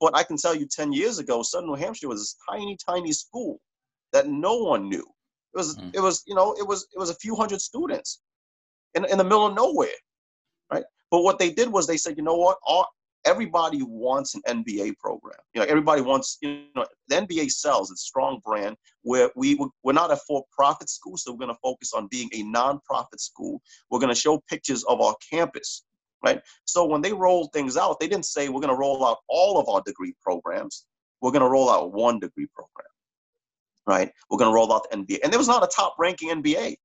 but 0.00 0.16
i 0.16 0.22
can 0.22 0.36
tell 0.36 0.54
you 0.54 0.66
10 0.66 0.92
years 0.92 1.18
ago 1.18 1.42
southern 1.42 1.68
new 1.68 1.74
hampshire 1.74 2.08
was 2.08 2.20
this 2.20 2.36
tiny 2.48 2.76
tiny 2.86 3.12
school 3.12 3.60
that 4.12 4.28
no 4.28 4.56
one 4.56 4.88
knew. 4.88 5.06
It 5.54 5.58
was 5.58 5.76
mm. 5.76 5.90
it 5.94 6.00
was 6.00 6.22
you 6.26 6.34
know 6.34 6.54
it 6.58 6.66
was 6.66 6.86
it 6.94 6.98
was 6.98 7.10
a 7.10 7.14
few 7.16 7.34
hundred 7.34 7.60
students 7.60 8.20
in, 8.94 9.04
in 9.04 9.18
the 9.18 9.24
middle 9.24 9.46
of 9.46 9.54
nowhere? 9.54 9.88
But 11.10 11.22
what 11.22 11.38
they 11.38 11.50
did 11.50 11.68
was 11.68 11.86
they 11.86 11.96
said, 11.96 12.16
you 12.16 12.22
know 12.22 12.36
what, 12.36 12.58
all, 12.64 12.86
everybody 13.24 13.82
wants 13.82 14.34
an 14.34 14.42
MBA 14.48 14.96
program. 14.98 15.38
You 15.54 15.60
know, 15.60 15.66
everybody 15.66 16.02
wants, 16.02 16.38
you 16.40 16.64
know, 16.74 16.86
the 17.08 17.16
MBA 17.16 17.50
sells, 17.50 17.90
it's 17.90 18.02
a 18.02 18.06
strong 18.06 18.40
brand 18.44 18.76
where 19.02 19.30
we, 19.36 19.58
we're 19.82 19.92
not 19.92 20.12
a 20.12 20.16
for-profit 20.16 20.88
school, 20.88 21.16
so 21.16 21.32
we're 21.32 21.38
going 21.38 21.54
to 21.54 21.60
focus 21.62 21.92
on 21.92 22.08
being 22.08 22.30
a 22.32 22.42
non-profit 22.42 23.20
school. 23.20 23.60
We're 23.90 23.98
going 23.98 24.14
to 24.14 24.20
show 24.20 24.40
pictures 24.48 24.84
of 24.84 25.00
our 25.00 25.14
campus, 25.30 25.84
right? 26.24 26.40
So 26.64 26.86
when 26.86 27.02
they 27.02 27.12
rolled 27.12 27.52
things 27.52 27.76
out, 27.76 28.00
they 28.00 28.08
didn't 28.08 28.26
say 28.26 28.48
we're 28.48 28.60
going 28.60 28.74
to 28.74 28.80
roll 28.80 29.04
out 29.04 29.18
all 29.28 29.58
of 29.58 29.68
our 29.68 29.82
degree 29.84 30.14
programs. 30.22 30.86
We're 31.20 31.32
going 31.32 31.42
to 31.42 31.48
roll 31.48 31.70
out 31.70 31.92
one 31.92 32.20
degree 32.20 32.48
program, 32.54 32.88
right? 33.86 34.10
We're 34.30 34.38
going 34.38 34.50
to 34.50 34.54
roll 34.54 34.72
out 34.72 34.86
the 34.90 34.96
MBA. 34.96 35.20
And 35.22 35.32
there 35.32 35.38
was 35.38 35.48
not 35.48 35.62
a 35.62 35.68
top 35.68 35.96
ranking 35.98 36.30
MBA 36.30 36.76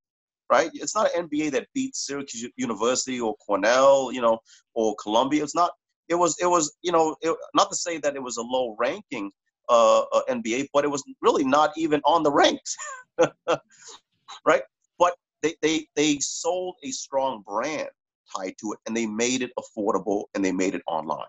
right? 0.50 0.70
It's 0.74 0.96
not 0.96 1.14
an 1.16 1.28
MBA 1.28 1.52
that 1.52 1.68
beats 1.74 2.06
Syracuse 2.06 2.50
University 2.58 3.20
or 3.20 3.36
Cornell, 3.38 4.12
you 4.12 4.22
know, 4.22 4.40
or 4.74 4.96
Columbia. 5.02 5.44
It's 5.44 5.56
not. 5.56 5.72
It 6.10 6.16
was. 6.16 6.38
It 6.40 6.48
was. 6.48 6.76
You 6.82 6.92
know, 6.92 7.16
it, 7.22 7.36
not 7.54 7.70
to 7.70 7.76
say 7.76 7.98
that 8.00 8.16
it 8.16 8.24
was 8.24 8.38
a 8.38 8.42
low 8.42 8.76
ranking 8.80 9.32
uh, 9.70 10.02
uh, 10.02 10.22
MBA, 10.30 10.68
but 10.74 10.86
it 10.86 10.92
was 10.92 11.04
really 11.22 11.44
not 11.44 11.72
even 11.78 12.02
on 12.06 12.24
the 12.24 12.32
ranks, 12.32 12.76
right? 14.46 14.62
But 15.00 15.16
they 15.42 15.56
they 15.62 15.88
they 15.96 16.20
sold 16.20 16.76
a 16.84 16.92
strong 16.92 17.44
brand 17.46 17.90
tied 18.36 18.56
to 18.62 18.74
it, 18.74 18.80
and 18.86 18.96
they 18.96 19.06
made 19.06 19.42
it 19.42 19.52
affordable, 19.60 20.26
and 20.34 20.44
they 20.44 20.52
made 20.52 20.76
it 20.76 20.84
online. 20.88 21.28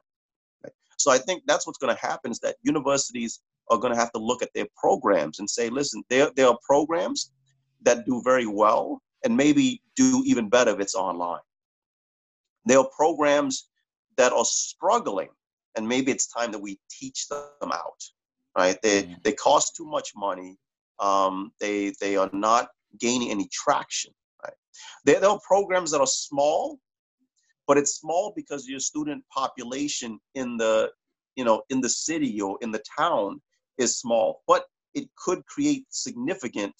Right? 0.62 0.72
So 0.98 1.10
I 1.10 1.18
think 1.18 1.42
that's 1.46 1.66
what's 1.66 1.78
going 1.78 1.94
to 1.94 2.06
happen 2.06 2.30
is 2.30 2.38
that 2.40 2.56
universities 2.62 3.40
are 3.70 3.78
going 3.78 3.92
to 3.92 3.98
have 3.98 4.12
to 4.12 4.18
look 4.18 4.42
at 4.42 4.50
their 4.54 4.66
programs 4.76 5.38
and 5.38 5.48
say, 5.48 5.68
listen, 5.68 6.02
there 6.08 6.30
there 6.36 6.48
are 6.48 6.58
programs 6.66 7.32
that 7.82 8.04
do 8.06 8.20
very 8.24 8.46
well 8.46 9.00
and 9.26 9.36
maybe 9.36 9.82
do 9.96 10.22
even 10.24 10.48
better 10.48 10.70
if 10.70 10.78
it's 10.78 10.94
online. 10.94 11.40
There 12.64 12.78
are 12.78 12.88
programs 12.96 13.68
that 14.16 14.32
are 14.32 14.44
struggling, 14.44 15.30
and 15.76 15.86
maybe 15.86 16.12
it's 16.12 16.28
time 16.28 16.52
that 16.52 16.60
we 16.60 16.78
teach 16.88 17.26
them 17.28 17.72
out. 17.72 18.00
Right? 18.56 18.78
They 18.82 19.02
mm-hmm. 19.02 19.14
they 19.24 19.32
cost 19.32 19.74
too 19.76 19.84
much 19.84 20.12
money. 20.16 20.56
Um, 21.00 21.50
they 21.60 21.92
they 22.00 22.16
are 22.16 22.30
not 22.32 22.68
gaining 23.00 23.32
any 23.32 23.48
traction. 23.52 24.12
Right? 24.44 24.54
There, 25.04 25.20
there 25.20 25.30
are 25.30 25.40
programs 25.46 25.90
that 25.90 26.00
are 26.00 26.06
small, 26.06 26.78
but 27.66 27.76
it's 27.76 27.96
small 27.96 28.32
because 28.36 28.68
your 28.68 28.80
student 28.80 29.24
population 29.34 30.20
in 30.36 30.56
the 30.56 30.90
you 31.34 31.44
know 31.44 31.62
in 31.68 31.80
the 31.80 31.90
city 31.90 32.40
or 32.40 32.58
in 32.60 32.70
the 32.70 32.82
town 32.96 33.42
is 33.76 33.98
small, 33.98 34.42
but 34.46 34.66
it 34.94 35.08
could 35.16 35.44
create 35.46 35.84
significant 35.90 36.72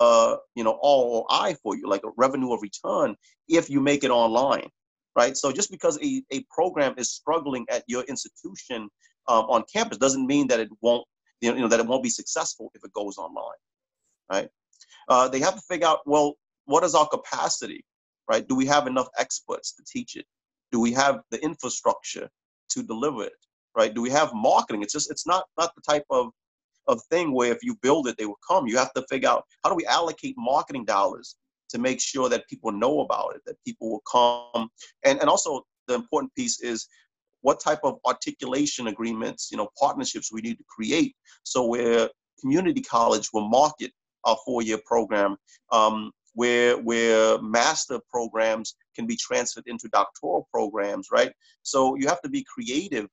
uh, 0.00 0.36
you 0.54 0.64
know, 0.64 0.78
ROI 0.82 1.56
for 1.62 1.76
you, 1.76 1.88
like 1.88 2.04
a 2.04 2.10
revenue 2.16 2.52
of 2.52 2.62
return, 2.62 3.16
if 3.48 3.70
you 3.70 3.80
make 3.80 4.04
it 4.04 4.10
online, 4.10 4.68
right? 5.16 5.36
So 5.36 5.52
just 5.52 5.70
because 5.70 5.98
a, 6.02 6.22
a 6.30 6.44
program 6.50 6.94
is 6.98 7.10
struggling 7.10 7.66
at 7.70 7.82
your 7.86 8.02
institution 8.04 8.88
um, 9.28 9.44
on 9.46 9.64
campus 9.72 9.98
doesn't 9.98 10.26
mean 10.26 10.46
that 10.48 10.60
it 10.60 10.68
won't, 10.80 11.06
you 11.40 11.54
know, 11.54 11.68
that 11.68 11.80
it 11.80 11.86
won't 11.86 12.02
be 12.02 12.10
successful 12.10 12.70
if 12.74 12.84
it 12.84 12.92
goes 12.92 13.16
online, 13.18 13.58
right? 14.30 14.48
Uh, 15.08 15.28
they 15.28 15.40
have 15.40 15.54
to 15.54 15.62
figure 15.62 15.86
out, 15.86 16.00
well, 16.06 16.34
what 16.64 16.84
is 16.84 16.94
our 16.94 17.08
capacity, 17.08 17.84
right? 18.28 18.46
Do 18.46 18.54
we 18.54 18.66
have 18.66 18.86
enough 18.86 19.08
experts 19.18 19.74
to 19.74 19.84
teach 19.86 20.16
it? 20.16 20.26
Do 20.72 20.80
we 20.80 20.92
have 20.92 21.20
the 21.30 21.42
infrastructure 21.42 22.28
to 22.70 22.82
deliver 22.82 23.24
it, 23.24 23.32
right? 23.76 23.94
Do 23.94 24.02
we 24.02 24.10
have 24.10 24.34
marketing? 24.34 24.82
It's 24.82 24.92
just, 24.92 25.10
it's 25.10 25.26
not 25.26 25.44
not 25.56 25.72
the 25.76 25.82
type 25.82 26.04
of 26.10 26.30
of 26.88 27.02
thing 27.10 27.32
where 27.32 27.52
if 27.52 27.62
you 27.62 27.76
build 27.82 28.08
it, 28.08 28.16
they 28.18 28.26
will 28.26 28.38
come. 28.46 28.66
You 28.66 28.78
have 28.78 28.92
to 28.94 29.04
figure 29.08 29.28
out 29.28 29.44
how 29.62 29.70
do 29.70 29.76
we 29.76 29.86
allocate 29.86 30.34
marketing 30.36 30.84
dollars 30.84 31.36
to 31.70 31.78
make 31.78 32.00
sure 32.00 32.28
that 32.28 32.48
people 32.48 32.72
know 32.72 33.00
about 33.00 33.34
it, 33.34 33.42
that 33.46 33.56
people 33.64 33.90
will 33.90 34.02
come. 34.10 34.68
And, 35.04 35.18
and 35.20 35.28
also 35.28 35.62
the 35.88 35.94
important 35.94 36.34
piece 36.34 36.60
is 36.60 36.86
what 37.42 37.60
type 37.60 37.80
of 37.84 37.98
articulation 38.04 38.88
agreements, 38.88 39.50
you 39.50 39.56
know, 39.56 39.68
partnerships 39.78 40.32
we 40.32 40.40
need 40.40 40.58
to 40.58 40.64
create. 40.68 41.14
So 41.42 41.66
where 41.66 42.08
community 42.40 42.82
college 42.82 43.28
will 43.32 43.48
market 43.48 43.92
our 44.24 44.36
four-year 44.44 44.78
program, 44.84 45.36
um, 45.72 46.10
where 46.34 46.76
where 46.76 47.40
master 47.40 47.98
programs 48.10 48.74
can 48.94 49.06
be 49.06 49.16
transferred 49.16 49.66
into 49.66 49.88
doctoral 49.88 50.48
programs, 50.52 51.08
right? 51.10 51.32
So 51.62 51.96
you 51.96 52.08
have 52.08 52.20
to 52.22 52.28
be 52.28 52.44
creative 52.52 53.06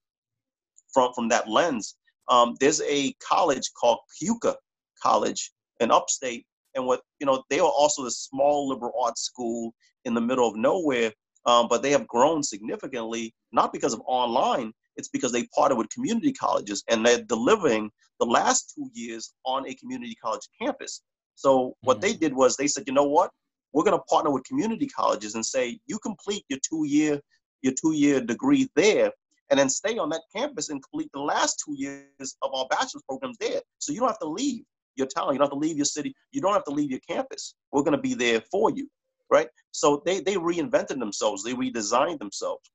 from 0.93 1.13
from 1.13 1.29
that 1.29 1.47
lens. 1.47 1.95
Um, 2.29 2.55
there's 2.59 2.81
a 2.81 3.13
college 3.13 3.69
called 3.79 3.99
Keuka 4.21 4.55
College 5.01 5.51
in 5.79 5.91
upstate, 5.91 6.45
and 6.75 6.85
what 6.85 7.01
you 7.19 7.25
know 7.25 7.43
they 7.49 7.59
are 7.59 7.69
also 7.69 8.05
a 8.05 8.11
small 8.11 8.67
liberal 8.67 8.93
arts 9.01 9.21
school 9.21 9.73
in 10.05 10.13
the 10.13 10.21
middle 10.21 10.47
of 10.47 10.55
nowhere, 10.55 11.11
um, 11.45 11.67
but 11.67 11.81
they 11.81 11.91
have 11.91 12.07
grown 12.07 12.43
significantly 12.43 13.33
not 13.51 13.73
because 13.73 13.93
of 13.93 14.01
online. 14.05 14.73
It's 14.95 15.09
because 15.09 15.31
they 15.31 15.47
partner 15.55 15.75
with 15.75 15.89
community 15.89 16.31
colleges 16.31 16.83
and 16.87 17.05
they're 17.05 17.23
delivering 17.23 17.89
the 18.19 18.25
last 18.25 18.73
two 18.75 18.89
years 18.93 19.33
on 19.43 19.67
a 19.67 19.73
community 19.73 20.15
college 20.23 20.47
campus. 20.61 21.01
So 21.35 21.75
what 21.81 21.97
mm-hmm. 21.97 22.01
they 22.01 22.13
did 22.13 22.33
was 22.33 22.55
they 22.55 22.67
said, 22.67 22.83
you 22.85 22.93
know 22.93 23.05
what, 23.05 23.31
we're 23.73 23.83
going 23.83 23.97
to 23.97 24.03
partner 24.03 24.31
with 24.31 24.43
community 24.43 24.87
colleges 24.87 25.35
and 25.35 25.45
say 25.45 25.79
you 25.87 25.97
complete 25.99 26.45
your 26.47 26.59
two 26.67 26.85
year 26.85 27.19
your 27.61 27.73
two 27.81 27.93
year 27.93 28.21
degree 28.21 28.69
there 28.75 29.11
and 29.53 29.59
then 29.59 29.69
stay 29.69 29.99
on 29.99 30.09
that 30.09 30.23
campus 30.35 30.69
and 30.69 30.81
complete 30.81 31.11
the 31.13 31.19
last 31.19 31.61
two 31.63 31.75
years 31.77 32.35
of 32.41 32.51
our 32.55 32.65
bachelor's 32.71 33.03
programs 33.07 33.37
there. 33.37 33.61
So 33.77 33.93
you 33.93 33.99
don't 33.99 34.09
have 34.09 34.17
to 34.17 34.27
leave 34.27 34.63
your 34.95 35.05
town, 35.05 35.31
you 35.31 35.37
don't 35.37 35.45
have 35.45 35.51
to 35.51 35.55
leave 35.59 35.75
your 35.75 35.85
city, 35.85 36.15
you 36.31 36.41
don't 36.41 36.53
have 36.53 36.63
to 36.63 36.71
leave 36.71 36.89
your 36.89 37.01
campus. 37.07 37.53
We're 37.71 37.83
going 37.83 37.95
to 37.95 38.01
be 38.01 38.15
there 38.15 38.41
for 38.49 38.71
you, 38.71 38.89
right? 39.29 39.47
So 39.69 40.01
they 40.07 40.21
they 40.21 40.37
reinvented 40.37 40.97
themselves, 40.97 41.43
they 41.43 41.53
redesigned 41.53 42.17
themselves. 42.17 42.71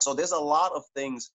So 0.00 0.12
there's 0.12 0.32
a 0.32 0.40
lot 0.40 0.72
of 0.72 0.82
things 0.96 1.30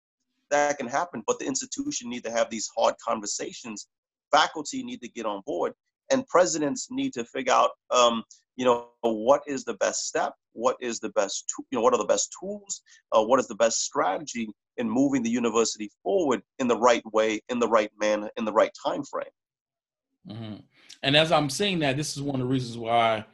that 0.50 0.78
can 0.78 0.88
happen, 0.88 1.22
but 1.28 1.38
the 1.38 1.46
institution 1.46 2.10
need 2.10 2.24
to 2.24 2.32
have 2.32 2.50
these 2.50 2.68
hard 2.76 2.96
conversations. 3.06 3.86
Faculty 4.32 4.82
need 4.82 5.00
to 5.02 5.08
get 5.08 5.26
on 5.26 5.42
board, 5.46 5.74
and 6.10 6.26
presidents 6.26 6.88
need 6.90 7.12
to 7.14 7.24
figure 7.24 7.52
out, 7.52 7.70
um, 7.90 8.22
you 8.56 8.64
know, 8.64 8.88
what 9.02 9.42
is 9.46 9.64
the 9.64 9.74
best 9.74 10.06
step, 10.06 10.32
what 10.52 10.76
is 10.80 10.98
the 10.98 11.10
best, 11.10 11.44
you 11.70 11.78
know, 11.78 11.82
what 11.82 11.92
are 11.92 11.98
the 11.98 12.04
best 12.04 12.34
tools, 12.40 12.82
uh, 13.12 13.22
what 13.22 13.38
is 13.38 13.48
the 13.48 13.54
best 13.54 13.82
strategy 13.82 14.48
in 14.78 14.88
moving 14.88 15.22
the 15.22 15.30
university 15.30 15.90
forward 16.02 16.42
in 16.58 16.68
the 16.68 16.76
right 16.76 17.02
way, 17.12 17.40
in 17.48 17.58
the 17.58 17.68
right 17.68 17.90
manner, 18.00 18.30
in 18.36 18.44
the 18.44 18.52
right 18.52 18.72
time 18.84 19.02
frame. 19.04 19.24
Mm-hmm. 20.28 20.56
And 21.02 21.16
as 21.16 21.30
I'm 21.30 21.50
seeing 21.50 21.78
that, 21.80 21.96
this 21.96 22.16
is 22.16 22.22
one 22.22 22.36
of 22.36 22.40
the 22.40 22.52
reasons 22.52 22.78
why 22.78 23.26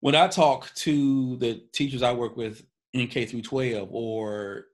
when 0.00 0.14
I 0.14 0.28
talk 0.28 0.72
to 0.76 1.36
the 1.36 1.62
teachers 1.72 2.02
I 2.02 2.12
work 2.12 2.36
with 2.36 2.64
in 2.92 3.08
K 3.08 3.26
through 3.26 3.42
12 3.42 3.88
or 3.90 4.66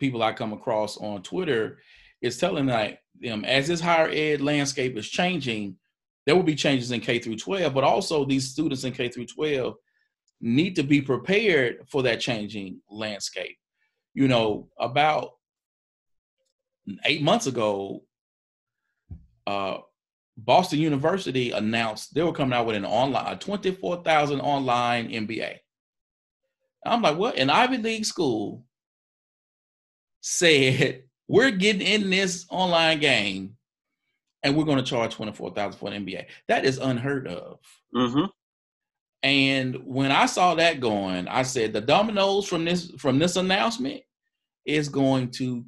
people 0.00 0.22
I 0.22 0.32
come 0.32 0.52
across 0.52 0.96
on 0.96 1.22
Twitter, 1.22 1.78
is 2.20 2.38
telling 2.38 2.66
like 2.66 2.98
them 3.20 3.44
as 3.44 3.68
this 3.68 3.80
higher 3.80 4.08
ed 4.08 4.40
landscape 4.40 4.96
is 4.96 5.08
changing, 5.08 5.76
there 6.26 6.36
will 6.36 6.42
be 6.42 6.54
changes 6.54 6.90
in 6.90 7.00
K 7.00 7.18
through 7.18 7.36
12, 7.36 7.74
but 7.74 7.84
also 7.84 8.24
these 8.24 8.50
students 8.50 8.84
in 8.84 8.92
K 8.92 9.08
through 9.08 9.26
12 9.26 9.74
need 10.40 10.76
to 10.76 10.82
be 10.82 11.00
prepared 11.00 11.78
for 11.88 12.02
that 12.02 12.20
changing 12.20 12.80
landscape. 12.90 13.56
You 14.14 14.28
know, 14.28 14.68
about 14.78 15.30
eight 17.04 17.22
months 17.22 17.46
ago, 17.46 18.02
uh, 19.46 19.78
Boston 20.36 20.78
University 20.78 21.50
announced 21.50 22.14
they 22.14 22.22
were 22.22 22.32
coming 22.32 22.54
out 22.54 22.66
with 22.66 22.76
an 22.76 22.84
online, 22.84 23.34
a 23.34 23.36
24,000 23.36 24.40
online 24.40 25.08
MBA. 25.10 25.56
I'm 26.84 27.02
like, 27.02 27.16
what? 27.16 27.36
An 27.36 27.50
Ivy 27.50 27.78
League 27.78 28.04
school 28.04 28.64
said, 30.20 31.04
we're 31.28 31.50
getting 31.50 31.82
in 31.86 32.10
this 32.10 32.46
online 32.50 32.98
game 32.98 33.56
and 34.42 34.56
we're 34.56 34.64
going 34.64 34.78
to 34.78 34.84
charge 34.84 35.14
24000 35.14 35.78
for 35.78 35.90
an 35.90 36.04
MBA. 36.04 36.26
That 36.48 36.64
is 36.64 36.78
unheard 36.78 37.28
of. 37.28 37.58
Mm-hmm. 37.94 38.24
And 39.22 39.76
when 39.84 40.10
I 40.10 40.26
saw 40.26 40.54
that 40.56 40.80
going, 40.80 41.28
I 41.28 41.42
said 41.42 41.72
the 41.72 41.80
dominoes 41.80 42.48
from 42.48 42.64
this 42.64 42.90
from 42.98 43.18
this 43.18 43.36
announcement 43.36 44.02
is 44.64 44.88
going 44.88 45.30
to 45.32 45.64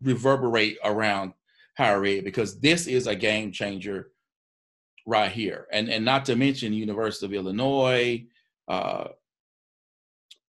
reverberate 0.00 0.78
around 0.84 1.32
higher 1.76 2.04
ed 2.04 2.24
because 2.24 2.60
this 2.60 2.86
is 2.86 3.06
a 3.06 3.16
game 3.16 3.50
changer 3.50 4.10
right 5.06 5.32
here. 5.32 5.66
And 5.72 5.88
and 5.88 6.04
not 6.04 6.24
to 6.26 6.36
mention 6.36 6.72
University 6.72 7.26
of 7.26 7.32
Illinois, 7.32 8.26
uh, 8.68 9.08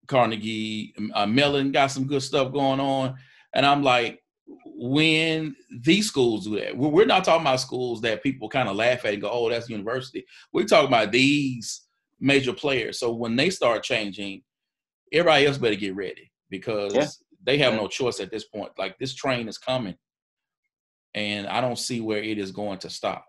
Carnegie 0.06 0.94
uh, 1.14 1.26
Mellon 1.26 1.72
got 1.72 1.90
some 1.90 2.06
good 2.06 2.22
stuff 2.22 2.52
going 2.52 2.80
on. 2.80 3.16
And 3.54 3.64
I'm 3.64 3.82
like, 3.82 4.22
when 4.76 5.54
these 5.70 6.08
schools 6.08 6.44
do 6.44 6.58
that, 6.58 6.76
we're 6.76 7.06
not 7.06 7.24
talking 7.24 7.42
about 7.42 7.60
schools 7.60 8.00
that 8.00 8.22
people 8.22 8.48
kind 8.48 8.68
of 8.68 8.76
laugh 8.76 9.04
at 9.04 9.12
and 9.12 9.22
go, 9.22 9.30
oh, 9.30 9.48
that's 9.48 9.68
university. 9.68 10.24
We're 10.52 10.64
talking 10.64 10.88
about 10.88 11.12
these 11.12 11.82
major 12.20 12.52
players. 12.52 12.98
So 12.98 13.12
when 13.12 13.36
they 13.36 13.50
start 13.50 13.84
changing, 13.84 14.42
everybody 15.12 15.46
else 15.46 15.58
better 15.58 15.76
get 15.76 15.94
ready 15.94 16.30
because 16.50 16.94
yeah. 16.94 17.06
they 17.44 17.58
have 17.58 17.74
yeah. 17.74 17.80
no 17.80 17.88
choice 17.88 18.18
at 18.20 18.30
this 18.30 18.44
point. 18.44 18.72
Like 18.76 18.98
this 18.98 19.14
train 19.14 19.48
is 19.48 19.58
coming, 19.58 19.94
and 21.14 21.46
I 21.46 21.60
don't 21.60 21.78
see 21.78 22.00
where 22.00 22.22
it 22.22 22.38
is 22.38 22.50
going 22.50 22.78
to 22.80 22.90
stop. 22.90 23.24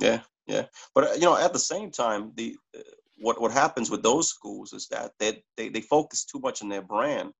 Yeah, 0.00 0.20
yeah, 0.46 0.66
but 0.94 1.04
uh, 1.04 1.12
you 1.14 1.22
know, 1.22 1.36
at 1.36 1.52
the 1.52 1.58
same 1.58 1.90
time, 1.90 2.32
the 2.36 2.56
uh, 2.76 2.80
what 3.18 3.40
what 3.40 3.52
happens 3.52 3.90
with 3.90 4.02
those 4.02 4.28
schools 4.30 4.72
is 4.72 4.88
that 4.90 5.12
they 5.18 5.42
they, 5.56 5.68
they 5.68 5.82
focus 5.82 6.24
too 6.24 6.40
much 6.40 6.62
on 6.62 6.70
their 6.70 6.82
brand 6.82 7.32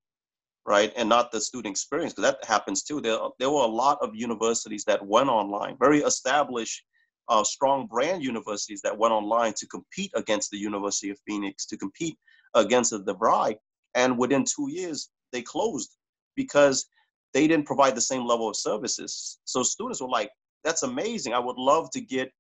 right 0.67 0.93
and 0.97 1.09
not 1.09 1.33
the 1.33 1.41
student 1.41 1.73
experience 1.73 2.13
because 2.13 2.31
that 2.31 2.45
happens 2.49 2.83
too 2.83 3.01
there, 3.01 3.19
there 3.39 3.51
were 3.51 3.63
a 3.63 3.67
lot 3.67 3.99
of 4.01 4.15
universities 4.15 4.85
that 4.85 5.05
went 5.05 5.29
online 5.29 5.77
very 5.79 6.01
established 6.01 6.85
uh, 7.29 7.45
strong 7.45 7.87
brand 7.87 8.23
universities 8.23 8.81
that 8.83 8.97
went 8.97 9.13
online 9.13 9.53
to 9.57 9.67
compete 9.69 10.11
against 10.15 10.51
the 10.51 10.59
university 10.59 11.11
of 11.11 11.19
phoenix 11.27 11.67
to 11.67 11.77
compete 11.77 12.17
against 12.55 12.91
the 12.91 13.03
DeVry 13.03 13.55
and 13.95 14.19
within 14.19 14.45
two 14.45 14.69
years 14.71 15.11
they 15.33 15.43
closed 15.43 15.97
because 16.37 16.87
they 17.33 17.47
didn't 17.47 17.67
provide 17.67 17.95
the 17.95 18.01
same 18.01 18.27
level 18.27 18.49
of 18.49 18.57
services 18.57 19.39
so 19.45 19.63
students 19.63 20.01
were 20.01 20.09
like 20.09 20.31
that's 20.65 20.83
amazing 20.83 21.33
i 21.33 21.39
would 21.39 21.57
love 21.57 21.91
to 21.91 22.01
get 22.01 22.31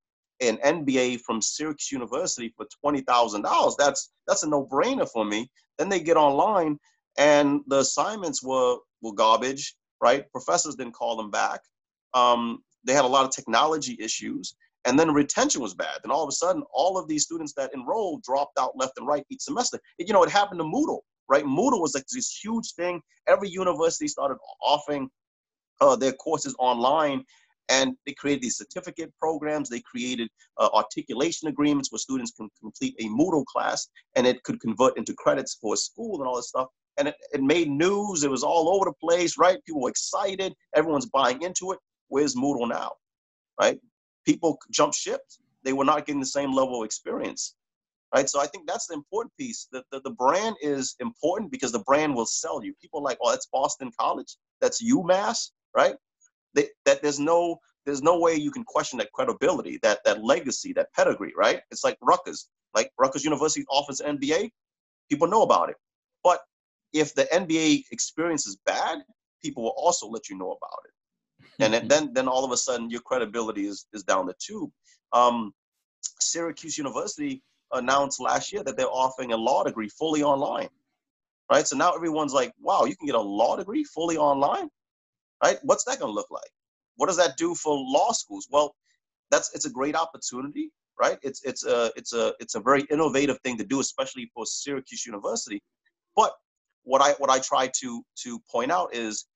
an 0.40 0.56
MBA 0.64 1.20
from 1.20 1.42
Syracuse 1.42 1.92
University 1.92 2.52
for 2.56 2.66
twenty 2.80 3.02
thousand 3.02 3.42
dollars. 3.42 3.76
That's 3.78 4.10
that's 4.26 4.42
a 4.42 4.48
no-brainer 4.48 5.08
for 5.08 5.24
me. 5.24 5.50
Then 5.78 5.88
they 5.88 6.00
get 6.00 6.16
online 6.16 6.78
and 7.18 7.61
the 7.66 7.78
assignments 7.78 8.42
were 8.42 8.76
were 9.02 9.12
garbage. 9.12 9.74
Right? 10.02 10.30
Professors 10.32 10.76
didn't 10.76 10.94
call 10.94 11.16
them 11.16 11.30
back. 11.30 11.61
Um, 12.14 12.62
they 12.84 12.94
had 12.94 13.04
a 13.04 13.08
lot 13.08 13.26
of 13.26 13.30
technology 13.30 13.96
issues, 14.00 14.56
and 14.86 14.98
then 14.98 15.12
retention 15.12 15.61
was 15.61 15.74
bad. 15.74 15.98
Then 16.02 16.11
all 16.11 16.22
of 16.22 16.28
a 16.28 16.32
sudden, 16.32 16.62
all 16.72 16.96
of 16.96 17.06
these 17.06 17.24
students 17.24 17.52
that 17.54 17.72
enrolled 17.74 18.22
dropped 18.22 18.58
out 18.58 18.76
left 18.76 18.96
and 18.96 19.06
right 19.06 19.24
each 19.30 19.42
semester. 19.42 19.78
It, 19.98 20.08
you 20.08 20.14
know, 20.14 20.22
it 20.22 20.30
happened 20.30 20.61
to 20.61 20.64
Moodle. 20.64 21.00
Right? 21.28 21.44
Moodle 21.44 21.80
was 21.80 21.94
like 21.94 22.06
this 22.11 22.36
huge 22.42 22.72
thing. 22.72 23.00
Every 23.28 23.50
university 23.50 24.08
started 24.08 24.38
offering 24.62 25.11
uh, 25.80 25.96
their 25.96 26.12
courses 26.12 26.54
online 26.58 27.24
and 27.70 27.94
they 28.04 28.12
created 28.12 28.42
these 28.42 28.56
certificate 28.58 29.12
programs. 29.18 29.68
They 29.68 29.80
created 29.80 30.28
uh, 30.58 30.68
articulation 30.74 31.48
agreements 31.48 31.90
where 31.90 31.98
students 31.98 32.32
can 32.32 32.48
complete 32.60 32.96
a 32.98 33.04
Moodle 33.04 33.44
class 33.46 33.88
and 34.16 34.26
it 34.26 34.42
could 34.42 34.60
convert 34.60 34.98
into 34.98 35.14
credits 35.14 35.56
for 35.60 35.74
a 35.74 35.76
school 35.76 36.18
and 36.18 36.28
all 36.28 36.36
this 36.36 36.48
stuff. 36.48 36.66
And 36.98 37.08
it, 37.08 37.14
it 37.32 37.42
made 37.42 37.70
news. 37.70 38.24
It 38.24 38.30
was 38.30 38.42
all 38.42 38.68
over 38.68 38.86
the 38.86 39.08
place, 39.08 39.38
right? 39.38 39.64
People 39.64 39.82
were 39.82 39.88
excited. 39.88 40.52
Everyone's 40.74 41.06
buying 41.06 41.40
into 41.42 41.70
it. 41.70 41.78
Where's 42.08 42.34
Moodle 42.34 42.68
now, 42.68 42.92
right? 43.58 43.78
People 44.26 44.58
jump 44.72 44.92
ship. 44.92 45.20
They 45.64 45.72
were 45.72 45.84
not 45.84 46.06
getting 46.06 46.20
the 46.20 46.26
same 46.26 46.52
level 46.52 46.80
of 46.80 46.84
experience, 46.84 47.54
right? 48.14 48.28
So 48.28 48.40
I 48.40 48.46
think 48.46 48.66
that's 48.66 48.88
the 48.88 48.94
important 48.94 49.32
piece. 49.38 49.68
That 49.70 49.84
the, 49.92 50.00
the 50.00 50.10
brand 50.10 50.56
is 50.60 50.96
important 50.98 51.52
because 51.52 51.70
the 51.70 51.84
brand 51.86 52.14
will 52.14 52.26
sell 52.26 52.64
you. 52.64 52.74
People 52.80 53.02
like, 53.02 53.18
oh, 53.22 53.30
that's 53.30 53.46
Boston 53.52 53.92
College. 53.98 54.36
That's 54.60 54.82
UMass, 54.82 55.50
right? 55.76 55.94
They, 56.55 56.68
that 56.84 57.03
there's 57.03 57.20
no 57.20 57.61
there's 57.86 58.03
no 58.03 58.18
way 58.18 58.34
you 58.34 58.51
can 58.51 58.64
question 58.64 58.98
that 58.98 59.12
credibility, 59.12 59.78
that 59.82 60.01
that 60.05 60.22
legacy, 60.22 60.72
that 60.74 60.92
pedigree, 60.94 61.32
right? 61.36 61.61
It's 61.70 61.84
like 61.84 61.96
Rutgers, 62.03 62.48
like 62.74 62.90
Rutgers 62.98 63.24
University 63.24 63.64
offers 63.70 64.01
MBA, 64.01 64.51
people 65.09 65.28
know 65.28 65.42
about 65.42 65.70
it. 65.70 65.76
But 66.22 66.40
if 66.92 67.14
the 67.14 67.24
MBA 67.32 67.84
experience 67.92 68.46
is 68.46 68.57
bad, 68.66 68.98
people 69.42 69.62
will 69.62 69.74
also 69.76 70.07
let 70.07 70.28
you 70.28 70.36
know 70.36 70.53
about 70.53 70.80
it. 70.84 71.74
And 71.78 71.90
then 71.90 72.12
then 72.12 72.28
all 72.28 72.44
of 72.44 72.53
a 72.53 72.57
sudden 72.57 72.90
your 72.90 73.01
credibility 73.01 73.66
is 73.66 73.86
is 73.92 74.03
down 74.03 74.26
the 74.26 74.34
tube. 74.38 74.70
Um, 75.12 75.53
Syracuse 76.20 76.78
University 76.78 77.42
announced 77.72 78.20
last 78.20 78.53
year 78.53 78.62
that 78.64 78.76
they're 78.76 78.90
offering 78.90 79.32
a 79.32 79.36
law 79.36 79.64
degree 79.64 79.88
fully 79.88 80.22
online. 80.22 80.68
Right? 81.51 81.66
So 81.66 81.76
now 81.76 81.92
everyone's 81.92 82.32
like, 82.32 82.53
wow, 82.61 82.84
you 82.84 82.94
can 82.96 83.07
get 83.07 83.16
a 83.16 83.20
law 83.20 83.57
degree 83.57 83.82
fully 83.82 84.16
online? 84.16 84.70
Right? 85.43 85.59
What's 85.62 85.84
that 85.84 85.99
going 85.99 86.11
to 86.11 86.14
look 86.14 86.30
like? 86.30 86.51
What 86.97 87.07
does 87.07 87.16
that 87.16 87.36
do 87.36 87.55
for 87.55 87.74
law 87.74 88.12
schools? 88.12 88.47
Well, 88.51 88.74
that's 89.30 89.55
it's 89.55 89.64
a 89.64 89.70
great 89.70 89.97
opportunity, 89.97 90.70
right? 91.01 91.18
It's 91.22 91.43
it's 91.45 91.64
a 91.64 91.91
it's 91.97 92.12
a 92.12 92.34
it's 92.41 92.55
a 92.57 92.61
very 92.61 92.82
innovative 92.91 93.38
thing 93.41 93.57
to 93.59 93.64
do, 93.64 93.80
especially 93.80 94.30
for 94.34 94.45
Syracuse 94.45 95.07
University. 95.07 95.62
But 96.16 96.32
what 96.82 97.01
I 97.01 97.12
what 97.12 97.30
I 97.30 97.38
try 97.38 97.70
to 97.80 98.03
to 98.24 98.41
point 98.51 98.70
out 98.70 98.95
is, 98.95 99.26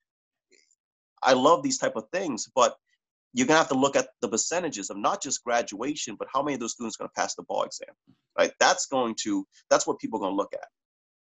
I 1.23 1.33
love 1.33 1.63
these 1.63 1.79
type 1.79 1.97
of 1.97 2.05
things, 2.13 2.49
but 2.55 2.77
you're 3.33 3.47
gonna 3.47 3.59
have 3.59 3.69
to 3.69 3.75
look 3.75 3.97
at 3.97 4.09
the 4.21 4.29
percentages 4.29 4.91
of 4.91 4.97
not 4.97 5.23
just 5.23 5.43
graduation, 5.43 6.17
but 6.19 6.29
how 6.33 6.43
many 6.43 6.55
of 6.55 6.61
those 6.61 6.73
students 6.73 6.97
are 6.97 7.05
gonna 7.05 7.13
pass 7.17 7.35
the 7.35 7.43
bar 7.45 7.67
exam, 7.67 7.95
right? 8.39 8.53
That's 8.61 8.87
going 8.87 9.15
to 9.23 9.47
that's 9.71 9.87
what 9.87 9.99
people 9.99 10.19
are 10.19 10.27
gonna 10.27 10.37
look 10.37 10.53
at, 10.53 10.69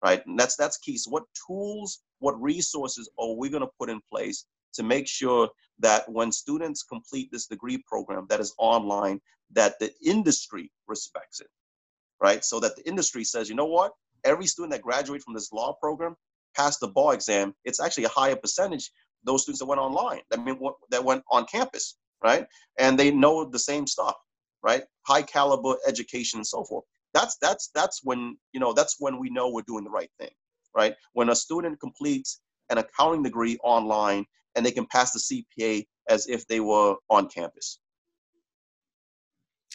right? 0.02 0.24
And 0.26 0.38
that's 0.38 0.56
that's 0.56 0.78
key. 0.78 0.96
So 0.96 1.10
what 1.10 1.24
tools, 1.46 2.00
what 2.18 2.40
resources 2.40 3.10
are 3.18 3.34
we 3.34 3.48
gonna 3.48 3.68
put 3.78 3.90
in 3.90 4.00
place 4.10 4.46
to 4.74 4.82
make 4.82 5.08
sure 5.08 5.48
that 5.78 6.10
when 6.10 6.30
students 6.30 6.82
complete 6.82 7.30
this 7.32 7.46
degree 7.46 7.82
program 7.86 8.26
that 8.28 8.40
is 8.40 8.54
online, 8.58 9.20
that 9.52 9.78
the 9.80 9.92
industry 10.04 10.70
respects 10.86 11.40
it, 11.40 11.48
right? 12.22 12.44
So 12.44 12.60
that 12.60 12.76
the 12.76 12.86
industry 12.86 13.24
says, 13.24 13.48
you 13.48 13.54
know 13.54 13.66
what, 13.66 13.92
every 14.24 14.46
student 14.46 14.72
that 14.72 14.82
graduates 14.82 15.24
from 15.24 15.34
this 15.34 15.52
law 15.52 15.74
program 15.80 16.16
passed 16.56 16.80
the 16.80 16.88
bar 16.88 17.14
exam. 17.14 17.54
It's 17.64 17.80
actually 17.80 18.04
a 18.04 18.10
higher 18.10 18.36
percentage 18.36 18.90
those 19.24 19.42
students 19.42 19.60
that 19.60 19.66
went 19.66 19.80
online. 19.80 20.20
That 20.30 20.44
mean 20.44 20.58
that 20.90 21.04
went 21.04 21.22
on 21.30 21.46
campus, 21.46 21.96
right? 22.22 22.46
And 22.78 22.98
they 22.98 23.10
know 23.10 23.44
the 23.44 23.58
same 23.58 23.86
stuff, 23.86 24.14
right? 24.62 24.82
High 25.06 25.22
caliber 25.22 25.76
education 25.86 26.38
and 26.38 26.46
so 26.46 26.64
forth. 26.64 26.84
That's 27.12 27.36
that's 27.40 27.70
that's 27.74 28.00
when 28.02 28.36
you 28.52 28.60
know 28.60 28.72
that's 28.72 28.96
when 28.98 29.18
we 29.18 29.30
know 29.30 29.50
we're 29.50 29.62
doing 29.62 29.84
the 29.84 29.90
right 29.90 30.10
thing, 30.18 30.30
right? 30.74 30.94
When 31.12 31.30
a 31.30 31.34
student 31.34 31.80
completes 31.80 32.40
an 32.70 32.78
accounting 32.78 33.22
degree 33.22 33.58
online 33.62 34.24
and 34.56 34.64
they 34.64 34.70
can 34.70 34.86
pass 34.86 35.12
the 35.12 35.44
CPA 35.58 35.86
as 36.08 36.26
if 36.28 36.46
they 36.46 36.60
were 36.60 36.96
on 37.08 37.28
campus. 37.28 37.80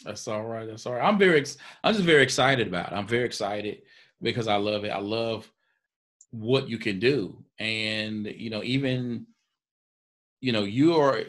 That's 0.04 0.28
all 0.28 0.44
right. 0.44 0.66
That's 0.66 0.86
all 0.86 0.94
right. 0.94 1.06
I'm 1.06 1.18
very, 1.18 1.42
I'm 1.82 1.94
just 1.94 2.04
very 2.04 2.22
excited 2.22 2.68
about 2.68 2.92
it. 2.92 2.94
I'm 2.94 3.06
very 3.06 3.24
excited 3.24 3.82
because 4.20 4.46
I 4.46 4.56
love 4.56 4.84
it. 4.84 4.90
I 4.90 4.98
love 4.98 5.50
what 6.30 6.68
you 6.68 6.78
can 6.78 6.98
do. 6.98 7.42
And, 7.58 8.26
you 8.26 8.50
know, 8.50 8.62
even, 8.62 9.26
you 10.40 10.52
know, 10.52 10.64
you 10.64 10.96
are 10.96 11.22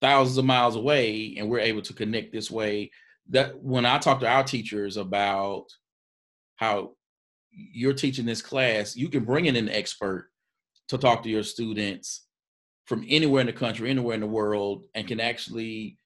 thousands 0.00 0.38
of 0.38 0.44
miles 0.44 0.76
away 0.76 1.36
and 1.38 1.48
we're 1.48 1.60
able 1.60 1.82
to 1.82 1.94
connect 1.94 2.32
this 2.32 2.50
way. 2.50 2.90
That 3.30 3.62
when 3.62 3.86
I 3.86 3.98
talk 3.98 4.20
to 4.20 4.28
our 4.28 4.44
teachers 4.44 4.96
about 4.96 5.66
how 6.56 6.92
you're 7.50 7.94
teaching 7.94 8.26
this 8.26 8.42
class, 8.42 8.96
you 8.96 9.08
can 9.08 9.24
bring 9.24 9.46
in 9.46 9.56
an 9.56 9.68
expert 9.68 10.30
to 10.88 10.98
talk 10.98 11.22
to 11.22 11.30
your 11.30 11.44
students 11.44 12.26
from 12.90 13.06
anywhere 13.08 13.40
in 13.40 13.46
the 13.46 13.52
country, 13.52 13.88
anywhere 13.88 14.16
in 14.16 14.20
the 14.20 14.26
world, 14.26 14.82
and 14.96 15.06
can 15.06 15.20
actually 15.20 15.96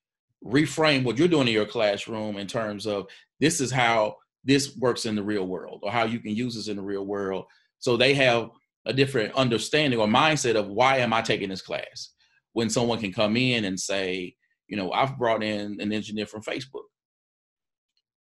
reframe 0.44 1.02
what 1.02 1.16
you're 1.16 1.26
doing 1.26 1.48
in 1.48 1.54
your 1.54 1.64
classroom 1.64 2.36
in 2.36 2.46
terms 2.46 2.86
of 2.86 3.06
this 3.40 3.58
is 3.58 3.70
how 3.70 4.14
this 4.44 4.76
works 4.76 5.06
in 5.06 5.14
the 5.16 5.22
real 5.22 5.46
world 5.46 5.80
or 5.82 5.90
how 5.90 6.04
you 6.04 6.20
can 6.20 6.36
use 6.36 6.54
this 6.54 6.68
in 6.68 6.76
the 6.76 6.82
real 6.82 7.06
world. 7.06 7.46
So 7.78 7.96
they 7.96 8.12
have 8.12 8.50
a 8.84 8.92
different 8.92 9.34
understanding 9.34 9.98
or 9.98 10.06
mindset 10.06 10.56
of 10.56 10.68
why 10.68 10.98
am 10.98 11.14
I 11.14 11.22
taking 11.22 11.48
this 11.48 11.62
class? 11.62 12.10
When 12.52 12.68
someone 12.68 12.98
can 12.98 13.14
come 13.14 13.38
in 13.38 13.64
and 13.64 13.80
say, 13.80 14.34
you 14.68 14.76
know, 14.76 14.92
I've 14.92 15.16
brought 15.16 15.42
in 15.42 15.80
an 15.80 15.90
engineer 15.90 16.26
from 16.26 16.42
Facebook. 16.42 16.84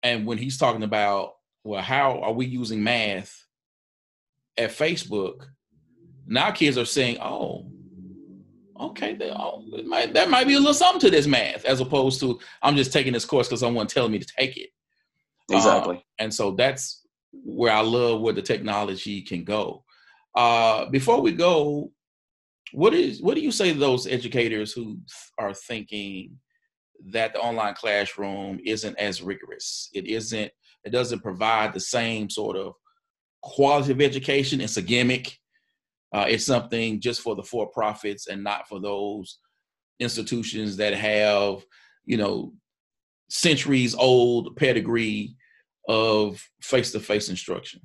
And 0.03 0.25
when 0.25 0.39
he's 0.39 0.57
talking 0.57 0.83
about, 0.83 1.33
well, 1.63 1.83
how 1.83 2.21
are 2.23 2.33
we 2.33 2.47
using 2.47 2.83
math 2.83 3.39
at 4.57 4.71
Facebook? 4.71 5.45
Now 6.27 6.53
kids 6.53 6.79
are 6.79 6.87
saying, 6.87 7.19
oh, 7.21 7.71
okay, 8.81 9.15
they, 9.15 9.31
oh, 9.31 9.63
might, 9.85 10.15
that 10.15 10.31
might 10.31 10.47
be 10.47 10.55
a 10.55 10.59
little 10.59 10.75
something 10.75 11.01
to 11.01 11.11
this 11.11 11.27
math, 11.27 11.65
as 11.65 11.81
opposed 11.81 12.21
to 12.21 12.39
I'm 12.63 12.77
just 12.77 12.93
taking 12.93 13.13
this 13.13 13.25
course 13.25 13.49
because 13.49 13.61
someone 13.61 13.87
telling 13.87 14.13
me 14.13 14.19
to 14.19 14.33
take 14.39 14.57
it. 14.57 14.71
Exactly. 15.51 15.97
Uh, 15.97 16.01
and 16.19 16.35
so 16.35 16.53
that's 16.53 17.07
where 17.33 17.73
I 17.73 17.81
love 17.81 18.21
where 18.21 18.33
the 18.33 18.43
technology 18.43 19.23
can 19.23 19.45
go. 19.45 19.85
Uh, 20.35 20.87
before 20.91 21.21
we 21.21 21.33
go, 21.33 21.91
what 22.73 22.95
is 22.95 23.23
what 23.23 23.35
do 23.35 23.41
you 23.41 23.53
say 23.53 23.73
to 23.73 23.79
those 23.79 24.07
educators 24.07 24.73
who 24.73 24.99
are 25.39 25.55
thinking 25.55 26.37
that 27.07 27.33
the 27.33 27.41
online 27.41 27.75
classroom 27.75 28.59
isn't 28.65 28.99
as 28.99 29.23
rigorous? 29.23 29.89
It 29.95 30.07
isn't. 30.07 30.51
It 30.85 30.91
doesn't 30.91 31.23
provide 31.23 31.73
the 31.73 31.81
same 31.81 32.29
sort 32.29 32.57
of 32.57 32.75
quality 33.43 33.93
of 33.93 34.01
education. 34.01 34.61
It's 34.61 34.77
a 34.77 34.83
gimmick. 34.83 35.39
Uh, 36.17 36.25
it's 36.27 36.47
something 36.47 36.99
just 36.99 37.21
for 37.21 37.37
the 37.37 37.43
for 37.43 37.67
profits 37.67 38.27
and 38.27 38.43
not 38.43 38.67
for 38.67 38.81
those 38.81 39.39
institutions 40.01 40.75
that 40.79 40.95
have, 40.95 41.63
you 42.07 42.17
know, 42.17 42.55
centuries 43.29 43.95
old 43.95 44.57
pedigree 44.57 45.37
of 45.91 46.43
face 46.63 46.91
to 46.91 47.01
face 47.01 47.29
instruction. 47.29 47.83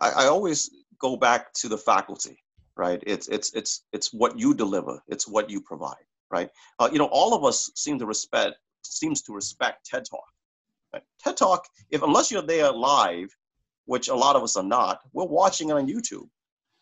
I, 0.00 0.10
I, 0.10 0.26
always 0.28 0.70
go 0.98 1.18
back 1.18 1.52
to 1.54 1.68
the 1.68 1.76
faculty, 1.76 2.38
right? 2.78 3.02
It's 3.06 3.28
it's 3.28 3.52
it's 3.54 3.84
it's 3.92 4.14
what 4.14 4.38
you 4.38 4.54
deliver. 4.54 5.02
It's 5.06 5.28
what 5.28 5.50
you 5.50 5.60
provide, 5.60 6.06
right? 6.30 6.48
Uh, 6.78 6.88
you 6.90 6.98
know, 6.98 7.10
all 7.12 7.34
of 7.34 7.44
us 7.44 7.70
seem 7.74 7.98
to 7.98 8.06
respect 8.06 8.56
seems 8.80 9.20
to 9.22 9.34
respect 9.34 9.84
TED 9.84 10.06
Talk. 10.08 10.24
Right? 10.94 11.02
TED 11.22 11.36
Talk, 11.36 11.66
if 11.90 12.02
unless 12.02 12.30
you're 12.30 12.40
there 12.40 12.72
live, 12.72 13.28
which 13.84 14.08
a 14.08 14.14
lot 14.14 14.34
of 14.34 14.42
us 14.42 14.56
are 14.56 14.64
not, 14.64 15.00
we're 15.12 15.26
watching 15.26 15.68
it 15.68 15.72
on 15.72 15.86
YouTube 15.86 16.28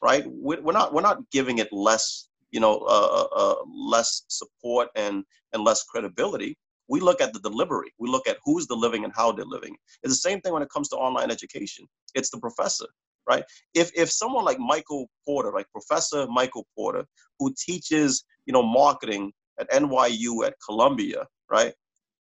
right? 0.03 0.25
We're 0.27 0.73
not 0.73 0.93
we're 0.93 1.03
not 1.03 1.19
giving 1.31 1.59
it 1.59 1.73
less, 1.73 2.29
you 2.51 2.61
know, 2.61 2.79
uh, 2.79 3.27
uh, 3.35 3.37
uh, 3.37 3.55
less 3.67 4.23
support 4.29 4.89
and 4.97 5.25
and 5.53 5.65
less 5.65 5.83
credibility. 5.85 6.57
We 6.89 7.01
look 7.01 7.21
at 7.21 7.33
the 7.33 7.41
delivery. 7.41 7.93
We 7.99 8.09
look 8.09 8.29
at 8.29 8.39
who's 8.45 8.67
delivering 8.67 9.05
and 9.05 9.13
how 9.15 9.33
they're 9.33 9.45
living. 9.45 9.77
It's 10.03 10.13
the 10.13 10.29
same 10.29 10.41
thing 10.41 10.53
when 10.53 10.63
it 10.63 10.71
comes 10.71 10.89
to 10.91 10.97
online 10.97 11.31
education. 11.31 11.87
It's 12.15 12.31
the 12.31 12.39
professor, 12.39 12.87
right? 13.29 13.45
If 13.75 13.91
if 13.95 14.11
someone 14.11 14.45
like 14.45 14.59
Michael 14.59 15.09
Porter, 15.25 15.53
like 15.53 15.67
Professor 15.73 16.27
Michael 16.29 16.67
Porter, 16.77 17.05
who 17.39 17.55
teaches, 17.59 18.25
you 18.47 18.53
know, 18.53 18.63
marketing 18.63 19.33
at 19.59 19.71
NYU 19.71 20.47
at 20.47 20.55
Columbia, 20.65 21.27
right? 21.51 21.75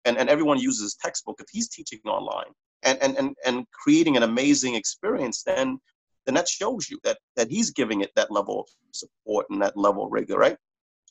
And 0.05 0.17
and 0.17 0.29
everyone 0.29 0.59
uses 0.59 0.95
textbook. 0.95 1.37
If 1.39 1.47
he's 1.51 1.69
teaching 1.69 1.99
online, 2.05 2.51
and, 2.83 2.97
and, 3.01 3.17
and, 3.17 3.35
and 3.45 3.65
creating 3.71 4.17
an 4.17 4.23
amazing 4.23 4.75
experience, 4.75 5.43
then 5.43 5.79
then 6.27 6.35
that 6.35 6.47
shows 6.47 6.89
you 6.89 6.99
that 7.03 7.17
that 7.37 7.49
he's 7.49 7.71
giving 7.71 8.01
it 8.01 8.11
that 8.15 8.29
level 8.29 8.59
of 8.59 8.67
support 8.91 9.47
and 9.49 9.61
that 9.61 9.77
level 9.77 10.05
of 10.05 10.11
rigor, 10.11 10.37
right? 10.37 10.57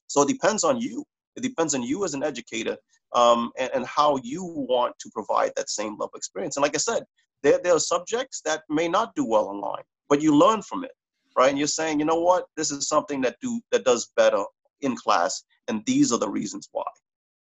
So 0.06 0.22
it 0.22 0.28
depends 0.28 0.62
on 0.62 0.80
you. 0.80 1.04
It 1.34 1.42
depends 1.42 1.74
on 1.74 1.82
you 1.82 2.04
as 2.04 2.14
an 2.14 2.22
educator 2.22 2.76
um, 3.14 3.50
and, 3.58 3.70
and 3.74 3.86
how 3.86 4.18
you 4.22 4.44
want 4.44 4.94
to 5.00 5.10
provide 5.10 5.52
that 5.56 5.70
same 5.70 5.92
level 5.92 6.06
of 6.06 6.18
experience. 6.18 6.56
And 6.56 6.62
like 6.62 6.74
I 6.74 6.78
said, 6.78 7.04
there, 7.42 7.58
there 7.62 7.74
are 7.74 7.80
subjects 7.80 8.42
that 8.44 8.62
may 8.68 8.88
not 8.88 9.14
do 9.14 9.24
well 9.24 9.46
online, 9.46 9.82
but 10.08 10.22
you 10.22 10.34
learn 10.34 10.62
from 10.62 10.84
it, 10.84 10.92
right? 11.36 11.50
And 11.50 11.58
you're 11.58 11.66
saying, 11.66 11.98
you 11.98 12.04
know 12.06 12.20
what, 12.20 12.44
this 12.56 12.70
is 12.70 12.88
something 12.88 13.20
that 13.22 13.36
do 13.40 13.60
that 13.72 13.84
does 13.84 14.10
better 14.16 14.42
in 14.82 14.96
class, 14.96 15.42
and 15.68 15.82
these 15.86 16.12
are 16.12 16.18
the 16.18 16.28
reasons 16.28 16.68
why, 16.72 16.84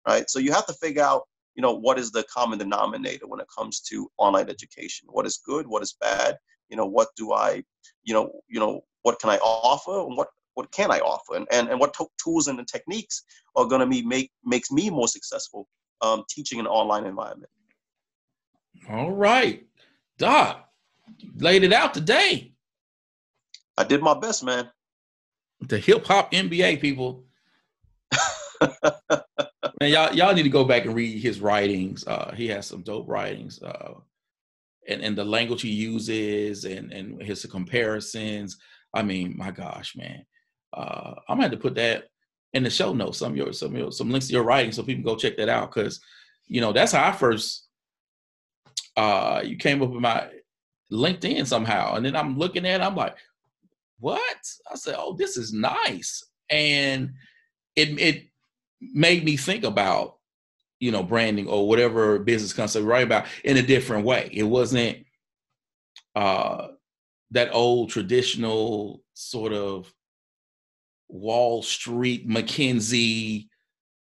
right? 0.07 0.29
So 0.29 0.39
you 0.39 0.51
have 0.51 0.65
to 0.67 0.73
figure 0.73 1.03
out, 1.03 1.23
you 1.55 1.61
know, 1.61 1.73
what 1.73 1.99
is 1.99 2.11
the 2.11 2.23
common 2.23 2.59
denominator 2.59 3.27
when 3.27 3.39
it 3.39 3.47
comes 3.55 3.79
to 3.81 4.09
online 4.17 4.49
education? 4.49 5.07
What 5.11 5.25
is 5.25 5.41
good? 5.45 5.67
What 5.67 5.83
is 5.83 5.95
bad? 5.99 6.37
You 6.73 6.77
know 6.77 6.87
what 6.87 7.09
do 7.15 7.33
i 7.33 7.63
you 8.03 8.15
know 8.15 8.31
you 8.49 8.59
know 8.59 8.81
what 9.03 9.19
can 9.19 9.29
i 9.29 9.37
offer 9.37 10.07
and 10.07 10.17
what 10.17 10.29
what 10.55 10.71
can 10.71 10.91
i 10.91 10.99
offer? 10.99 11.35
And 11.35 11.47
and, 11.51 11.69
and 11.69 11.79
what 11.79 11.93
t- 11.93 12.05
tools 12.23 12.47
and 12.47 12.67
techniques 12.67 13.23
are 13.55 13.65
going 13.65 13.81
to 13.81 13.87
be 13.87 14.01
make 14.01 14.31
makes 14.43 14.71
me 14.71 14.89
more 14.89 15.07
successful 15.07 15.67
um, 16.01 16.23
teaching 16.29 16.59
an 16.59 16.67
online 16.67 17.05
environment. 17.05 17.51
All 18.89 19.11
right. 19.11 19.65
Doc 20.17 20.69
laid 21.37 21.63
it 21.63 21.73
out 21.73 21.93
today. 21.93 22.53
I 23.77 23.83
did 23.83 24.01
my 24.01 24.19
best 24.19 24.43
man. 24.43 24.69
The 25.61 25.79
hip-hop 25.79 26.31
nba 26.31 26.81
people. 26.81 27.25
Man 29.79 29.91
y'all 29.91 30.13
y'all 30.13 30.33
need 30.33 30.43
to 30.43 30.49
go 30.49 30.63
back 30.63 30.85
and 30.85 30.95
read 30.95 31.21
his 31.21 31.39
writings. 31.39 32.05
Uh, 32.05 32.33
he 32.35 32.47
has 32.49 32.67
some 32.67 32.81
dope 32.81 33.07
writings. 33.07 33.61
Uh, 33.61 33.95
and, 34.87 35.01
and 35.01 35.17
the 35.17 35.23
language 35.23 35.61
he 35.61 35.71
uses 35.71 36.65
and, 36.65 36.91
and 36.91 37.21
his 37.21 37.45
comparisons. 37.45 38.57
I 38.93 39.03
mean, 39.03 39.35
my 39.37 39.51
gosh, 39.51 39.95
man. 39.95 40.25
Uh, 40.73 41.15
I'm 41.27 41.37
gonna 41.37 41.43
have 41.43 41.51
to 41.51 41.57
put 41.57 41.75
that 41.75 42.05
in 42.53 42.63
the 42.63 42.69
show 42.69 42.93
notes, 42.93 43.17
some 43.17 43.35
your 43.35 43.53
some 43.53 43.75
your 43.75 43.91
some 43.91 44.11
links 44.11 44.27
to 44.27 44.33
your 44.33 44.43
writing 44.43 44.71
so 44.71 44.83
people 44.83 45.03
go 45.03 45.17
check 45.17 45.37
that 45.37 45.49
out. 45.49 45.71
Cause 45.71 45.99
you 46.47 46.61
know, 46.61 46.73
that's 46.73 46.91
how 46.91 47.07
I 47.07 47.11
first 47.11 47.67
uh 48.95 49.41
you 49.43 49.57
came 49.57 49.81
up 49.81 49.89
with 49.89 50.01
my 50.01 50.29
LinkedIn 50.91 51.47
somehow. 51.47 51.95
And 51.95 52.05
then 52.05 52.15
I'm 52.15 52.37
looking 52.37 52.65
at 52.65 52.81
it, 52.81 52.83
I'm 52.83 52.95
like, 52.95 53.15
what? 53.99 54.21
I 54.71 54.75
said, 54.75 54.95
oh, 54.97 55.13
this 55.13 55.37
is 55.37 55.53
nice. 55.53 56.23
And 56.49 57.13
it 57.75 57.99
it 57.99 58.23
made 58.81 59.23
me 59.23 59.37
think 59.37 59.63
about 59.63 60.17
you 60.83 60.91
know, 60.91 61.01
branding 61.01 61.47
or 61.47 61.65
whatever 61.65 62.19
business 62.19 62.51
concept 62.51 62.85
write 62.85 63.05
about 63.05 63.25
in 63.45 63.55
a 63.55 63.61
different 63.61 64.05
way. 64.05 64.29
It 64.33 64.43
wasn't 64.43 65.05
uh, 66.13 66.67
that 67.31 67.53
old 67.53 67.89
traditional 67.89 69.01
sort 69.13 69.53
of 69.53 69.93
Wall 71.07 71.63
Street, 71.63 72.27
McKinsey, 72.27 73.47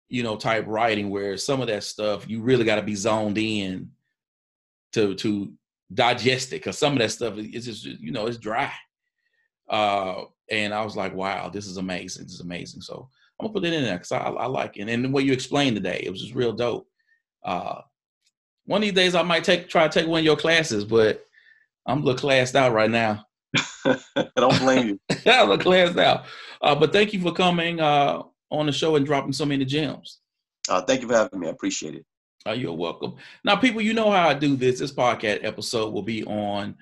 you 0.09 0.25
know, 0.25 0.35
type 0.35 0.65
writing 0.67 1.11
where 1.11 1.37
some 1.37 1.61
of 1.61 1.69
that 1.69 1.85
stuff 1.85 2.29
you 2.29 2.43
really 2.43 2.65
got 2.65 2.77
to 2.77 2.83
be 2.83 2.97
zoned 2.97 3.39
in 3.39 3.91
to 4.95 5.15
to 5.15 5.53
digest 5.93 6.49
it 6.49 6.57
because 6.57 6.77
some 6.77 6.95
of 6.95 6.99
that 6.99 7.13
stuff 7.13 7.39
is 7.39 7.67
just 7.67 7.85
you 7.85 8.11
know 8.11 8.27
it's 8.27 8.39
dry. 8.39 8.73
Uh, 9.69 10.25
and 10.51 10.75
I 10.75 10.85
was 10.85 10.97
like, 10.97 11.15
wow, 11.15 11.51
this 11.51 11.69
is 11.69 11.77
amazing. 11.77 12.25
This 12.25 12.35
is 12.35 12.41
amazing. 12.41 12.81
So 12.81 13.11
I'm 13.39 13.47
gonna 13.47 13.55
put 13.55 13.65
it 13.65 13.73
in 13.73 13.83
there 13.83 13.97
because 13.97 14.13
I, 14.13 14.19
I, 14.19 14.47
like 14.47 14.77
it. 14.77 14.89
And 14.89 15.05
the 15.05 15.09
way 15.09 15.23
you 15.23 15.33
explained 15.33 15.77
today, 15.77 16.03
it 16.05 16.11
was 16.11 16.23
just 16.23 16.35
real 16.35 16.53
dope. 16.53 16.87
Uh, 17.45 17.81
one 18.67 18.79
of 18.79 18.83
these 18.83 18.93
days, 18.93 19.15
I 19.15 19.23
might 19.23 19.45
take 19.45 19.69
try 19.69 19.87
to 19.87 19.93
take 19.93 20.09
one 20.09 20.21
of 20.21 20.25
your 20.25 20.37
classes, 20.37 20.85
but 20.85 21.25
I'm 21.87 22.03
a 22.03 22.05
little 22.05 22.19
classed 22.19 22.55
out 22.55 22.73
right 22.73 22.91
now. 22.91 23.27
I 23.85 23.99
don't 24.37 24.59
blame 24.61 24.89
you. 24.89 25.01
I'm 25.27 25.49
a 25.49 25.51
little 25.51 25.59
classed 25.59 25.99
out. 25.99 26.25
Uh, 26.63 26.75
but 26.75 26.93
thank 26.93 27.13
you 27.13 27.21
for 27.21 27.33
coming 27.33 27.81
uh, 27.81 28.23
on 28.51 28.67
the 28.67 28.73
show 28.73 28.97
and 28.97 29.05
dropping 29.05 29.33
so 29.33 29.45
many 29.45 29.65
gems. 29.65 30.21
Uh, 30.69 30.81
thank 30.83 31.03
you 31.03 31.09
for 31.09 31.15
having 31.15 31.41
me. 31.41 31.49
I 31.49 31.51
appreciate 31.51 31.95
it. 31.95 32.07
Uh, 32.47 32.53
you're 32.53 32.73
welcome. 32.73 33.15
Now, 33.45 33.57
people, 33.57 33.81
you 33.81 33.95
know 33.95 34.11
how 34.11 34.29
I 34.29 34.35
do 34.35 34.57
this. 34.57 34.79
This 34.79 34.93
podcast 34.93 35.45
episode 35.45 35.93
will 35.93 36.03
be 36.03 36.25
on 36.25 36.77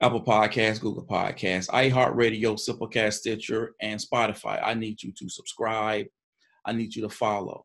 Apple 0.00 0.22
Podcasts, 0.22 0.80
Google 0.80 1.04
Podcasts, 1.04 1.68
iHeartRadio, 1.70 2.56
Simplecast, 2.56 3.14
Stitcher, 3.14 3.74
and 3.80 4.00
Spotify. 4.00 4.60
I 4.62 4.74
need 4.74 5.02
you 5.02 5.12
to 5.12 5.28
subscribe. 5.28 6.06
I 6.64 6.72
need 6.72 6.94
you 6.94 7.02
to 7.02 7.08
follow. 7.08 7.64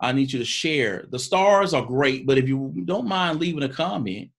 I 0.00 0.12
need 0.12 0.32
you 0.32 0.38
to 0.38 0.44
share. 0.44 1.06
The 1.10 1.18
stars 1.18 1.74
are 1.74 1.84
great, 1.84 2.26
but 2.26 2.38
if 2.38 2.48
you 2.48 2.72
don't 2.84 3.06
mind 3.06 3.38
leaving 3.38 3.62
a 3.62 3.68
comment 3.68 4.30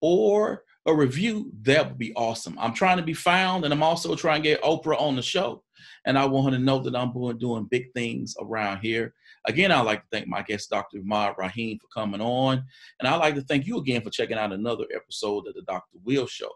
or 0.00 0.64
a 0.86 0.94
review, 0.94 1.50
that 1.62 1.86
would 1.86 1.98
be 1.98 2.12
awesome. 2.14 2.58
I'm 2.58 2.74
trying 2.74 2.96
to 2.96 3.02
be 3.02 3.14
found, 3.14 3.64
and 3.64 3.72
I'm 3.72 3.82
also 3.82 4.14
trying 4.16 4.42
to 4.42 4.48
get 4.48 4.62
Oprah 4.62 5.00
on 5.00 5.16
the 5.16 5.22
show. 5.22 5.62
And 6.06 6.18
I 6.18 6.26
want 6.26 6.52
her 6.52 6.58
to 6.58 6.64
know 6.64 6.78
that 6.80 6.96
I'm 6.96 7.12
doing 7.38 7.68
big 7.70 7.92
things 7.92 8.36
around 8.40 8.80
here. 8.80 9.14
Again, 9.46 9.72
I'd 9.72 9.82
like 9.82 10.00
to 10.02 10.08
thank 10.10 10.26
my 10.26 10.42
guest, 10.42 10.70
Dr. 10.70 10.98
Emad 10.98 11.36
Rahim, 11.36 11.78
for 11.78 11.88
coming 11.88 12.20
on. 12.20 12.64
And 12.98 13.08
I'd 13.08 13.16
like 13.16 13.34
to 13.36 13.42
thank 13.42 13.66
you 13.66 13.78
again 13.78 14.02
for 14.02 14.10
checking 14.10 14.38
out 14.38 14.52
another 14.52 14.84
episode 14.94 15.46
of 15.46 15.54
the 15.54 15.62
Dr. 15.62 15.98
Will 16.04 16.26
Show. 16.26 16.50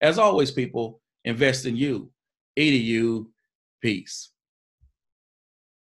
As 0.00 0.18
always, 0.18 0.50
people, 0.50 1.00
invest 1.24 1.66
in 1.66 1.76
you. 1.76 2.10
E 2.56 2.76
you. 2.76 3.32
Peace. 3.82 4.30